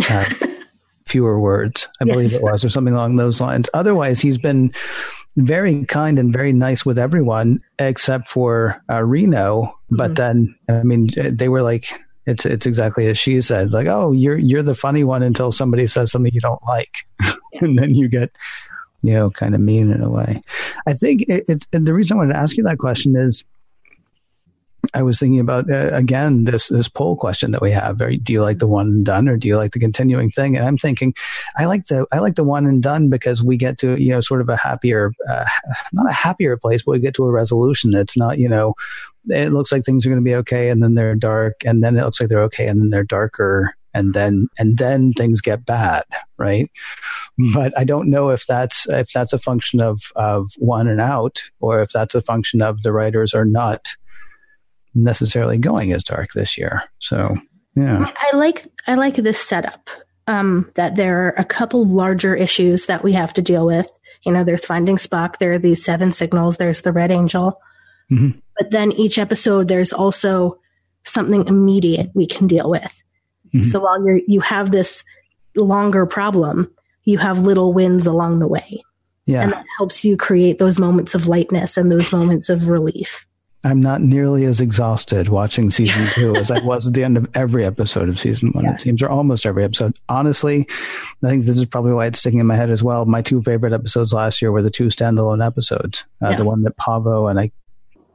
uh, 0.09 0.30
fewer 1.05 1.38
words, 1.38 1.89
I 1.99 2.05
yes. 2.05 2.13
believe 2.13 2.34
it 2.34 2.43
was, 2.43 2.63
or 2.63 2.70
something 2.70 2.93
along 2.93 3.17
those 3.17 3.41
lines. 3.41 3.67
Otherwise, 3.74 4.22
he's 4.22 4.38
been 4.38 4.72
very 5.45 5.85
kind 5.85 6.19
and 6.19 6.33
very 6.33 6.53
nice 6.53 6.85
with 6.85 6.99
everyone 6.99 7.59
except 7.77 8.27
for 8.27 8.81
uh, 8.89 9.03
Reno. 9.03 9.73
But 9.89 10.11
mm-hmm. 10.11 10.13
then, 10.15 10.55
I 10.69 10.83
mean, 10.83 11.09
they 11.15 11.49
were 11.49 11.61
like, 11.61 11.91
it's 12.25 12.45
it's 12.45 12.65
exactly 12.65 13.07
as 13.07 13.17
she 13.17 13.41
said, 13.41 13.71
like, 13.71 13.87
oh, 13.87 14.11
you're 14.11 14.37
you're 14.37 14.63
the 14.63 14.75
funny 14.75 15.03
one 15.03 15.23
until 15.23 15.51
somebody 15.51 15.87
says 15.87 16.11
something 16.11 16.33
you 16.33 16.39
don't 16.39 16.61
like, 16.67 16.93
and 17.61 17.79
then 17.79 17.95
you 17.95 18.07
get, 18.07 18.29
you 19.01 19.13
know, 19.13 19.31
kind 19.31 19.55
of 19.55 19.61
mean 19.61 19.91
in 19.91 20.01
a 20.01 20.09
way. 20.09 20.41
I 20.85 20.93
think 20.93 21.25
it's 21.27 21.49
it, 21.49 21.85
the 21.85 21.93
reason 21.93 22.15
I 22.15 22.19
wanted 22.19 22.33
to 22.33 22.39
ask 22.39 22.55
you 22.55 22.63
that 22.63 22.77
question 22.77 23.15
is 23.15 23.43
I 24.93 25.03
was 25.03 25.19
thinking 25.19 25.39
about 25.39 25.69
uh, 25.69 25.89
again 25.93 26.45
this 26.45 26.67
this 26.67 26.87
poll 26.87 27.15
question 27.15 27.51
that 27.51 27.61
we 27.61 27.71
have. 27.71 27.97
do 27.97 28.33
you 28.33 28.41
like 28.41 28.59
the 28.59 28.67
one 28.67 28.87
and 28.87 29.05
done, 29.05 29.27
or 29.27 29.37
do 29.37 29.47
you 29.47 29.57
like 29.57 29.71
the 29.71 29.79
continuing 29.79 30.31
thing? 30.31 30.57
And 30.57 30.65
I'm 30.65 30.77
thinking, 30.77 31.13
I 31.57 31.65
like 31.65 31.85
the 31.85 32.05
I 32.11 32.19
like 32.19 32.35
the 32.35 32.43
one 32.43 32.65
and 32.65 32.81
done 32.81 33.09
because 33.09 33.43
we 33.43 33.57
get 33.57 33.77
to 33.79 34.01
you 34.01 34.11
know 34.11 34.21
sort 34.21 34.41
of 34.41 34.49
a 34.49 34.57
happier, 34.57 35.11
uh, 35.29 35.45
not 35.93 36.09
a 36.09 36.13
happier 36.13 36.57
place, 36.57 36.83
but 36.83 36.93
we 36.93 36.99
get 36.99 37.13
to 37.15 37.25
a 37.25 37.31
resolution 37.31 37.91
that's 37.91 38.17
not 38.17 38.39
you 38.39 38.49
know 38.49 38.73
it 39.27 39.51
looks 39.51 39.71
like 39.71 39.83
things 39.83 40.05
are 40.05 40.09
going 40.09 40.21
to 40.21 40.29
be 40.29 40.35
okay, 40.35 40.69
and 40.69 40.81
then 40.81 40.95
they're 40.95 41.15
dark, 41.15 41.55
and 41.65 41.83
then 41.83 41.97
it 41.97 42.03
looks 42.03 42.19
like 42.19 42.29
they're 42.29 42.43
okay, 42.43 42.67
and 42.67 42.79
then 42.81 42.89
they're 42.89 43.03
darker, 43.03 43.75
and 43.93 44.13
then 44.13 44.47
and 44.57 44.77
then 44.77 45.13
things 45.13 45.41
get 45.41 45.65
bad, 45.65 46.03
right? 46.37 46.69
But 47.53 47.77
I 47.77 47.83
don't 47.83 48.09
know 48.09 48.29
if 48.31 48.45
that's 48.47 48.87
if 48.89 49.11
that's 49.11 49.33
a 49.33 49.39
function 49.39 49.79
of 49.81 50.01
of 50.15 50.51
one 50.57 50.87
and 50.87 51.01
out, 51.01 51.41
or 51.59 51.81
if 51.81 51.91
that's 51.91 52.15
a 52.15 52.21
function 52.21 52.61
of 52.61 52.83
the 52.83 52.91
writers 52.91 53.33
are 53.33 53.45
not 53.45 53.95
necessarily 54.95 55.57
going 55.57 55.91
as 55.91 56.03
dark 56.03 56.33
this 56.33 56.57
year. 56.57 56.83
So 56.99 57.35
yeah, 57.75 58.11
I 58.17 58.35
like 58.35 58.67
I 58.87 58.95
like 58.95 59.15
this 59.15 59.39
setup. 59.39 59.89
Um, 60.27 60.71
that 60.75 60.95
there 60.95 61.25
are 61.25 61.33
a 61.39 61.43
couple 61.43 61.87
larger 61.87 62.35
issues 62.35 62.85
that 62.85 63.03
we 63.03 63.13
have 63.13 63.33
to 63.33 63.41
deal 63.41 63.65
with. 63.65 63.89
You 64.23 64.31
know, 64.31 64.43
there's 64.43 64.65
finding 64.65 64.97
Spock. 64.97 65.37
There 65.37 65.53
are 65.53 65.59
these 65.59 65.83
seven 65.83 66.11
signals. 66.11 66.57
There's 66.57 66.81
the 66.81 66.91
Red 66.91 67.09
Angel. 67.09 67.59
Mm-hmm. 68.11 68.37
But 68.57 68.69
then 68.69 68.91
each 68.91 69.17
episode, 69.17 69.67
there's 69.67 69.91
also 69.91 70.59
something 71.03 71.47
immediate 71.47 72.11
we 72.13 72.27
can 72.27 72.45
deal 72.45 72.69
with. 72.69 73.01
Mm-hmm. 73.47 73.63
So 73.63 73.79
while 73.79 73.99
you 74.05 74.23
you 74.27 74.41
have 74.41 74.71
this 74.71 75.03
longer 75.55 76.05
problem, 76.05 76.71
you 77.05 77.17
have 77.17 77.39
little 77.39 77.73
wins 77.73 78.05
along 78.05 78.39
the 78.39 78.47
way. 78.47 78.83
Yeah. 79.25 79.43
And 79.43 79.53
that 79.53 79.65
helps 79.77 80.03
you 80.03 80.17
create 80.17 80.57
those 80.57 80.79
moments 80.79 81.13
of 81.13 81.27
lightness 81.27 81.77
and 81.77 81.91
those 81.91 82.11
moments 82.11 82.49
of 82.49 82.67
relief. 82.67 83.25
I'm 83.66 83.82
not 83.82 84.01
nearly 84.01 84.45
as 84.45 84.62
exhausted 84.62 85.28
watching 85.28 85.70
season 85.70 86.07
two 86.14 86.34
as 86.36 86.49
I 86.49 86.60
was 86.60 86.88
at 86.88 86.93
the 86.93 87.03
end 87.03 87.18
of 87.18 87.28
every 87.34 87.66
episode 87.66 88.07
of 88.07 88.18
season 88.18 88.51
one. 88.51 88.64
Yeah. 88.64 88.76
It 88.76 88.82
seems, 88.82 89.01
or 89.01 89.10
almost 89.10 89.45
every 89.45 89.66
episode. 89.66 89.97
Honestly, 90.07 90.66
I 91.24 91.28
think 91.28 91.43
this 91.43 91.57
is 91.57 91.66
probably 91.66 91.91
why 91.91 92.05
it's 92.05 92.20
sticking 92.20 92.39
in 92.39 92.47
my 92.47 92.55
head 92.55 92.70
as 92.70 92.82
well. 92.82 93.05
My 93.05 93.22
two 93.22 93.41
favorite 93.41 93.74
episodes 93.74 94.14
last 94.14 94.41
year 94.41 94.53
were 94.53 94.62
the 94.62 94.70
two 94.70 94.88
standalone 94.88 95.45
episodes. 95.45 96.05
Uh, 96.24 96.30
yeah. 96.30 96.38
The 96.38 96.45
one 96.45 96.64
that 96.64 96.78
Pavo 96.78 97.28
and 97.28 97.38
I 97.38 97.51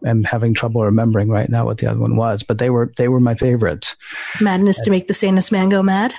am 0.07 0.25
having 0.25 0.55
trouble 0.55 0.83
remembering 0.83 1.29
right 1.29 1.49
now 1.49 1.67
what 1.67 1.77
the 1.77 1.91
other 1.91 2.01
one 2.01 2.17
was, 2.17 2.43
but 2.43 2.59
they 2.59 2.71
were 2.71 2.93
they 2.97 3.09
were 3.09 3.21
my 3.21 3.35
favorites. 3.35 3.97
Madness 4.41 4.81
to 4.83 4.91
make 4.91 5.09
the 5.09 5.15
sanest 5.15 5.53
man 5.53 5.69
go 5.69 5.83
mad, 5.83 6.15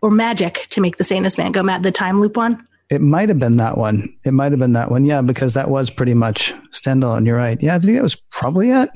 or 0.00 0.10
magic 0.12 0.66
to 0.70 0.80
make 0.80 0.98
the 0.98 1.04
sanest 1.04 1.36
man 1.36 1.50
go 1.50 1.64
mad. 1.64 1.82
The 1.82 1.90
time 1.90 2.20
loop 2.20 2.36
one. 2.36 2.64
It 2.88 3.00
might 3.00 3.28
have 3.28 3.38
been 3.38 3.56
that 3.56 3.76
one. 3.76 4.14
It 4.24 4.32
might 4.32 4.52
have 4.52 4.60
been 4.60 4.74
that 4.74 4.90
one. 4.90 5.04
Yeah, 5.04 5.20
because 5.20 5.54
that 5.54 5.70
was 5.70 5.90
pretty 5.90 6.14
much 6.14 6.54
standalone. 6.72 7.26
You're 7.26 7.36
right. 7.36 7.60
Yeah, 7.60 7.74
I 7.74 7.78
think 7.78 7.96
that 7.96 8.02
was 8.02 8.16
probably 8.30 8.70
it. 8.70 8.88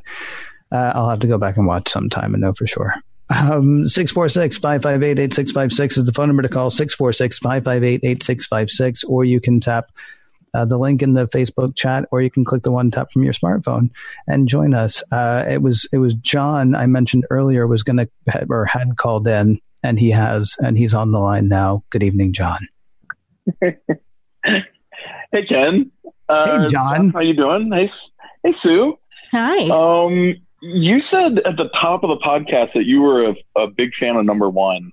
Uh, 0.71 0.93
I'll 0.95 1.09
have 1.09 1.21
to 1.21 1.27
go 1.27 1.39
back 1.39 1.57
and 1.57 1.67
watch 1.67 1.89
sometime 1.89 2.33
and 2.35 2.43
know 2.43 2.53
for 2.53 2.67
sure. 2.67 2.95
Um, 3.31 3.87
646 3.87 4.59
558 4.59 5.19
8656 5.19 5.97
is 5.99 6.07
the 6.07 6.13
phone 6.13 6.29
number 6.29 6.43
to 6.43 6.49
call 6.49 6.71
646 6.71 7.39
558 7.39 8.01
8656, 8.03 9.05
or 9.05 9.25
you 9.25 9.41
can 9.41 9.61
tap 9.61 9.87
uh, 10.55 10.65
the 10.65 10.79
link 10.79 11.03
in 11.03 11.15
the 11.15 11.29
Facebook 11.29 11.77
chat, 11.77 12.07
or 12.11 12.23
you 12.23 12.31
can 12.31 12.45
click 12.45 12.63
the 12.63 12.73
one 12.73 12.91
tap 12.91 13.13
from 13.13 13.23
your 13.23 13.33
smartphone 13.33 13.91
and 14.27 14.49
join 14.49 14.75
us. 14.75 15.03
Uh, 15.13 15.45
it 15.49 15.63
was 15.63 15.89
it 15.93 15.99
was 15.99 16.15
John 16.15 16.75
I 16.75 16.87
mentioned 16.87 17.25
earlier 17.31 17.67
was 17.67 17.83
going 17.83 17.99
to 17.99 18.09
or 18.49 18.67
had 18.67 18.97
called 18.97 19.29
in, 19.29 19.61
and 19.83 19.99
he 19.99 20.11
has, 20.11 20.57
and 20.61 20.77
he's 20.77 20.95
on 20.95 21.13
the 21.13 21.21
line 21.21 21.49
now. 21.49 21.85
Good 21.91 22.03
evening, 22.03 22.33
John. 22.33 22.67
hey 23.63 25.47
Ken. 25.49 25.91
Uh, 26.29 26.63
hey 26.63 26.69
John. 26.69 27.11
How 27.11 27.21
you 27.21 27.35
doing? 27.35 27.69
Nice. 27.69 27.91
Hey 28.43 28.55
Sue. 28.63 28.99
Hi. 29.33 29.69
Um, 29.69 30.37
you 30.61 31.01
said 31.11 31.39
at 31.47 31.57
the 31.57 31.71
top 31.81 32.05
of 32.05 32.11
the 32.11 32.25
podcast 32.25 32.75
that 32.75 32.85
you 32.85 33.01
were 33.01 33.31
a, 33.31 33.35
a 33.57 33.67
big 33.69 33.91
fan 33.99 34.17
of 34.17 34.25
number 34.25 34.49
one. 34.49 34.93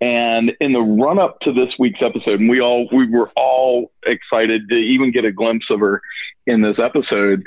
And 0.00 0.52
in 0.60 0.72
the 0.72 0.80
run 0.80 1.18
up 1.18 1.38
to 1.42 1.52
this 1.52 1.72
week's 1.78 2.00
episode, 2.02 2.40
and 2.40 2.48
we 2.48 2.60
all 2.60 2.88
we 2.92 3.08
were 3.08 3.30
all 3.36 3.92
excited 4.04 4.68
to 4.68 4.74
even 4.74 5.12
get 5.12 5.24
a 5.24 5.32
glimpse 5.32 5.66
of 5.70 5.80
her 5.80 6.02
in 6.46 6.62
this 6.62 6.76
episode. 6.78 7.42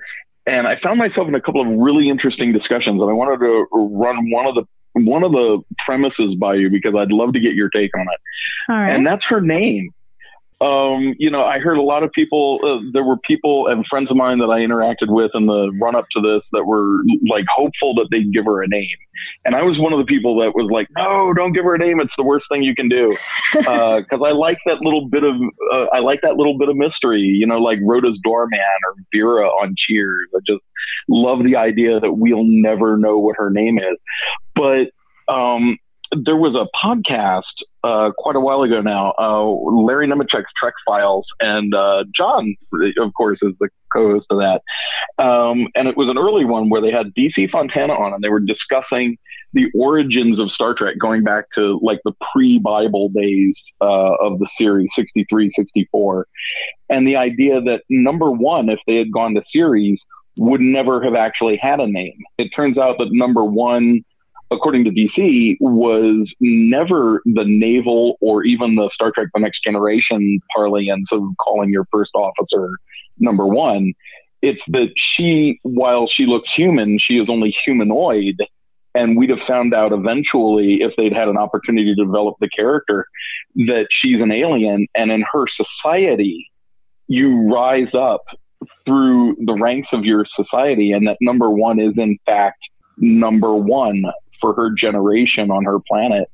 And 0.47 0.65
I 0.65 0.79
found 0.81 0.97
myself 0.97 1.27
in 1.27 1.35
a 1.35 1.41
couple 1.41 1.61
of 1.61 1.67
really 1.67 2.09
interesting 2.09 2.53
discussions, 2.53 3.01
and 3.01 3.09
I 3.09 3.13
wanted 3.13 3.39
to 3.45 3.67
run 3.71 4.31
one 4.31 4.47
of 4.47 4.55
the 4.55 4.63
one 4.93 5.23
of 5.23 5.33
the 5.33 5.61
premises 5.85 6.35
by 6.39 6.55
you 6.55 6.69
because 6.71 6.95
I'd 6.97 7.11
love 7.11 7.33
to 7.33 7.39
get 7.39 7.53
your 7.53 7.69
take 7.69 7.91
on 7.95 8.01
it. 8.01 8.71
All 8.71 8.77
right. 8.77 8.95
And 8.95 9.05
that's 9.05 9.25
her 9.27 9.41
name 9.41 9.91
um, 10.59 11.13
you 11.19 11.29
know, 11.29 11.43
I 11.43 11.59
heard 11.59 11.77
a 11.77 11.83
lot 11.83 12.01
of 12.01 12.11
people, 12.13 12.59
uh, 12.63 12.89
there 12.91 13.03
were 13.03 13.17
people 13.17 13.67
and 13.67 13.85
friends 13.85 14.09
of 14.09 14.17
mine 14.17 14.39
that 14.39 14.49
I 14.49 14.59
interacted 14.59 15.13
with 15.13 15.29
in 15.35 15.45
the 15.45 15.71
run 15.79 15.95
up 15.95 16.05
to 16.13 16.21
this 16.21 16.41
that 16.51 16.65
were 16.65 17.03
like 17.29 17.45
hopeful 17.55 17.93
that 17.95 18.07
they'd 18.09 18.33
give 18.33 18.45
her 18.45 18.63
a 18.63 18.67
name. 18.67 18.97
And 19.45 19.55
I 19.55 19.61
was 19.61 19.77
one 19.77 19.93
of 19.93 19.99
the 19.99 20.05
people 20.05 20.39
that 20.39 20.55
was 20.55 20.67
like, 20.71 20.87
no, 20.97 21.31
don't 21.33 21.53
give 21.53 21.63
her 21.63 21.75
a 21.75 21.77
name. 21.77 21.99
It's 21.99 22.13
the 22.17 22.23
worst 22.23 22.45
thing 22.51 22.63
you 22.63 22.75
can 22.75 22.89
do. 22.89 23.15
Uh, 23.67 24.01
cause 24.09 24.21
I 24.23 24.31
like 24.31 24.57
that 24.65 24.81
little 24.81 25.07
bit 25.09 25.23
of, 25.23 25.35
uh, 25.73 25.85
I 25.93 25.99
like 25.99 26.21
that 26.21 26.35
little 26.35 26.57
bit 26.57 26.69
of 26.69 26.75
mystery, 26.75 27.21
you 27.21 27.45
know, 27.45 27.57
like 27.57 27.79
Rhoda's 27.81 28.19
doorman 28.23 28.59
or 28.59 28.95
Vera 29.13 29.47
on 29.47 29.73
Cheers. 29.77 30.29
I 30.35 30.39
just 30.47 30.61
love 31.09 31.43
the 31.43 31.55
idea 31.55 31.99
that 31.99 32.13
we'll 32.13 32.45
never 32.45 32.97
know 32.97 33.17
what 33.17 33.35
her 33.37 33.49
name 33.49 33.79
is. 33.79 33.97
But, 34.55 34.91
um, 35.33 35.77
there 36.11 36.35
was 36.35 36.55
a 36.55 36.67
podcast 36.85 37.41
uh, 37.83 38.11
quite 38.17 38.35
a 38.35 38.39
while 38.39 38.61
ago 38.61 38.81
now, 38.81 39.13
uh, 39.19 39.43
Larry 39.45 40.07
Nemecek's 40.07 40.51
Trek 40.59 40.73
Files, 40.85 41.25
and 41.39 41.73
uh, 41.73 42.03
John, 42.15 42.55
of 42.99 43.13
course, 43.13 43.39
is 43.41 43.53
the 43.59 43.69
co-host 43.93 44.25
of 44.29 44.39
that. 44.39 44.61
Um, 45.23 45.67
and 45.75 45.87
it 45.87 45.97
was 45.97 46.09
an 46.09 46.17
early 46.17 46.45
one 46.45 46.69
where 46.69 46.81
they 46.81 46.91
had 46.91 47.13
DC 47.17 47.49
Fontana 47.49 47.93
on, 47.93 48.13
and 48.13 48.23
they 48.23 48.29
were 48.29 48.39
discussing 48.39 49.17
the 49.53 49.67
origins 49.75 50.39
of 50.39 50.51
Star 50.51 50.73
Trek, 50.73 50.95
going 50.99 51.23
back 51.23 51.45
to 51.55 51.79
like 51.81 51.99
the 52.03 52.13
pre-Bible 52.33 53.09
days 53.09 53.55
uh, 53.81 54.15
of 54.19 54.39
the 54.39 54.47
series, 54.57 54.89
63, 54.95 55.51
64, 55.55 56.27
and 56.89 57.07
the 57.07 57.15
idea 57.15 57.61
that 57.61 57.81
number 57.89 58.31
one, 58.31 58.69
if 58.69 58.79
they 58.87 58.95
had 58.95 59.11
gone 59.11 59.33
to 59.35 59.41
series, 59.51 59.99
would 60.37 60.61
never 60.61 61.03
have 61.03 61.15
actually 61.15 61.57
had 61.57 61.79
a 61.79 61.87
name. 61.87 62.17
It 62.37 62.49
turns 62.55 62.77
out 62.77 62.97
that 62.99 63.09
number 63.11 63.43
one 63.43 64.03
according 64.51 64.85
to 64.85 64.91
DC, 64.91 65.57
was 65.59 66.27
never 66.39 67.21
the 67.25 67.43
naval 67.45 68.17
or 68.21 68.43
even 68.43 68.75
the 68.75 68.89
Star 68.93 69.11
Trek 69.11 69.27
The 69.33 69.39
Next 69.39 69.63
Generation 69.63 70.39
parlance 70.55 71.07
of 71.11 71.23
calling 71.43 71.69
your 71.69 71.85
first 71.91 72.11
officer 72.15 72.69
number 73.19 73.45
one. 73.45 73.93
It's 74.41 74.61
that 74.67 74.89
she, 74.95 75.59
while 75.63 76.07
she 76.07 76.25
looks 76.25 76.49
human, 76.55 76.99
she 76.99 77.15
is 77.15 77.27
only 77.29 77.55
humanoid 77.65 78.37
and 78.97 79.15
we'd 79.15 79.29
have 79.29 79.39
found 79.47 79.73
out 79.73 79.93
eventually 79.93 80.79
if 80.81 80.91
they'd 80.97 81.13
had 81.13 81.27
an 81.27 81.37
opportunity 81.37 81.93
to 81.93 82.03
develop 82.03 82.35
the 82.39 82.49
character 82.49 83.05
that 83.55 83.87
she's 83.91 84.21
an 84.21 84.31
alien 84.31 84.87
and 84.95 85.11
in 85.11 85.23
her 85.31 85.45
society 85.83 86.49
you 87.07 87.47
rise 87.53 87.93
up 87.93 88.21
through 88.85 89.35
the 89.45 89.53
ranks 89.53 89.89
of 89.93 90.03
your 90.03 90.25
society 90.35 90.91
and 90.91 91.07
that 91.07 91.17
number 91.21 91.49
one 91.49 91.79
is 91.79 91.93
in 91.97 92.17
fact 92.25 92.59
number 92.97 93.53
one 93.53 94.03
for 94.39 94.53
her 94.53 94.69
generation 94.71 95.51
on 95.51 95.63
her 95.63 95.79
planet 95.87 96.29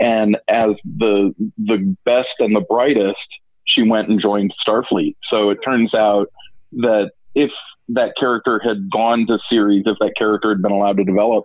and 0.00 0.36
as 0.48 0.70
the 0.84 1.34
the 1.58 1.96
best 2.04 2.28
and 2.38 2.54
the 2.54 2.60
brightest 2.60 3.18
she 3.64 3.82
went 3.82 4.08
and 4.08 4.20
joined 4.20 4.52
starfleet 4.66 5.16
so 5.30 5.50
it 5.50 5.58
turns 5.64 5.94
out 5.94 6.28
that 6.72 7.10
if 7.34 7.50
that 7.88 8.12
character 8.18 8.60
had 8.62 8.90
gone 8.90 9.26
to 9.26 9.38
series 9.48 9.84
if 9.86 9.96
that 10.00 10.12
character 10.16 10.50
had 10.50 10.62
been 10.62 10.72
allowed 10.72 10.96
to 10.96 11.04
develop 11.04 11.44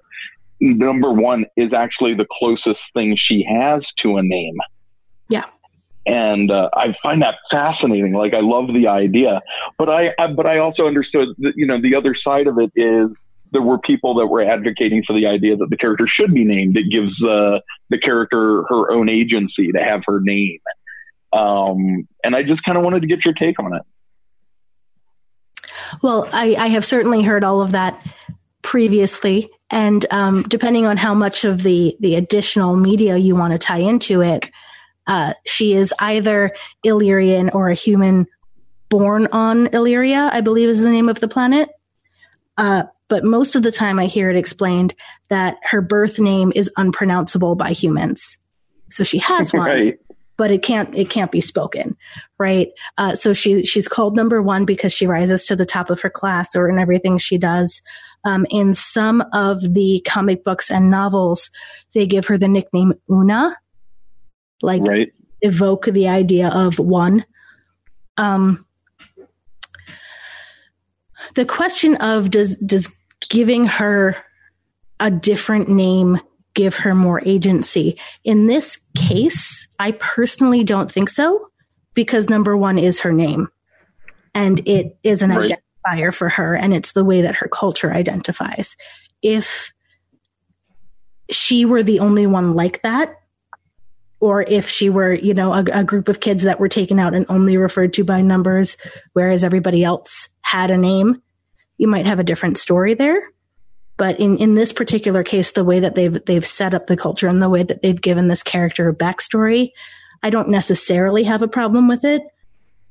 number 0.59 1.11
one 1.11 1.45
is 1.57 1.73
actually 1.73 2.13
the 2.13 2.27
closest 2.39 2.79
thing 2.93 3.17
she 3.17 3.43
has 3.49 3.81
to 4.01 4.17
a 4.17 4.23
name 4.23 4.57
Yeah. 5.29 5.45
and 6.05 6.51
uh, 6.51 6.69
I 6.73 6.95
find 7.03 7.21
that 7.21 7.35
fascinating. 7.49 8.13
Like 8.13 8.33
I 8.33 8.39
love 8.41 8.67
the 8.73 8.87
idea, 8.87 9.41
but 9.77 9.87
I, 9.89 10.09
I 10.19 10.27
but 10.33 10.45
I 10.47 10.57
also 10.57 10.87
understood 10.87 11.29
that 11.39 11.53
you 11.55 11.65
know 11.65 11.79
the 11.81 11.95
other 11.95 12.15
side 12.15 12.47
of 12.47 12.57
it 12.59 12.71
is 12.75 13.09
there 13.51 13.61
were 13.61 13.77
people 13.79 14.15
that 14.15 14.27
were 14.27 14.41
advocating 14.41 15.03
for 15.05 15.13
the 15.13 15.27
idea 15.27 15.57
that 15.57 15.69
the 15.69 15.77
character 15.77 16.07
should 16.07 16.33
be 16.33 16.45
named. 16.45 16.77
It 16.77 16.89
gives 16.89 17.11
uh, 17.23 17.59
the 17.89 17.99
character 17.99 18.63
her 18.69 18.91
own 18.91 19.09
agency 19.09 19.71
to 19.71 19.79
have 19.79 20.01
her 20.05 20.19
name. 20.21 20.59
Um, 21.33 22.07
and 22.23 22.35
I 22.35 22.43
just 22.43 22.63
kind 22.63 22.77
of 22.77 22.83
wanted 22.83 23.01
to 23.01 23.07
get 23.07 23.23
your 23.25 23.33
take 23.33 23.59
on 23.59 23.75
it. 23.75 23.81
Well, 26.01 26.27
I, 26.31 26.55
I 26.55 26.67
have 26.67 26.85
certainly 26.85 27.21
heard 27.21 27.43
all 27.43 27.61
of 27.61 27.71
that 27.71 28.01
previously, 28.61 29.49
and 29.69 30.05
um, 30.11 30.43
depending 30.43 30.85
on 30.85 30.95
how 30.95 31.13
much 31.13 31.43
of 31.43 31.63
the 31.63 31.95
the 31.99 32.15
additional 32.15 32.75
media 32.75 33.17
you 33.17 33.35
want 33.35 33.51
to 33.51 33.57
tie 33.57 33.79
into 33.79 34.21
it, 34.21 34.43
uh, 35.07 35.33
she 35.45 35.73
is 35.73 35.93
either 35.99 36.55
Illyrian 36.83 37.49
or 37.49 37.69
a 37.69 37.75
human 37.75 38.27
born 38.89 39.27
on 39.31 39.67
Illyria, 39.67 40.29
I 40.31 40.41
believe 40.41 40.69
is 40.69 40.81
the 40.81 40.89
name 40.89 41.09
of 41.09 41.19
the 41.19 41.27
planet. 41.27 41.69
Uh, 42.57 42.83
but 43.11 43.25
most 43.25 43.57
of 43.57 43.63
the 43.63 43.73
time, 43.73 43.99
I 43.99 44.05
hear 44.05 44.29
it 44.29 44.37
explained 44.37 44.95
that 45.27 45.57
her 45.63 45.81
birth 45.81 46.17
name 46.17 46.53
is 46.55 46.71
unpronounceable 46.77 47.55
by 47.55 47.73
humans, 47.73 48.37
so 48.89 49.03
she 49.03 49.17
has 49.17 49.51
one 49.53 49.65
right. 49.69 49.99
but 50.37 50.49
it 50.49 50.63
can't 50.63 50.95
it 50.95 51.09
can't 51.09 51.29
be 51.29 51.41
spoken 51.41 51.97
right 52.39 52.69
uh, 52.97 53.13
so 53.13 53.33
she 53.33 53.63
she's 53.63 53.89
called 53.89 54.15
number 54.15 54.41
one 54.41 54.63
because 54.63 54.93
she 54.93 55.05
rises 55.05 55.45
to 55.45 55.57
the 55.57 55.65
top 55.65 55.89
of 55.89 55.99
her 55.99 56.09
class 56.09 56.55
or 56.55 56.69
in 56.69 56.79
everything 56.79 57.17
she 57.17 57.37
does 57.37 57.81
um, 58.23 58.45
in 58.49 58.73
some 58.73 59.21
of 59.33 59.73
the 59.73 60.01
comic 60.07 60.45
books 60.45 60.71
and 60.71 60.89
novels 60.89 61.49
they 61.93 62.07
give 62.07 62.27
her 62.27 62.37
the 62.37 62.47
nickname 62.47 62.93
una 63.11 63.57
like 64.61 64.81
Right. 64.83 65.11
evoke 65.41 65.85
the 65.85 66.07
idea 66.07 66.47
of 66.47 66.79
one 66.79 67.25
um, 68.15 68.65
the 71.35 71.45
question 71.45 71.95
of 71.97 72.31
does 72.31 72.55
does 72.57 72.95
giving 73.31 73.65
her 73.65 74.17
a 74.99 75.09
different 75.09 75.69
name 75.69 76.19
give 76.53 76.75
her 76.75 76.93
more 76.93 77.21
agency. 77.25 77.97
In 78.23 78.45
this 78.45 78.77
case 78.95 79.67
i 79.79 79.91
personally 79.93 80.63
don't 80.63 80.91
think 80.91 81.09
so 81.09 81.47
because 81.95 82.29
number 82.29 82.55
one 82.55 82.77
is 82.77 82.99
her 82.99 83.11
name. 83.11 83.47
And 84.35 84.61
it 84.67 84.97
is 85.03 85.23
an 85.23 85.31
Right. 85.31 85.49
identifier 85.49 86.13
for 86.13 86.29
her 86.29 86.55
and 86.55 86.73
it's 86.73 86.91
the 86.91 87.03
way 87.03 87.21
that 87.21 87.35
her 87.35 87.47
culture 87.47 87.91
identifies. 87.91 88.75
If 89.21 89.73
she 91.31 91.65
were 91.65 91.83
the 91.83 91.99
only 91.99 92.27
one 92.27 92.53
like 92.53 92.81
that 92.83 93.15
or 94.19 94.43
if 94.43 94.69
she 94.69 94.89
were, 94.89 95.13
you 95.13 95.33
know, 95.33 95.53
a, 95.53 95.63
a 95.73 95.83
group 95.83 96.09
of 96.09 96.19
kids 96.19 96.43
that 96.43 96.59
were 96.59 96.69
taken 96.69 96.99
out 96.99 97.15
and 97.15 97.25
only 97.29 97.57
referred 97.57 97.93
to 97.93 98.03
by 98.03 98.21
numbers, 98.21 98.77
whereas 99.13 99.43
everybody 99.43 99.83
else 99.83 100.29
had 100.41 100.69
a 100.69 100.77
name, 100.77 101.21
you 101.81 101.87
might 101.87 102.05
have 102.05 102.19
a 102.19 102.23
different 102.23 102.59
story 102.59 102.93
there. 102.93 103.19
But 103.97 104.19
in, 104.19 104.37
in 104.37 104.53
this 104.53 104.71
particular 104.71 105.23
case, 105.23 105.51
the 105.51 105.63
way 105.65 105.79
that 105.79 105.95
they've 105.95 106.23
they've 106.25 106.45
set 106.45 106.75
up 106.75 106.85
the 106.85 106.95
culture 106.95 107.27
and 107.27 107.41
the 107.41 107.49
way 107.49 107.63
that 107.63 107.81
they've 107.81 107.99
given 107.99 108.27
this 108.27 108.43
character 108.43 108.87
a 108.87 108.95
backstory, 108.95 109.71
I 110.21 110.29
don't 110.29 110.49
necessarily 110.49 111.23
have 111.23 111.41
a 111.41 111.47
problem 111.47 111.87
with 111.87 112.05
it. 112.05 112.21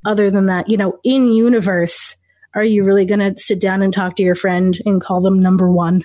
Other 0.04 0.28
than 0.28 0.46
that, 0.46 0.68
you 0.68 0.76
know, 0.76 0.98
in 1.04 1.32
universe, 1.32 2.16
are 2.54 2.64
you 2.64 2.82
really 2.82 3.04
going 3.04 3.20
to 3.20 3.40
sit 3.40 3.60
down 3.60 3.80
and 3.80 3.94
talk 3.94 4.16
to 4.16 4.24
your 4.24 4.34
friend 4.34 4.76
and 4.84 5.00
call 5.00 5.20
them 5.20 5.40
number 5.40 5.70
one? 5.70 6.02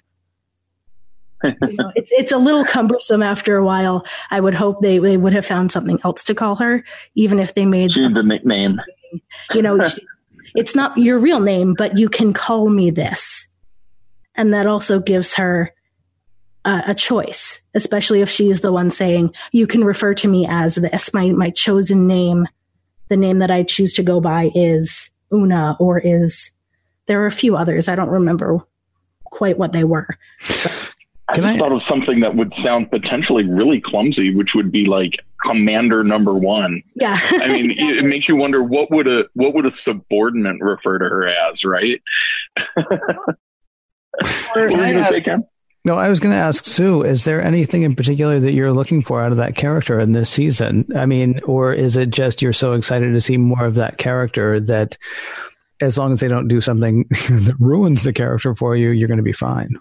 You 1.43 1.55
know, 1.61 1.91
it's 1.95 2.11
it's 2.11 2.31
a 2.31 2.37
little 2.37 2.65
cumbersome 2.65 3.23
after 3.23 3.57
a 3.57 3.65
while. 3.65 4.05
I 4.29 4.39
would 4.39 4.53
hope 4.53 4.81
they, 4.81 4.99
they 4.99 5.17
would 5.17 5.33
have 5.33 5.45
found 5.45 5.71
something 5.71 5.99
else 6.03 6.23
to 6.25 6.35
call 6.35 6.55
her, 6.57 6.83
even 7.15 7.39
if 7.39 7.55
they 7.55 7.65
made 7.65 7.91
She's 7.93 8.13
the 8.13 8.21
nickname. 8.23 8.79
you 9.53 9.61
know, 9.63 9.83
she- 9.89 10.05
it's 10.55 10.75
not 10.75 10.97
your 10.97 11.19
real 11.19 11.39
name, 11.39 11.75
but 11.77 11.97
you 11.97 12.09
can 12.09 12.33
call 12.33 12.69
me 12.69 12.89
this. 12.91 13.47
And 14.35 14.53
that 14.53 14.67
also 14.67 14.99
gives 14.99 15.33
her 15.35 15.73
uh, 16.65 16.81
a 16.87 16.95
choice, 16.95 17.61
especially 17.73 18.21
if 18.21 18.29
she's 18.29 18.61
the 18.61 18.71
one 18.71 18.89
saying, 18.89 19.33
you 19.51 19.67
can 19.67 19.83
refer 19.83 20.13
to 20.15 20.27
me 20.27 20.47
as 20.49 20.75
this. 20.75 21.13
My, 21.13 21.27
my 21.29 21.51
chosen 21.51 22.07
name, 22.07 22.47
the 23.09 23.17
name 23.17 23.39
that 23.39 23.51
I 23.51 23.63
choose 23.63 23.93
to 23.93 24.03
go 24.03 24.19
by 24.19 24.51
is 24.55 25.09
Una 25.31 25.77
or 25.79 25.99
is, 25.99 26.51
there 27.05 27.21
are 27.21 27.27
a 27.27 27.31
few 27.31 27.55
others. 27.55 27.87
I 27.87 27.95
don't 27.95 28.09
remember 28.09 28.59
quite 29.25 29.57
what 29.57 29.73
they 29.73 29.83
were. 29.83 30.07
I 31.27 31.35
Can 31.35 31.43
just 31.43 31.55
I- 31.55 31.57
thought 31.57 31.71
of 31.71 31.81
something 31.87 32.19
that 32.21 32.35
would 32.35 32.53
sound 32.63 32.89
potentially 32.89 33.43
really 33.43 33.81
clumsy, 33.81 34.33
which 34.33 34.49
would 34.55 34.71
be 34.71 34.85
like 34.85 35.13
Commander 35.45 36.03
Number 36.03 36.33
One. 36.33 36.81
Yeah. 36.95 37.17
I 37.21 37.47
mean, 37.47 37.71
it 37.77 38.03
makes 38.05 38.27
you 38.27 38.35
wonder 38.35 38.63
what 38.63 38.89
would 38.91 39.07
a 39.07 39.23
what 39.33 39.53
would 39.53 39.65
a 39.65 39.71
subordinate 39.83 40.57
refer 40.59 40.97
to 40.99 41.05
her 41.05 41.27
as, 41.27 41.63
right? 41.63 42.01
What 44.21 44.55
were 44.55 44.69
you 44.69 44.81
I 44.81 44.91
ask- 44.93 45.23
No, 45.83 45.95
I 45.95 46.07
was 46.09 46.19
going 46.19 46.31
to 46.33 46.39
ask 46.39 46.63
Sue, 46.63 47.03
is 47.03 47.25
there 47.25 47.41
anything 47.41 47.83
in 47.83 47.95
particular 47.95 48.39
that 48.39 48.53
you're 48.53 48.71
looking 48.71 49.01
for 49.01 49.21
out 49.21 49.31
of 49.31 49.37
that 49.37 49.55
character 49.55 49.99
in 49.99 50.13
this 50.13 50.29
season? 50.29 50.85
I 50.95 51.05
mean, 51.05 51.41
or 51.45 51.73
is 51.73 51.97
it 51.97 52.11
just 52.11 52.41
you're 52.41 52.53
so 52.53 52.73
excited 52.73 53.11
to 53.11 53.19
see 53.21 53.35
more 53.37 53.65
of 53.65 53.75
that 53.75 53.97
character 53.97 54.59
that 54.61 54.97
as 55.81 55.97
long 55.97 56.13
as 56.13 56.21
they 56.21 56.29
don't 56.29 56.47
do 56.47 56.61
something 56.61 57.03
that 57.09 57.55
ruins 57.59 58.03
the 58.03 58.13
character 58.13 58.55
for 58.55 58.75
you, 58.75 58.91
you're 58.91 59.09
going 59.09 59.17
to 59.17 59.23
be 59.23 59.33
fine? 59.33 59.75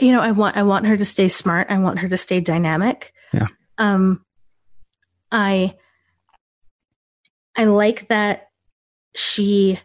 you 0.00 0.10
know, 0.10 0.20
I 0.20 0.32
want 0.32 0.56
I 0.56 0.64
want 0.64 0.86
her 0.86 0.96
to 0.96 1.04
stay 1.04 1.28
smart. 1.28 1.68
I 1.70 1.78
want 1.78 2.00
her 2.00 2.08
to 2.08 2.18
stay 2.18 2.40
dynamic. 2.40 3.12
Yeah. 3.32 3.46
Um 3.78 4.23
I 5.34 5.74
I 7.56 7.64
like 7.64 8.08
that 8.08 8.48
she 9.14 9.78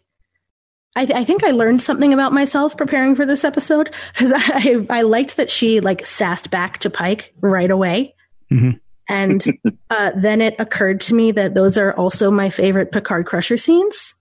I, 0.96 1.08
I 1.16 1.24
think 1.24 1.44
I 1.44 1.52
learned 1.52 1.82
something 1.82 2.14
about 2.14 2.34
myself 2.34 2.76
preparing 2.78 3.16
for 3.16 3.26
this 3.26 3.44
episode 3.44 3.94
because 4.14 4.32
I 4.36 4.86
I 4.90 5.02
liked 5.02 5.38
that 5.38 5.50
she 5.50 5.80
like 5.80 6.06
sassed 6.06 6.52
back 6.52 6.78
to 6.80 6.90
Pike 6.90 7.34
right 7.42 7.70
away, 7.72 8.16
Mhm. 8.52 8.80
and 9.10 9.44
uh, 9.90 10.12
then 10.16 10.42
it 10.42 10.56
occurred 10.60 11.00
to 11.02 11.14
me 11.16 11.32
that 11.32 11.54
those 11.56 11.78
are 11.78 11.94
also 11.94 12.32
my 12.32 12.50
favorite 12.50 12.92
Picard 12.92 13.26
Crusher 13.26 13.58
scenes. 13.58 14.14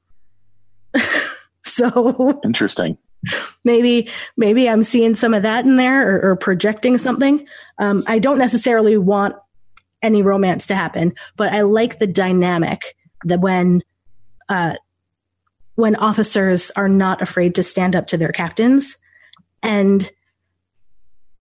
so 1.65 2.41
Interesting. 2.45 2.97
maybe 3.65 4.09
maybe 4.37 4.69
I'm 4.69 4.83
seeing 4.83 5.15
some 5.15 5.35
of 5.35 5.43
that 5.43 5.65
in 5.65 5.77
there 5.77 6.17
or, 6.17 6.31
or 6.31 6.37
projecting 6.37 6.99
something. 6.99 7.47
Um, 7.79 8.05
I 8.07 8.19
don't 8.19 8.39
necessarily 8.39 8.97
want 8.97 9.35
any 10.03 10.23
romance 10.23 10.67
to 10.69 10.75
happen, 10.75 11.15
but 11.37 11.53
I 11.53 11.63
like 11.63 11.99
the 11.99 12.07
dynamic 12.07 12.97
that 13.25 13.41
when 13.41 13.83
uh, 14.49 14.75
when 15.75 15.97
officers 15.97 16.71
are 16.77 16.89
not 16.89 17.23
afraid 17.23 17.55
to 17.57 17.63
stand 17.63 17.95
up 17.95 18.09
to 18.09 18.17
their 18.17 18.33
captains, 18.33 18.97
and 19.63 20.11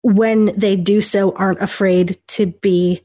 when 0.02 0.46
they 0.58 0.76
do 0.76 1.02
so, 1.02 1.32
aren't 1.34 1.62
afraid 1.62 2.20
to 2.28 2.48
be. 2.48 3.02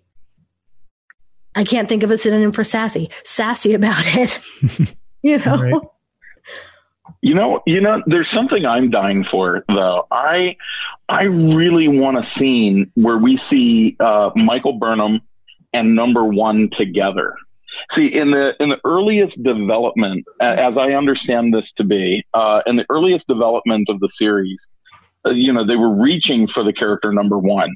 I 1.57 1.63
can't 1.63 1.89
think 1.89 2.03
of 2.03 2.11
a 2.11 2.19
synonym 2.19 2.51
for 2.51 2.65
sassy. 2.65 3.11
Sassy 3.23 3.75
about 3.75 4.05
it, 4.07 4.41
you 5.23 5.39
know. 5.39 5.57
Right. 5.57 5.75
You 7.21 7.35
know, 7.35 7.61
you 7.67 7.81
know, 7.81 8.03
there's 8.07 8.29
something 8.35 8.65
I'm 8.65 8.91
dying 8.91 9.25
for 9.31 9.65
though. 9.69 10.07
I 10.11 10.57
I 11.09 11.25
really 11.25 11.89
want 11.89 12.19
a 12.19 12.23
scene 12.39 12.91
where 12.95 13.19
we 13.19 13.41
see 13.51 13.97
uh, 14.01 14.31
Michael 14.35 14.79
Burnham 14.79 15.21
and 15.73 15.95
Number 15.95 16.25
One 16.25 16.71
together. 16.79 17.35
See, 17.95 18.07
in 18.15 18.31
the 18.31 18.53
in 18.61 18.71
the 18.71 18.79
earliest 18.85 19.43
development, 19.43 20.25
as 20.41 20.77
I 20.79 20.93
understand 20.93 21.53
this 21.53 21.65
to 21.77 21.85
be, 21.85 22.25
uh, 22.33 22.61
in 22.67 22.77
the 22.77 22.87
earliest 22.89 23.27
development 23.27 23.89
of 23.91 24.01
the 24.01 24.09
series, 24.19 24.59
uh, 25.27 25.31
you 25.31 25.53
know, 25.53 25.67
they 25.67 25.77
were 25.77 25.95
reaching 25.95 26.49
for 26.55 26.65
the 26.65 26.73
character 26.73 27.13
Number 27.13 27.39
One, 27.39 27.75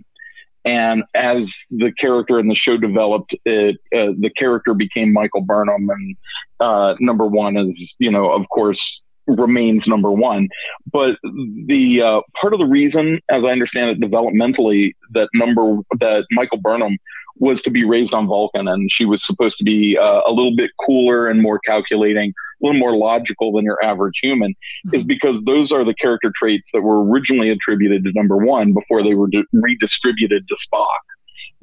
and 0.64 1.02
as 1.14 1.42
the 1.70 1.92
character 1.98 2.38
in 2.38 2.48
the 2.48 2.54
show 2.54 2.76
developed, 2.76 3.34
it 3.44 3.76
uh, 3.92 4.14
the 4.18 4.30
character 4.36 4.74
became 4.74 5.12
Michael 5.12 5.42
Burnham, 5.42 5.88
and 5.90 6.16
uh, 6.60 6.94
Number 7.00 7.26
One 7.26 7.56
is, 7.56 7.74
you 7.98 8.10
know, 8.10 8.30
of 8.30 8.48
course, 8.50 8.80
remains 9.28 9.82
number 9.86 10.10
one. 10.10 10.48
But 10.90 11.16
the 11.22 12.00
uh, 12.04 12.20
part 12.40 12.54
of 12.54 12.58
the 12.58 12.66
reason, 12.66 13.20
as 13.30 13.42
I 13.44 13.48
understand 13.48 13.90
it, 13.90 14.00
developmentally, 14.00 14.92
that 15.12 15.28
number 15.34 15.76
that 16.00 16.24
Michael 16.32 16.58
Burnham 16.58 16.96
was 17.40 17.60
to 17.62 17.70
be 17.70 17.84
raised 17.84 18.12
on 18.12 18.26
Vulcan, 18.26 18.66
and 18.66 18.88
she 18.92 19.04
was 19.04 19.22
supposed 19.26 19.56
to 19.58 19.64
be 19.64 19.96
uh, 20.00 20.20
a 20.26 20.30
little 20.30 20.54
bit 20.56 20.70
cooler 20.84 21.28
and 21.28 21.40
more 21.40 21.60
calculating, 21.60 22.30
a 22.30 22.66
little 22.66 22.78
more 22.78 22.96
logical 22.96 23.52
than 23.52 23.64
your 23.64 23.82
average 23.84 24.14
human, 24.22 24.50
mm-hmm. 24.86 24.96
is 24.96 25.04
because 25.04 25.36
those 25.46 25.70
are 25.70 25.84
the 25.84 25.94
character 25.94 26.32
traits 26.40 26.64
that 26.72 26.82
were 26.82 27.04
originally 27.04 27.50
attributed 27.50 28.02
to 28.04 28.12
number 28.14 28.36
one 28.36 28.72
before 28.72 29.02
they 29.02 29.14
were 29.14 29.28
redistributed 29.52 30.46
to 30.48 30.56
Spock 30.66 30.86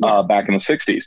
uh, 0.03 0.23
back 0.23 0.47
in 0.47 0.55
the 0.55 0.61
60s. 0.61 1.01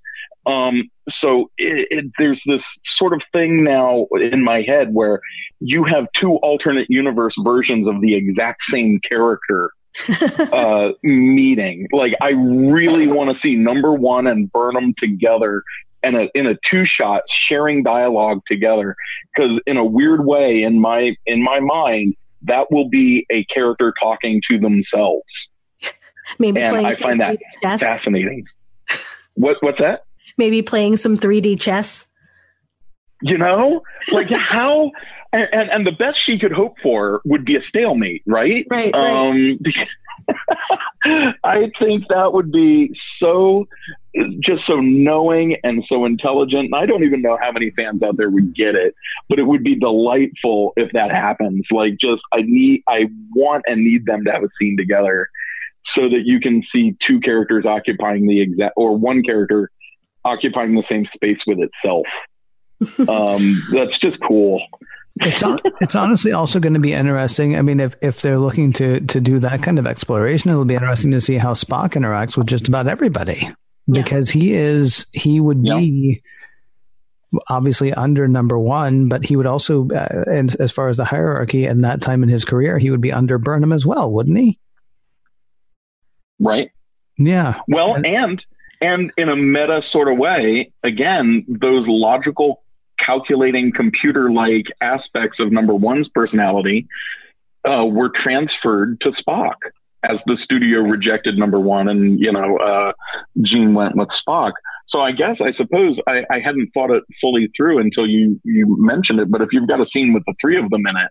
Um, 0.49 0.91
so 1.21 1.51
it, 1.59 1.89
it, 1.91 2.05
there's 2.19 2.41
this 2.47 2.63
sort 2.97 3.13
of 3.13 3.21
thing 3.33 3.65
now 3.65 4.07
in 4.13 4.43
my 4.43 4.63
head 4.63 4.89
where 4.93 5.21
you 5.61 5.85
have 5.85 6.07
two 6.19 6.37
alternate 6.37 6.87
universe 6.89 7.35
versions 7.45 7.87
of 7.87 8.01
the 8.01 8.15
exact 8.15 8.61
same 8.73 9.01
character 9.07 9.71
uh, 10.53 10.91
meeting. 11.03 11.87
Like 11.93 12.15
I 12.23 12.31
really 12.31 13.07
want 13.07 13.31
to 13.31 13.41
see 13.43 13.57
number 13.57 13.93
one 13.93 14.27
and 14.27 14.51
Burnham 14.51 14.95
together 14.99 15.63
and 16.03 16.17
a, 16.17 16.29
in 16.35 16.47
a 16.47 16.55
two 16.71 16.85
shot 16.87 17.23
sharing 17.49 17.83
dialogue 17.83 18.41
together 18.47 18.97
because 19.35 19.61
in 19.67 19.77
a 19.77 19.85
weird 19.85 20.25
way 20.25 20.63
in 20.63 20.81
my 20.81 21.15
in 21.27 21.43
my 21.43 21.61
mind 21.61 22.15
that 22.43 22.71
will 22.71 22.89
be 22.89 23.27
a 23.31 23.45
character 23.53 23.93
talking 24.01 24.41
to 24.51 24.59
themselves. 24.59 25.25
Maybe 26.39 26.61
and 26.61 26.87
I 26.87 26.95
find 26.95 27.21
that 27.21 27.39
fascinating. 27.63 28.45
What 29.35 29.57
what's 29.61 29.79
that? 29.79 30.05
Maybe 30.39 30.63
playing 30.63 30.97
some 30.97 31.17
3D 31.17 31.61
chess. 31.61 32.07
You 33.21 33.37
know, 33.37 33.83
like 34.13 34.31
how 34.49 34.91
and, 35.33 35.49
and, 35.53 35.71
and 35.71 35.87
the 35.87 35.93
best 35.93 36.19
she 36.25 36.39
could 36.39 36.53
hope 36.53 36.77
for 36.83 37.21
would 37.25 37.45
be 37.45 37.57
a 37.57 37.61
stalemate, 37.69 38.23
right? 38.27 38.67
Right. 38.71 38.95
Um, 38.95 39.59
I 41.45 41.71
think 41.79 42.05
that 42.09 42.33
would 42.33 42.51
be 42.51 42.95
so 43.19 43.67
just 44.41 44.63
so 44.67 44.77
knowing 44.81 45.57
and 45.63 45.85
so 45.89 46.05
intelligent. 46.05 46.67
And 46.67 46.75
I 46.75 46.87
don't 46.87 47.05
even 47.05 47.23
know 47.23 47.39
how 47.41 47.53
many 47.53 47.71
fans 47.71 48.03
out 48.03 48.17
there 48.17 48.31
would 48.31 48.55
get 48.55 48.75
it, 48.75 48.95
but 49.29 49.39
it 49.39 49.45
would 49.45 49.63
be 49.63 49.75
delightful 49.75 50.73
if 50.77 50.93
that 50.93 51.11
happens. 51.11 51.67
Like 51.71 51.95
just 52.01 52.23
I 52.33 52.43
need 52.43 52.83
I 52.89 53.07
want 53.35 53.65
and 53.67 53.85
need 53.85 54.07
them 54.07 54.25
to 54.25 54.33
have 54.33 54.43
a 54.43 54.49
scene 54.61 54.77
together 54.77 55.29
so 55.95 56.09
that 56.09 56.23
you 56.25 56.41
can 56.41 56.63
see 56.73 56.97
two 57.07 57.21
characters 57.21 57.65
occupying 57.65 58.27
the 58.27 58.41
exact 58.41 58.75
or 58.77 58.97
one 58.97 59.23
character 59.23 59.71
occupying 60.29 60.75
the 60.75 60.85
same 60.89 61.07
space 61.15 61.39
with 61.47 61.59
itself. 61.59 62.07
um, 63.09 63.63
that's 63.73 63.99
just 63.99 64.19
cool 64.27 64.61
it's 65.21 65.43
on, 65.43 65.59
it's 65.81 65.95
honestly 65.95 66.33
also 66.33 66.61
going 66.61 66.75
to 66.75 66.81
be 66.81 66.93
interesting. 66.93 67.57
I 67.57 67.63
mean, 67.63 67.81
if 67.81 67.95
if 68.03 68.23
they're 68.23 68.39
looking 68.39 68.73
to 68.75 69.01
to 69.01 69.21
do 69.21 69.39
that 69.41 69.63
kind 69.63 69.79
of 69.79 69.87
exploration, 69.87 70.51
it'll 70.51 70.65
be 70.65 70.75
interesting 70.75 71.11
to 71.13 71.21
see 71.21 71.37
how 71.37 71.55
Spock 71.55 71.91
interacts 71.91 72.37
with 72.37 72.47
just 72.47 72.69
about 72.69 72.87
everybody 72.87 73.51
because 73.89 74.35
yeah. 74.35 74.41
he 74.41 74.55
is 74.55 75.07
he 75.13 75.41
would 75.41 75.67
yeah. 75.67 75.79
be 75.79 76.23
obviously 77.49 77.93
under 77.93 78.29
number 78.29 78.59
one, 78.59 79.09
but 79.09 79.25
he 79.25 79.37
would 79.37 79.47
also, 79.47 79.87
uh, 79.91 80.25
and 80.27 80.55
as 80.61 80.73
far 80.73 80.89
as 80.89 80.97
the 80.97 81.05
hierarchy 81.05 81.67
and 81.67 81.85
that 81.85 82.01
time 82.01 82.23
in 82.23 82.29
his 82.29 82.45
career, 82.45 82.79
he 82.79 82.91
would 82.91 83.03
be 83.03 83.13
under 83.13 83.37
Burnham 83.39 83.73
as 83.73 83.85
well, 83.85 84.11
wouldn't 84.11 84.39
he? 84.39 84.59
Right. 86.39 86.71
Yeah. 87.19 87.61
Well, 87.69 87.95
and 87.95 88.07
and, 88.07 88.45
and 88.81 89.13
in 89.17 89.29
a 89.29 89.37
meta 89.37 89.83
sort 89.91 90.11
of 90.11 90.19
way, 90.19 90.73
again, 90.85 91.45
those 91.49 91.85
logical 91.87 92.63
calculating 93.05 93.73
computer 93.75 94.31
like 94.31 94.67
aspects 94.81 95.39
of 95.41 95.53
number 95.53 95.75
one's 95.75 96.09
personality 96.09 96.87
uh, 97.69 97.85
were 97.85 98.11
transferred 98.11 99.01
to 99.01 99.13
Spock 99.13 99.55
as 100.05 100.19
the 100.27 100.37
studio 100.43 100.81
rejected 100.81 101.37
number 101.37 101.59
one 101.59 101.89
and, 101.89 102.21
you 102.21 102.31
know, 102.31 102.57
uh, 102.59 102.93
Gene 103.43 103.75
went 103.75 103.97
with 103.97 104.09
Spock. 104.27 104.53
So 104.89 105.01
I 105.01 105.13
guess 105.13 105.37
I 105.41 105.53
suppose 105.53 105.99
I, 106.07 106.23
I 106.31 106.41
hadn't 106.41 106.71
thought 106.73 106.91
it 106.91 107.03
fully 107.21 107.51
through 107.57 107.79
until 107.81 108.07
you, 108.07 108.41
you 108.45 108.77
mentioned 108.79 109.21
it. 109.21 109.31
But 109.31 109.43
if 109.43 109.49
you've 109.53 109.69
got 109.69 109.81
a 109.81 109.87
scene 109.93 110.15
with 110.15 110.23
the 110.27 110.35
three 110.41 110.59
of 110.59 110.71
them 110.71 110.87
in 110.87 110.97
it, 110.97 111.11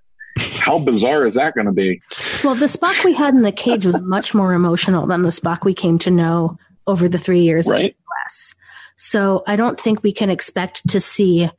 how 0.60 0.80
bizarre 0.80 1.28
is 1.28 1.34
that 1.34 1.54
going 1.54 1.66
to 1.66 1.74
be? 1.74 2.02
Well, 2.44 2.56
the 2.56 2.68
Spock 2.68 3.04
we 3.04 3.14
had 3.14 3.34
in 3.34 3.42
the 3.42 3.52
cage 3.52 3.86
was 3.86 4.00
much 4.02 4.34
more 4.34 4.54
emotional 4.54 5.06
than 5.06 5.22
the 5.22 5.30
Spock 5.30 5.64
we 5.64 5.74
came 5.74 6.00
to 6.00 6.12
know 6.12 6.58
over 6.88 7.08
the 7.08 7.20
three 7.20 7.42
years 7.42 7.68
right? 7.68 7.86
of 7.86 7.92
TOS. 7.92 8.56
So 8.96 9.44
I 9.46 9.56
don't 9.56 9.80
think 9.80 10.02
we 10.02 10.12
can 10.12 10.30
expect 10.30 10.88
to 10.90 11.00
see 11.00 11.50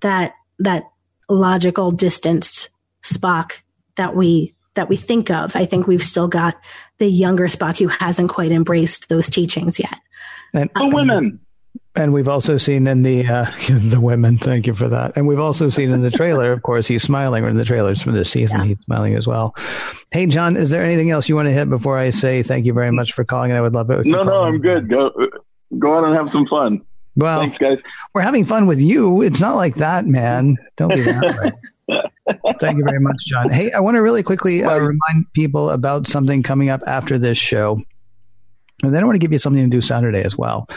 that 0.00 0.32
that 0.58 0.84
logical 1.28 1.90
distanced 1.90 2.70
Spock 3.02 3.60
that 3.96 4.16
we 4.16 4.54
that 4.74 4.88
we 4.88 4.96
think 4.96 5.30
of. 5.30 5.54
I 5.56 5.66
think 5.66 5.86
we've 5.86 6.04
still 6.04 6.28
got 6.28 6.56
the 6.98 7.08
younger 7.08 7.48
Spock 7.48 7.78
who 7.78 7.88
hasn't 7.88 8.30
quite 8.30 8.52
embraced 8.52 9.08
those 9.08 9.28
teachings 9.28 9.78
yet. 9.78 9.98
And 10.54 10.70
the 10.74 10.90
women. 10.92 11.40
And 11.96 12.12
we've 12.12 12.28
also 12.28 12.56
seen 12.56 12.86
in 12.86 13.02
the 13.02 13.26
uh, 13.26 13.50
the 13.68 14.00
women. 14.00 14.38
Thank 14.38 14.66
you 14.66 14.74
for 14.74 14.88
that. 14.88 15.16
And 15.16 15.26
we've 15.26 15.40
also 15.40 15.68
seen 15.70 15.90
in 15.90 16.02
the 16.02 16.10
trailer, 16.10 16.52
of 16.52 16.62
course, 16.62 16.86
he's 16.86 17.02
smiling. 17.02 17.44
Or 17.44 17.48
in 17.48 17.56
the 17.56 17.64
trailers 17.64 18.00
from 18.00 18.12
this 18.14 18.30
season, 18.30 18.60
yeah. 18.60 18.66
he's 18.66 18.78
smiling 18.84 19.14
as 19.14 19.26
well. 19.26 19.54
Hey, 20.12 20.26
John, 20.26 20.56
is 20.56 20.70
there 20.70 20.84
anything 20.84 21.10
else 21.10 21.28
you 21.28 21.34
want 21.34 21.46
to 21.46 21.52
hit 21.52 21.68
before 21.68 21.98
I 21.98 22.10
say 22.10 22.42
thank 22.42 22.64
you 22.64 22.72
very 22.72 22.92
much 22.92 23.12
for 23.12 23.24
calling? 23.24 23.50
And 23.50 23.58
I 23.58 23.60
would 23.60 23.74
love 23.74 23.90
it. 23.90 24.06
no, 24.06 24.22
no, 24.22 24.42
I'm 24.42 24.60
good. 24.60 24.88
Go 24.88 25.10
go 25.78 25.92
on 25.92 26.04
and 26.04 26.14
have 26.14 26.28
some 26.32 26.46
fun. 26.46 26.82
Well, 27.16 27.40
Thanks, 27.40 27.58
guys. 27.58 27.78
We're 28.14 28.22
having 28.22 28.44
fun 28.44 28.66
with 28.66 28.80
you. 28.80 29.22
It's 29.22 29.40
not 29.40 29.56
like 29.56 29.74
that, 29.76 30.06
man. 30.06 30.56
Don't 30.76 30.94
be 30.94 31.02
that 31.02 31.38
way. 31.42 31.52
Thank 32.60 32.78
you 32.78 32.84
very 32.84 33.00
much, 33.00 33.24
John. 33.26 33.50
Hey, 33.50 33.72
I 33.72 33.80
want 33.80 33.96
to 33.96 34.00
really 34.00 34.22
quickly 34.22 34.62
uh, 34.62 34.78
remind 34.78 35.32
people 35.34 35.70
about 35.70 36.06
something 36.06 36.42
coming 36.42 36.70
up 36.70 36.80
after 36.86 37.18
this 37.18 37.36
show. 37.36 37.82
And 38.82 38.94
then 38.94 39.02
I 39.02 39.06
want 39.06 39.16
to 39.16 39.20
give 39.20 39.32
you 39.32 39.38
something 39.38 39.62
to 39.62 39.68
do 39.68 39.80
Saturday 39.80 40.22
as 40.22 40.36
well. 40.38 40.68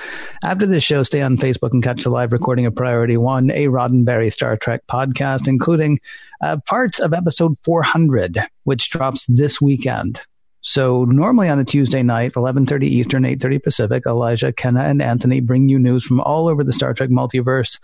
After 0.43 0.65
this 0.65 0.83
show, 0.83 1.03
stay 1.03 1.21
on 1.21 1.37
Facebook 1.37 1.71
and 1.71 1.83
catch 1.83 2.03
the 2.03 2.09
live 2.09 2.33
recording 2.33 2.65
of 2.65 2.75
Priority 2.75 3.17
One, 3.17 3.49
a 3.51 3.67
Roddenberry 3.67 4.31
Star 4.31 4.57
Trek 4.57 4.81
podcast, 4.87 5.47
including 5.47 5.99
uh, 6.41 6.57
parts 6.65 6.99
of 6.99 7.13
episode 7.13 7.57
400, 7.63 8.39
which 8.63 8.89
drops 8.89 9.25
this 9.27 9.61
weekend. 9.61 10.21
So 10.61 11.03
normally 11.05 11.49
on 11.49 11.59
a 11.59 11.65
Tuesday 11.65 12.03
night, 12.03 12.33
11:30 12.33 12.83
Eastern, 12.83 13.23
8:30 13.23 13.63
Pacific, 13.63 14.03
Elijah, 14.05 14.53
Kenna, 14.53 14.81
and 14.81 15.01
Anthony 15.01 15.41
bring 15.41 15.67
you 15.67 15.77
news 15.77 16.05
from 16.05 16.21
all 16.21 16.47
over 16.47 16.63
the 16.63 16.73
Star 16.73 16.93
Trek 16.93 17.09
multiverse. 17.09 17.79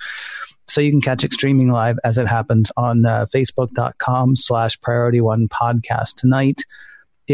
So 0.68 0.82
you 0.82 0.92
can 0.92 1.02
catch 1.02 1.24
it 1.24 1.34
streaming 1.34 1.70
live 1.70 1.98
as 2.04 2.18
it 2.18 2.28
happens 2.28 2.72
on 2.78 3.06
uh, 3.06 3.26
facebook.com 3.34 4.36
slash 4.36 4.80
priority 4.82 5.20
one 5.20 5.48
podcast 5.48 6.16
tonight. 6.16 6.62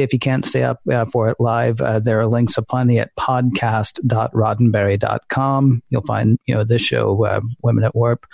If 0.02 0.14
you 0.14 0.20
can't 0.20 0.46
stay 0.46 0.64
up 0.64 0.80
uh, 0.92 1.06
for 1.06 1.30
it 1.30 1.38
live, 1.40 1.80
uh, 1.82 2.00
there 2.00 2.20
are 2.20 2.28
links 2.28 2.58
aplenty 2.58 3.00
at 3.00 3.16
podcast.roddenberry.com. 3.16 5.84
You'll 5.90 6.02
find, 6.02 6.40
you 6.46 6.56
know, 6.56 6.64
this 6.64 6.82
show, 6.82 7.26
uh, 7.26 7.42
Women 7.62 7.84
at 7.84 7.96
Warp, 7.96 8.26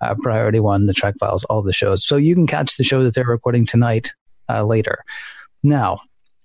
uh, 0.00 0.14
Priority 0.22 0.60
One, 0.60 0.86
the 0.86 0.94
Trek 0.94 1.16
Files, 1.18 1.42
all 1.44 1.62
the 1.62 1.72
shows. 1.72 2.06
So 2.06 2.16
you 2.16 2.34
can 2.34 2.46
catch 2.46 2.76
the 2.76 2.84
show 2.84 3.02
that 3.04 3.14
they're 3.14 3.24
recording 3.24 3.64
tonight 3.66 4.12
uh, 4.48 4.64
later. 4.64 5.04
Now, 5.62 6.00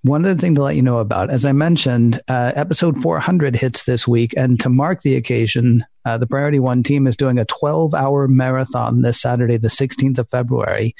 one 0.05 0.23
other 0.23 0.39
thing 0.39 0.53
to 0.55 0.61
let 0.61 0.75
you 0.75 0.83
know 0.83 0.99
about, 0.99 1.31
as 1.31 1.45
I 1.45 1.51
mentioned, 1.51 2.21
uh, 2.27 2.51
episode 2.55 3.01
400 3.01 3.55
hits 3.55 3.85
this 3.85 4.07
week, 4.07 4.35
and 4.37 4.59
to 4.59 4.69
mark 4.69 5.01
the 5.01 5.15
occasion, 5.15 5.83
uh, 6.05 6.19
the 6.19 6.27
Priority 6.27 6.59
One 6.59 6.83
team 6.83 7.07
is 7.07 7.17
doing 7.17 7.39
a 7.39 7.45
12 7.45 7.95
hour 7.95 8.27
marathon 8.27 9.01
this 9.01 9.19
Saturday, 9.19 9.57
the 9.57 9.67
16th 9.67 10.19
of 10.19 10.29
February, 10.29 10.95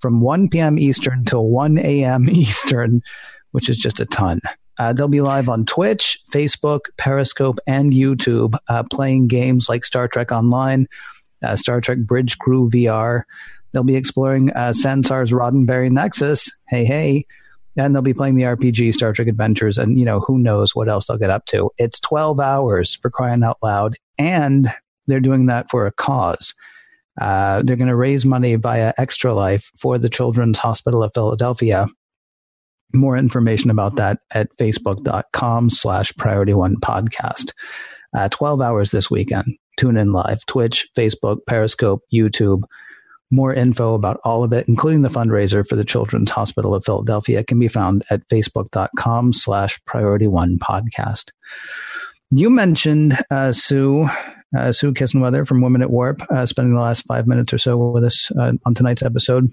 from 0.00 0.20
1 0.20 0.48
p.m. 0.48 0.78
Eastern 0.78 1.24
till 1.24 1.46
1 1.46 1.78
a.m. 1.78 2.28
Eastern, 2.30 3.02
which 3.52 3.68
is 3.68 3.76
just 3.76 4.00
a 4.00 4.06
ton. 4.06 4.40
Uh, 4.78 4.92
they'll 4.92 5.08
be 5.08 5.22
live 5.22 5.48
on 5.48 5.64
Twitch, 5.64 6.18
Facebook, 6.32 6.80
Periscope, 6.98 7.58
and 7.66 7.92
YouTube, 7.92 8.56
uh, 8.68 8.82
playing 8.82 9.26
games 9.26 9.68
like 9.68 9.84
Star 9.84 10.06
Trek 10.06 10.30
Online, 10.32 10.86
uh, 11.42 11.56
Star 11.56 11.80
Trek 11.80 11.98
Bridge 11.98 12.38
Crew 12.38 12.68
VR. 12.68 13.22
They'll 13.72 13.84
be 13.84 13.96
exploring 13.96 14.50
uh, 14.52 14.72
Sansar's 14.72 15.32
Roddenberry 15.32 15.90
Nexus. 15.90 16.50
Hey, 16.68 16.84
hey 16.84 17.24
and 17.76 17.94
they'll 17.94 18.02
be 18.02 18.14
playing 18.14 18.36
the 18.36 18.44
RPG 18.44 18.94
Star 18.94 19.12
Trek 19.12 19.28
Adventures, 19.28 19.78
and 19.78 19.98
you 19.98 20.04
know 20.04 20.20
who 20.20 20.38
knows 20.38 20.74
what 20.74 20.88
else 20.88 21.06
they'll 21.06 21.18
get 21.18 21.30
up 21.30 21.44
to. 21.46 21.70
It's 21.78 22.00
twelve 22.00 22.40
hours 22.40 22.94
for 22.94 23.10
crying 23.10 23.42
out 23.42 23.58
loud, 23.62 23.94
and 24.18 24.68
they're 25.06 25.20
doing 25.20 25.46
that 25.46 25.70
for 25.70 25.86
a 25.86 25.92
cause. 25.92 26.54
Uh, 27.20 27.62
they're 27.62 27.76
going 27.76 27.88
to 27.88 27.96
raise 27.96 28.24
money 28.24 28.54
via 28.56 28.92
Extra 28.98 29.32
Life 29.34 29.70
for 29.78 29.98
the 29.98 30.08
Children's 30.08 30.58
Hospital 30.58 31.02
of 31.02 31.12
Philadelphia. 31.14 31.86
More 32.94 33.16
information 33.16 33.70
about 33.70 33.96
that 33.96 34.18
at 34.32 34.48
facebook.com 34.58 35.70
slash 35.70 36.14
priority 36.16 36.54
one 36.54 36.76
podcast. 36.76 37.52
Uh, 38.16 38.28
12 38.28 38.60
hours 38.60 38.90
this 38.90 39.10
weekend. 39.10 39.56
Tune 39.76 39.96
in 39.96 40.12
live. 40.12 40.44
Twitch, 40.46 40.88
Facebook, 40.96 41.38
Periscope, 41.46 42.02
YouTube. 42.12 42.62
More 43.30 43.52
info 43.52 43.94
about 43.94 44.20
all 44.24 44.44
of 44.44 44.52
it, 44.52 44.68
including 44.68 45.02
the 45.02 45.08
fundraiser 45.08 45.66
for 45.66 45.74
the 45.74 45.84
Children's 45.84 46.30
Hospital 46.30 46.74
of 46.74 46.84
Philadelphia, 46.84 47.42
can 47.42 47.58
be 47.58 47.68
found 47.68 48.04
at 48.08 48.26
facebook.com 48.28 49.32
slash 49.32 49.80
priority 49.84 50.28
one 50.28 50.58
podcast. 50.58 51.30
You 52.30 52.50
mentioned, 52.50 53.18
uh, 53.30 53.52
Sue, 53.52 54.08
uh, 54.56 54.72
Sue 54.72 54.92
Kisenwether 54.92 55.46
from 55.46 55.60
Women 55.60 55.82
at 55.82 55.90
Warp, 55.90 56.20
uh, 56.30 56.46
spending 56.46 56.74
the 56.74 56.80
last 56.80 57.06
five 57.06 57.26
minutes 57.26 57.52
or 57.52 57.58
so 57.58 57.76
with 57.76 58.04
us 58.04 58.30
uh, 58.38 58.52
on 58.64 58.74
tonight's 58.74 59.02
episode. 59.02 59.50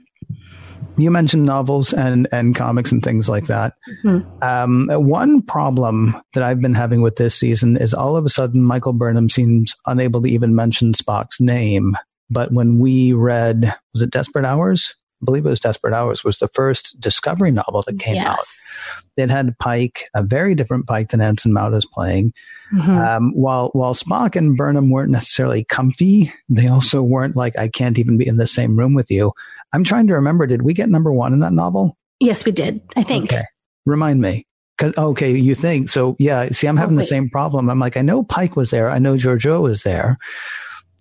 You 0.97 1.09
mentioned 1.09 1.45
novels 1.45 1.93
and, 1.93 2.27
and 2.31 2.55
comics 2.55 2.91
and 2.91 3.01
things 3.01 3.27
like 3.27 3.47
that. 3.47 3.73
Mm-hmm. 4.03 4.43
Um, 4.43 4.87
one 4.89 5.41
problem 5.41 6.15
that 6.33 6.43
I've 6.43 6.61
been 6.61 6.75
having 6.75 7.01
with 7.01 7.15
this 7.15 7.35
season 7.35 7.77
is 7.77 7.93
all 7.93 8.15
of 8.15 8.25
a 8.25 8.29
sudden 8.29 8.61
Michael 8.61 8.93
Burnham 8.93 9.29
seems 9.29 9.75
unable 9.87 10.21
to 10.21 10.29
even 10.29 10.55
mention 10.55 10.93
Spock's 10.93 11.41
name. 11.41 11.97
But 12.29 12.51
when 12.51 12.79
we 12.79 13.13
read, 13.13 13.73
was 13.93 14.01
it 14.01 14.11
Desperate 14.11 14.45
Hours? 14.45 14.93
I 15.23 15.25
believe 15.25 15.45
it 15.45 15.49
was 15.49 15.59
Desperate 15.61 15.93
Hours, 15.93 16.23
was 16.23 16.39
the 16.39 16.49
first 16.49 16.99
Discovery 16.99 17.49
novel 17.49 17.81
that 17.83 17.97
came 17.97 18.15
yes. 18.15 18.27
out. 18.27 19.23
It 19.23 19.29
had 19.29 19.57
Pike, 19.57 20.09
a 20.13 20.21
very 20.21 20.53
different 20.53 20.85
Pike 20.85 21.11
than 21.11 21.21
Anson 21.21 21.53
Mount 21.53 21.75
is 21.75 21.85
playing. 21.85 22.33
Mm-hmm. 22.73 22.91
Um, 22.91 23.31
while 23.33 23.69
while 23.73 23.93
Spock 23.93 24.35
and 24.35 24.57
Burnham 24.57 24.89
weren't 24.89 25.11
necessarily 25.11 25.63
comfy, 25.63 26.33
they 26.49 26.67
also 26.67 27.01
weren't 27.01 27.37
like, 27.37 27.57
I 27.57 27.69
can't 27.69 27.97
even 27.97 28.17
be 28.17 28.27
in 28.27 28.37
the 28.37 28.47
same 28.47 28.77
room 28.77 28.95
with 28.95 29.09
you. 29.09 29.31
I'm 29.71 29.83
trying 29.83 30.07
to 30.07 30.13
remember, 30.13 30.45
did 30.45 30.63
we 30.63 30.73
get 30.73 30.89
number 30.89 31.13
one 31.13 31.31
in 31.31 31.39
that 31.39 31.53
novel? 31.53 31.97
Yes, 32.19 32.43
we 32.43 32.51
did, 32.51 32.81
I 32.97 33.03
think. 33.03 33.31
Okay. 33.31 33.45
Remind 33.85 34.19
me. 34.19 34.45
Cause, 34.77 34.93
okay, 34.97 35.31
you 35.31 35.55
think. 35.55 35.89
So, 35.89 36.15
yeah, 36.19 36.49
see, 36.49 36.67
I'm 36.67 36.77
having 36.77 36.97
okay. 36.97 37.03
the 37.03 37.07
same 37.07 37.29
problem. 37.29 37.69
I'm 37.69 37.79
like, 37.79 37.95
I 37.95 38.01
know 38.01 38.23
Pike 38.23 38.55
was 38.55 38.71
there. 38.71 38.89
I 38.89 38.99
know 38.99 39.15
Georgiou 39.15 39.61
was 39.61 39.83
there. 39.83 40.17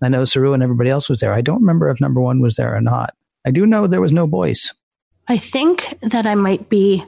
I 0.01 0.09
know 0.09 0.25
Saru 0.25 0.53
and 0.53 0.61
everybody 0.61 0.91
else 0.91 1.09
was 1.09 1.21
there. 1.21 1.33
I 1.33 1.41
don't 1.41 1.61
remember 1.61 1.89
if 1.89 1.99
number 1.99 2.21
one 2.21 2.39
was 2.39 2.55
there 2.55 2.75
or 2.75 2.81
not. 2.81 3.15
I 3.45 3.51
do 3.51 3.65
know 3.65 3.87
there 3.87 4.01
was 4.01 4.13
no 4.13 4.27
Boyce. 4.27 4.73
I 5.27 5.37
think 5.37 5.97
that 6.01 6.25
I 6.25 6.35
might 6.35 6.69
be 6.69 7.03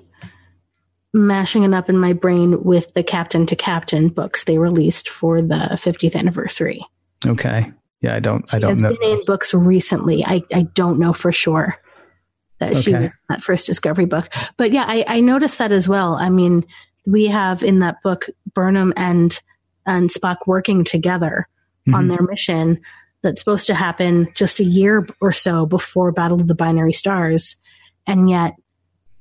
mashing 1.13 1.63
it 1.63 1.73
up 1.73 1.89
in 1.89 1.97
my 1.97 2.13
brain 2.13 2.63
with 2.63 2.93
the 2.93 3.03
Captain 3.03 3.45
to 3.45 3.55
Captain 3.55 4.09
books 4.09 4.43
they 4.43 4.57
released 4.57 5.09
for 5.09 5.41
the 5.41 5.69
50th 5.71 6.15
anniversary. 6.15 6.81
Okay. 7.25 7.71
Yeah, 8.01 8.15
I 8.15 8.19
don't. 8.19 8.53
I 8.53 8.59
don't 8.59 8.79
know. 8.81 8.95
Been 8.95 9.19
in 9.19 9.25
books 9.25 9.53
recently. 9.53 10.23
I 10.25 10.43
I 10.53 10.63
don't 10.75 10.99
know 10.99 11.13
for 11.13 11.31
sure 11.31 11.77
that 12.59 12.73
okay. 12.73 12.81
she 12.81 12.93
was 12.93 13.13
in 13.13 13.19
that 13.29 13.41
first 13.41 13.65
Discovery 13.65 14.05
book, 14.05 14.29
but 14.57 14.71
yeah, 14.71 14.85
I 14.87 15.05
I 15.07 15.19
noticed 15.21 15.57
that 15.57 15.71
as 15.71 15.89
well. 15.89 16.15
I 16.15 16.29
mean, 16.29 16.65
we 17.07 17.27
have 17.27 17.63
in 17.63 17.79
that 17.79 18.03
book 18.03 18.27
Burnham 18.53 18.93
and 18.95 19.39
and 19.87 20.09
Spock 20.09 20.37
working 20.45 20.83
together 20.83 21.47
mm-hmm. 21.87 21.95
on 21.95 22.07
their 22.07 22.21
mission 22.21 22.79
that's 23.25 23.41
supposed 23.41 23.67
to 23.67 23.75
happen 23.75 24.27
just 24.35 24.59
a 24.59 24.63
year 24.63 25.05
or 25.19 25.33
so 25.33 25.65
before 25.65 26.11
Battle 26.11 26.39
of 26.39 26.47
the 26.47 26.55
Binary 26.55 26.93
Stars. 26.93 27.57
And 28.07 28.29
yet 28.29 28.53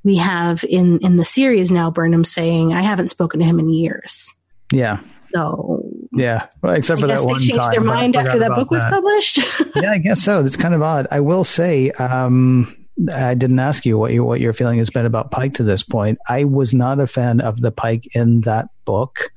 we 0.05 0.17
have 0.17 0.65
in, 0.69 0.99
in 1.01 1.17
the 1.17 1.25
series 1.25 1.73
now 1.73 1.91
Burnham 1.91 2.25
saying, 2.25 2.73
I 2.73 2.83
haven't 2.83 3.09
spoken 3.09 3.41
to 3.41 3.47
him 3.47 3.59
in 3.59 3.71
years. 3.71 4.33
Yeah. 4.71 5.01
So 5.35 5.83
yeah, 6.13 6.47
well, 6.63 6.75
except 6.75 7.01
for 7.01 7.07
I 7.07 7.17
that 7.17 7.25
one 7.25 7.39
they 7.39 7.47
changed 7.47 7.57
time. 7.57 7.73
their 7.73 7.81
mind 7.81 8.15
after 8.15 8.39
that 8.39 8.53
book 8.55 8.71
was 8.71 8.83
that. 8.85 8.93
published. 8.93 9.39
yeah, 9.75 9.91
I 9.91 9.99
guess 9.99 10.23
so. 10.23 10.43
That's 10.43 10.57
kind 10.57 10.75
of 10.75 10.83
odd. 10.83 11.09
I 11.11 11.21
will 11.21 11.43
say, 11.43 11.91
um, 11.91 12.73
I 13.13 13.35
didn't 13.35 13.59
ask 13.59 13.85
you 13.85 13.99
what 13.99 14.13
you 14.13 14.23
what 14.23 14.41
your 14.41 14.53
feeling 14.53 14.79
has 14.79 14.91
been 14.91 15.07
about 15.07 15.33
Pike 15.33 15.55
to 15.55 15.65
this 15.65 15.83
point. 15.83 16.19
I 16.29 16.45
was 16.45 16.73
not 16.73 17.01
a 17.01 17.09
fan 17.09 17.41
of 17.41 17.61
the 17.61 17.73
Pike 17.73 18.15
in 18.15 18.43
that 18.43 18.69
book. 18.85 19.33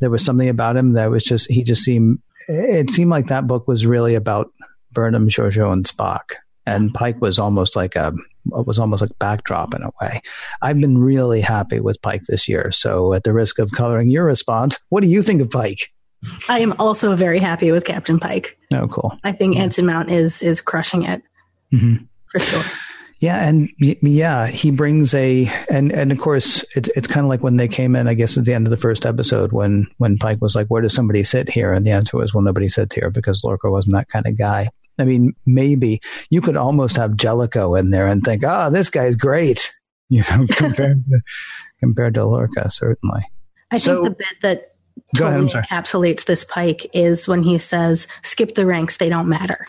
There 0.00 0.08
was 0.08 0.24
something 0.24 0.48
about 0.48 0.78
him 0.78 0.94
that 0.94 1.10
was 1.10 1.24
just 1.24 1.50
he 1.50 1.62
just 1.62 1.82
seemed 1.84 2.20
it 2.48 2.90
seemed 2.90 3.10
like 3.10 3.28
that 3.28 3.46
book 3.46 3.68
was 3.68 3.86
really 3.86 4.14
about 4.14 4.50
Burnham, 4.92 5.28
Georgiou, 5.28 5.72
and 5.72 5.84
Spock, 5.84 6.36
and 6.66 6.92
Pike 6.92 7.20
was 7.20 7.38
almost 7.38 7.76
like 7.76 7.94
a 7.94 8.12
was 8.46 8.78
almost 8.78 9.02
like 9.02 9.18
backdrop 9.18 9.74
in 9.74 9.82
a 9.82 9.90
way. 10.00 10.22
I've 10.62 10.80
been 10.80 10.96
really 10.96 11.42
happy 11.42 11.80
with 11.80 12.00
Pike 12.00 12.22
this 12.28 12.48
year. 12.48 12.72
So, 12.72 13.12
at 13.12 13.24
the 13.24 13.34
risk 13.34 13.58
of 13.58 13.70
coloring 13.72 14.10
your 14.10 14.24
response, 14.24 14.78
what 14.88 15.02
do 15.02 15.08
you 15.08 15.22
think 15.22 15.42
of 15.42 15.50
Pike? 15.50 15.88
I 16.48 16.60
am 16.60 16.72
also 16.78 17.14
very 17.14 17.38
happy 17.38 17.70
with 17.70 17.84
Captain 17.84 18.18
Pike. 18.18 18.58
Oh, 18.72 18.88
cool! 18.88 19.16
I 19.22 19.32
think 19.32 19.54
yeah. 19.54 19.62
Anson 19.62 19.86
Mount 19.86 20.10
is 20.10 20.42
is 20.42 20.60
crushing 20.60 21.02
it 21.02 21.22
mm-hmm. 21.72 22.04
for 22.30 22.40
sure. 22.40 22.64
Yeah, 23.20 23.48
and 23.48 23.68
yeah, 23.78 24.46
he 24.46 24.70
brings 24.70 25.12
a 25.12 25.50
and 25.68 25.90
and 25.90 26.12
of 26.12 26.18
course 26.18 26.64
it's 26.76 26.88
it's 26.90 27.08
kind 27.08 27.24
of 27.24 27.28
like 27.28 27.42
when 27.42 27.56
they 27.56 27.66
came 27.66 27.96
in. 27.96 28.06
I 28.06 28.14
guess 28.14 28.38
at 28.38 28.44
the 28.44 28.54
end 28.54 28.66
of 28.66 28.70
the 28.70 28.76
first 28.76 29.06
episode, 29.06 29.50
when 29.50 29.88
when 29.98 30.18
Pike 30.18 30.40
was 30.40 30.54
like, 30.54 30.68
"Where 30.68 30.82
does 30.82 30.94
somebody 30.94 31.24
sit 31.24 31.48
here?" 31.48 31.72
and 31.72 31.84
the 31.84 31.90
answer 31.90 32.16
was, 32.16 32.32
"Well, 32.32 32.44
nobody 32.44 32.68
sits 32.68 32.94
here 32.94 33.10
because 33.10 33.42
Lorca 33.42 33.70
wasn't 33.70 33.94
that 33.94 34.08
kind 34.08 34.26
of 34.26 34.38
guy." 34.38 34.70
I 35.00 35.04
mean, 35.04 35.34
maybe 35.46 36.00
you 36.30 36.40
could 36.40 36.56
almost 36.56 36.96
have 36.96 37.16
Jellico 37.16 37.74
in 37.74 37.90
there 37.90 38.06
and 38.06 38.22
think, 38.22 38.44
"Oh, 38.46 38.70
this 38.70 38.88
guy's 38.88 39.16
great," 39.16 39.72
you 40.08 40.22
know, 40.30 40.46
compared 40.50 41.04
to 41.06 41.20
compared 41.80 42.14
to 42.14 42.24
Lorca, 42.24 42.70
certainly. 42.70 43.22
I 43.72 43.78
so, 43.78 44.04
think 44.04 44.16
the 44.16 44.24
bit 44.24 44.42
that 44.42 44.76
totally 45.16 45.46
ahead, 45.46 45.64
encapsulates 45.64 46.24
this 46.24 46.44
Pike 46.44 46.88
is 46.94 47.26
when 47.26 47.42
he 47.42 47.58
says, 47.58 48.06
"Skip 48.22 48.54
the 48.54 48.64
ranks; 48.64 48.98
they 48.98 49.08
don't 49.08 49.28
matter." 49.28 49.66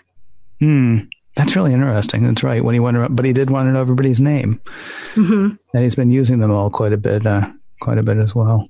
Hmm. 0.59 0.99
That's 1.39 1.55
really 1.55 1.71
interesting. 1.71 2.25
That's 2.25 2.43
right. 2.43 2.61
When 2.61 2.73
he 2.73 2.81
went 2.81 2.97
around, 2.97 3.15
but 3.15 3.23
he 3.23 3.31
did 3.31 3.49
want 3.49 3.67
to 3.67 3.71
know 3.71 3.79
everybody's 3.79 4.19
name, 4.19 4.59
mm-hmm. 5.13 5.55
and 5.73 5.83
he's 5.83 5.95
been 5.95 6.11
using 6.11 6.39
them 6.39 6.51
all 6.51 6.69
quite 6.69 6.91
a 6.91 6.97
bit, 6.97 7.25
uh, 7.25 7.49
quite 7.79 7.97
a 7.97 8.03
bit 8.03 8.17
as 8.17 8.35
well. 8.35 8.69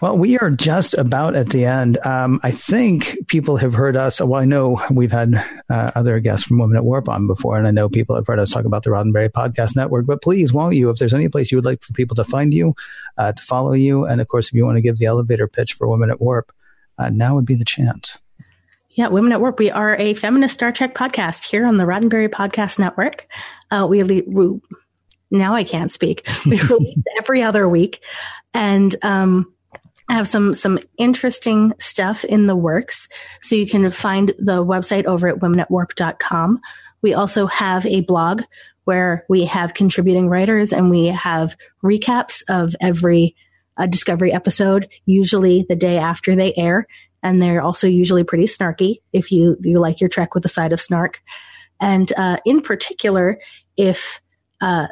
Well, 0.00 0.16
we 0.16 0.38
are 0.38 0.50
just 0.50 0.94
about 0.94 1.34
at 1.34 1.50
the 1.50 1.66
end. 1.66 1.98
Um, 2.06 2.40
I 2.42 2.52
think 2.52 3.18
people 3.26 3.58
have 3.58 3.74
heard 3.74 3.96
us. 3.96 4.18
Well, 4.18 4.40
I 4.40 4.46
know 4.46 4.80
we've 4.90 5.12
had 5.12 5.34
uh, 5.68 5.90
other 5.94 6.20
guests 6.20 6.46
from 6.46 6.58
Women 6.58 6.78
at 6.78 6.84
Warp 6.84 7.06
on 7.06 7.26
before, 7.26 7.58
and 7.58 7.68
I 7.68 7.70
know 7.70 7.90
people 7.90 8.16
have 8.16 8.26
heard 8.26 8.38
us 8.38 8.48
talk 8.48 8.64
about 8.64 8.84
the 8.84 8.90
Roddenberry 8.90 9.28
Podcast 9.28 9.76
Network. 9.76 10.06
But 10.06 10.22
please, 10.22 10.54
won't 10.54 10.74
you, 10.74 10.88
if 10.88 10.96
there's 10.96 11.12
any 11.12 11.28
place 11.28 11.52
you 11.52 11.58
would 11.58 11.66
like 11.66 11.82
for 11.82 11.92
people 11.92 12.16
to 12.16 12.24
find 12.24 12.54
you, 12.54 12.74
uh, 13.18 13.32
to 13.32 13.42
follow 13.42 13.74
you, 13.74 14.06
and 14.06 14.22
of 14.22 14.28
course, 14.28 14.46
if 14.46 14.54
you 14.54 14.64
want 14.64 14.78
to 14.78 14.82
give 14.82 14.96
the 14.96 15.04
elevator 15.04 15.46
pitch 15.46 15.74
for 15.74 15.86
Women 15.86 16.10
at 16.10 16.18
Warp, 16.18 16.50
uh, 16.96 17.10
now 17.10 17.34
would 17.34 17.44
be 17.44 17.56
the 17.56 17.64
chance. 17.66 18.16
Yeah, 18.98 19.06
Women 19.06 19.30
at 19.30 19.40
Warp. 19.40 19.60
We 19.60 19.70
are 19.70 19.94
a 19.94 20.12
feminist 20.14 20.54
Star 20.54 20.72
Trek 20.72 20.92
podcast 20.92 21.44
here 21.44 21.64
on 21.64 21.76
the 21.76 21.84
Roddenberry 21.84 22.28
Podcast 22.28 22.80
Network. 22.80 23.28
Uh, 23.70 23.86
we, 23.88 24.02
we, 24.02 24.60
now 25.30 25.54
I 25.54 25.62
can't 25.62 25.92
speak. 25.92 26.28
We 26.46 26.60
release 26.62 26.98
every 27.16 27.40
other 27.40 27.68
week, 27.68 28.02
and 28.54 28.96
um, 29.04 29.54
have 30.08 30.26
some 30.26 30.52
some 30.52 30.80
interesting 30.96 31.74
stuff 31.78 32.24
in 32.24 32.46
the 32.46 32.56
works. 32.56 33.08
So 33.40 33.54
you 33.54 33.68
can 33.68 33.88
find 33.92 34.30
the 34.36 34.64
website 34.64 35.04
over 35.04 35.28
at 35.28 35.38
womenatwarp.com. 35.38 36.58
We 37.00 37.14
also 37.14 37.46
have 37.46 37.86
a 37.86 38.00
blog 38.00 38.42
where 38.82 39.24
we 39.28 39.44
have 39.44 39.74
contributing 39.74 40.28
writers 40.28 40.72
and 40.72 40.90
we 40.90 41.06
have 41.06 41.54
recaps 41.84 42.42
of 42.48 42.74
every 42.80 43.36
uh, 43.76 43.86
Discovery 43.86 44.32
episode, 44.32 44.88
usually 45.06 45.64
the 45.68 45.76
day 45.76 45.98
after 45.98 46.34
they 46.34 46.52
air 46.56 46.88
and 47.22 47.42
they're 47.42 47.62
also 47.62 47.86
usually 47.86 48.24
pretty 48.24 48.44
snarky 48.44 49.00
if 49.12 49.32
you 49.32 49.56
you 49.60 49.78
like 49.78 50.00
your 50.00 50.08
trek 50.08 50.34
with 50.34 50.44
a 50.44 50.48
side 50.48 50.72
of 50.72 50.80
snark. 50.80 51.20
And 51.80 52.12
uh, 52.16 52.38
in 52.44 52.60
particular, 52.60 53.40
if 53.76 54.20
uh, 54.60 54.88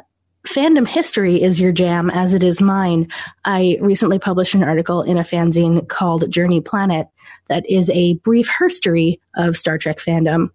fandom 0.47 0.87
history 0.87 1.41
is 1.41 1.59
your 1.59 1.71
jam, 1.71 2.09
as 2.09 2.33
it 2.33 2.43
is 2.43 2.61
mine, 2.61 3.09
I 3.43 3.77
recently 3.81 4.19
published 4.19 4.53
an 4.53 4.63
article 4.63 5.01
in 5.01 5.17
a 5.17 5.23
fanzine 5.23 5.87
called 5.87 6.29
Journey 6.31 6.61
Planet 6.61 7.07
that 7.49 7.69
is 7.69 7.89
a 7.89 8.15
brief 8.15 8.49
history 8.59 9.19
of 9.35 9.57
Star 9.57 9.77
Trek 9.77 9.99
fandom. 9.99 10.49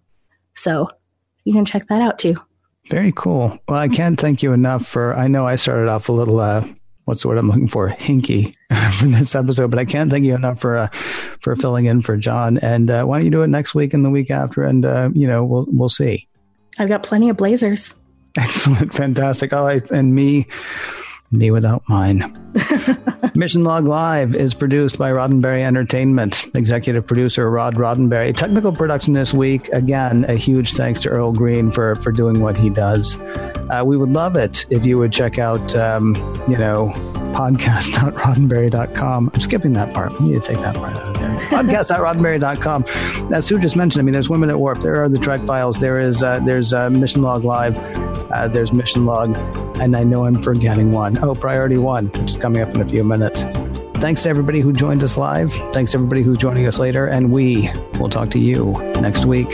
So 0.54 0.88
you 1.44 1.52
can 1.52 1.64
check 1.64 1.88
that 1.88 2.00
out 2.00 2.18
too. 2.18 2.36
Very 2.88 3.12
cool. 3.14 3.58
Well, 3.68 3.78
I 3.78 3.88
can't 3.88 4.18
thank 4.18 4.42
you 4.42 4.52
enough 4.52 4.86
for. 4.86 5.14
I 5.14 5.28
know 5.28 5.46
I 5.46 5.54
started 5.54 5.88
off 5.88 6.08
a 6.08 6.12
little 6.12 6.40
uh, 6.40 6.66
what's 7.04 7.22
the 7.22 7.28
word 7.28 7.38
I'm 7.38 7.48
looking 7.48 7.68
for? 7.68 7.88
Hinky 7.90 8.54
for 8.98 9.06
this 9.06 9.34
episode, 9.34 9.70
but 9.70 9.78
I 9.78 9.84
can't 9.84 10.10
thank 10.10 10.24
you 10.24 10.34
enough 10.34 10.60
for 10.60 10.76
uh, 10.76 10.88
for 11.40 11.56
filling 11.56 11.86
in 11.86 12.02
for 12.02 12.16
John. 12.16 12.58
And 12.58 12.90
uh, 12.90 13.04
why 13.04 13.18
don't 13.18 13.24
you 13.24 13.30
do 13.30 13.42
it 13.42 13.48
next 13.48 13.74
week 13.74 13.94
and 13.94 14.04
the 14.04 14.10
week 14.10 14.30
after? 14.30 14.62
And 14.62 14.84
uh, 14.84 15.10
you 15.14 15.26
know, 15.26 15.44
we'll 15.44 15.66
we'll 15.68 15.88
see. 15.88 16.28
I've 16.78 16.88
got 16.88 17.02
plenty 17.02 17.28
of 17.28 17.36
blazers. 17.36 17.94
Excellent, 18.36 18.94
fantastic. 18.94 19.52
All 19.52 19.64
right, 19.64 19.88
and 19.90 20.14
me, 20.14 20.46
me 21.32 21.50
without 21.50 21.82
mine. 21.88 22.38
Mission 23.34 23.64
Log 23.64 23.86
Live 23.86 24.34
is 24.34 24.52
produced 24.52 24.98
by 24.98 25.10
Roddenberry 25.10 25.62
Entertainment. 25.62 26.44
Executive 26.54 27.06
producer 27.06 27.50
Rod 27.50 27.76
Roddenberry. 27.76 28.36
Technical 28.36 28.72
production 28.72 29.14
this 29.14 29.32
week. 29.32 29.68
Again, 29.70 30.24
a 30.28 30.34
huge 30.34 30.74
thanks 30.74 31.00
to 31.00 31.08
Earl 31.08 31.32
Green 31.32 31.72
for 31.72 31.96
for 31.96 32.12
doing 32.12 32.40
what 32.40 32.56
he 32.56 32.68
does. 32.68 33.18
Uh, 33.70 33.82
we 33.84 33.96
would 33.96 34.12
love 34.12 34.36
it 34.36 34.66
if 34.70 34.84
you 34.84 34.98
would 34.98 35.12
check 35.12 35.38
out, 35.38 35.74
um, 35.74 36.14
you 36.48 36.58
know, 36.58 36.92
podcast.roddenberry.com. 37.32 39.30
I'm 39.32 39.40
skipping 39.40 39.72
that 39.72 39.94
part. 39.94 40.20
We 40.20 40.28
need 40.28 40.44
to 40.44 40.54
take 40.54 40.60
that 40.62 40.74
part 40.74 40.94
out 40.96 41.08
of 41.08 41.18
there. 41.18 41.30
podcast.roddenberry.com. 41.48 42.84
As 43.32 43.46
Sue 43.46 43.58
just 43.58 43.76
mentioned, 43.76 44.02
I 44.02 44.04
mean, 44.04 44.12
there's 44.12 44.28
Women 44.28 44.50
at 44.50 44.58
Warp. 44.58 44.80
There 44.80 45.02
are 45.02 45.08
the 45.08 45.18
Trek 45.18 45.40
files. 45.46 45.80
There 45.80 45.98
is 45.98 46.22
uh, 46.22 46.40
there's 46.40 46.74
uh, 46.74 46.90
Mission 46.90 47.22
Log 47.22 47.44
Live. 47.44 47.78
Uh, 48.30 48.48
there's 48.48 48.72
Mission 48.72 49.06
Log. 49.06 49.34
And 49.80 49.96
I 49.96 50.04
know 50.04 50.26
I'm 50.26 50.42
forgetting 50.42 50.92
one. 50.92 51.16
Oh, 51.22 51.34
Priority 51.34 51.78
One, 51.78 52.06
which 52.08 52.32
is 52.32 52.36
coming 52.36 52.62
up 52.62 52.74
in 52.74 52.80
a 52.80 52.86
few 52.86 53.04
minutes. 53.04 53.42
Thanks 54.00 54.24
to 54.24 54.28
everybody 54.28 54.60
who 54.60 54.72
joined 54.72 55.04
us 55.04 55.16
live. 55.16 55.52
Thanks 55.72 55.92
to 55.92 55.98
everybody 55.98 56.22
who's 56.22 56.36
joining 56.36 56.66
us 56.66 56.80
later. 56.80 57.06
And 57.06 57.30
we 57.30 57.70
will 58.00 58.08
talk 58.08 58.30
to 58.30 58.40
you 58.40 58.72
next 59.00 59.24
week. 59.24 59.48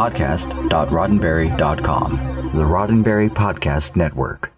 podcast.roddenberry.com, 0.00 2.10
the 2.54 2.62
Roddenberry 2.62 3.28
Podcast 3.28 3.96
Network. 3.96 4.52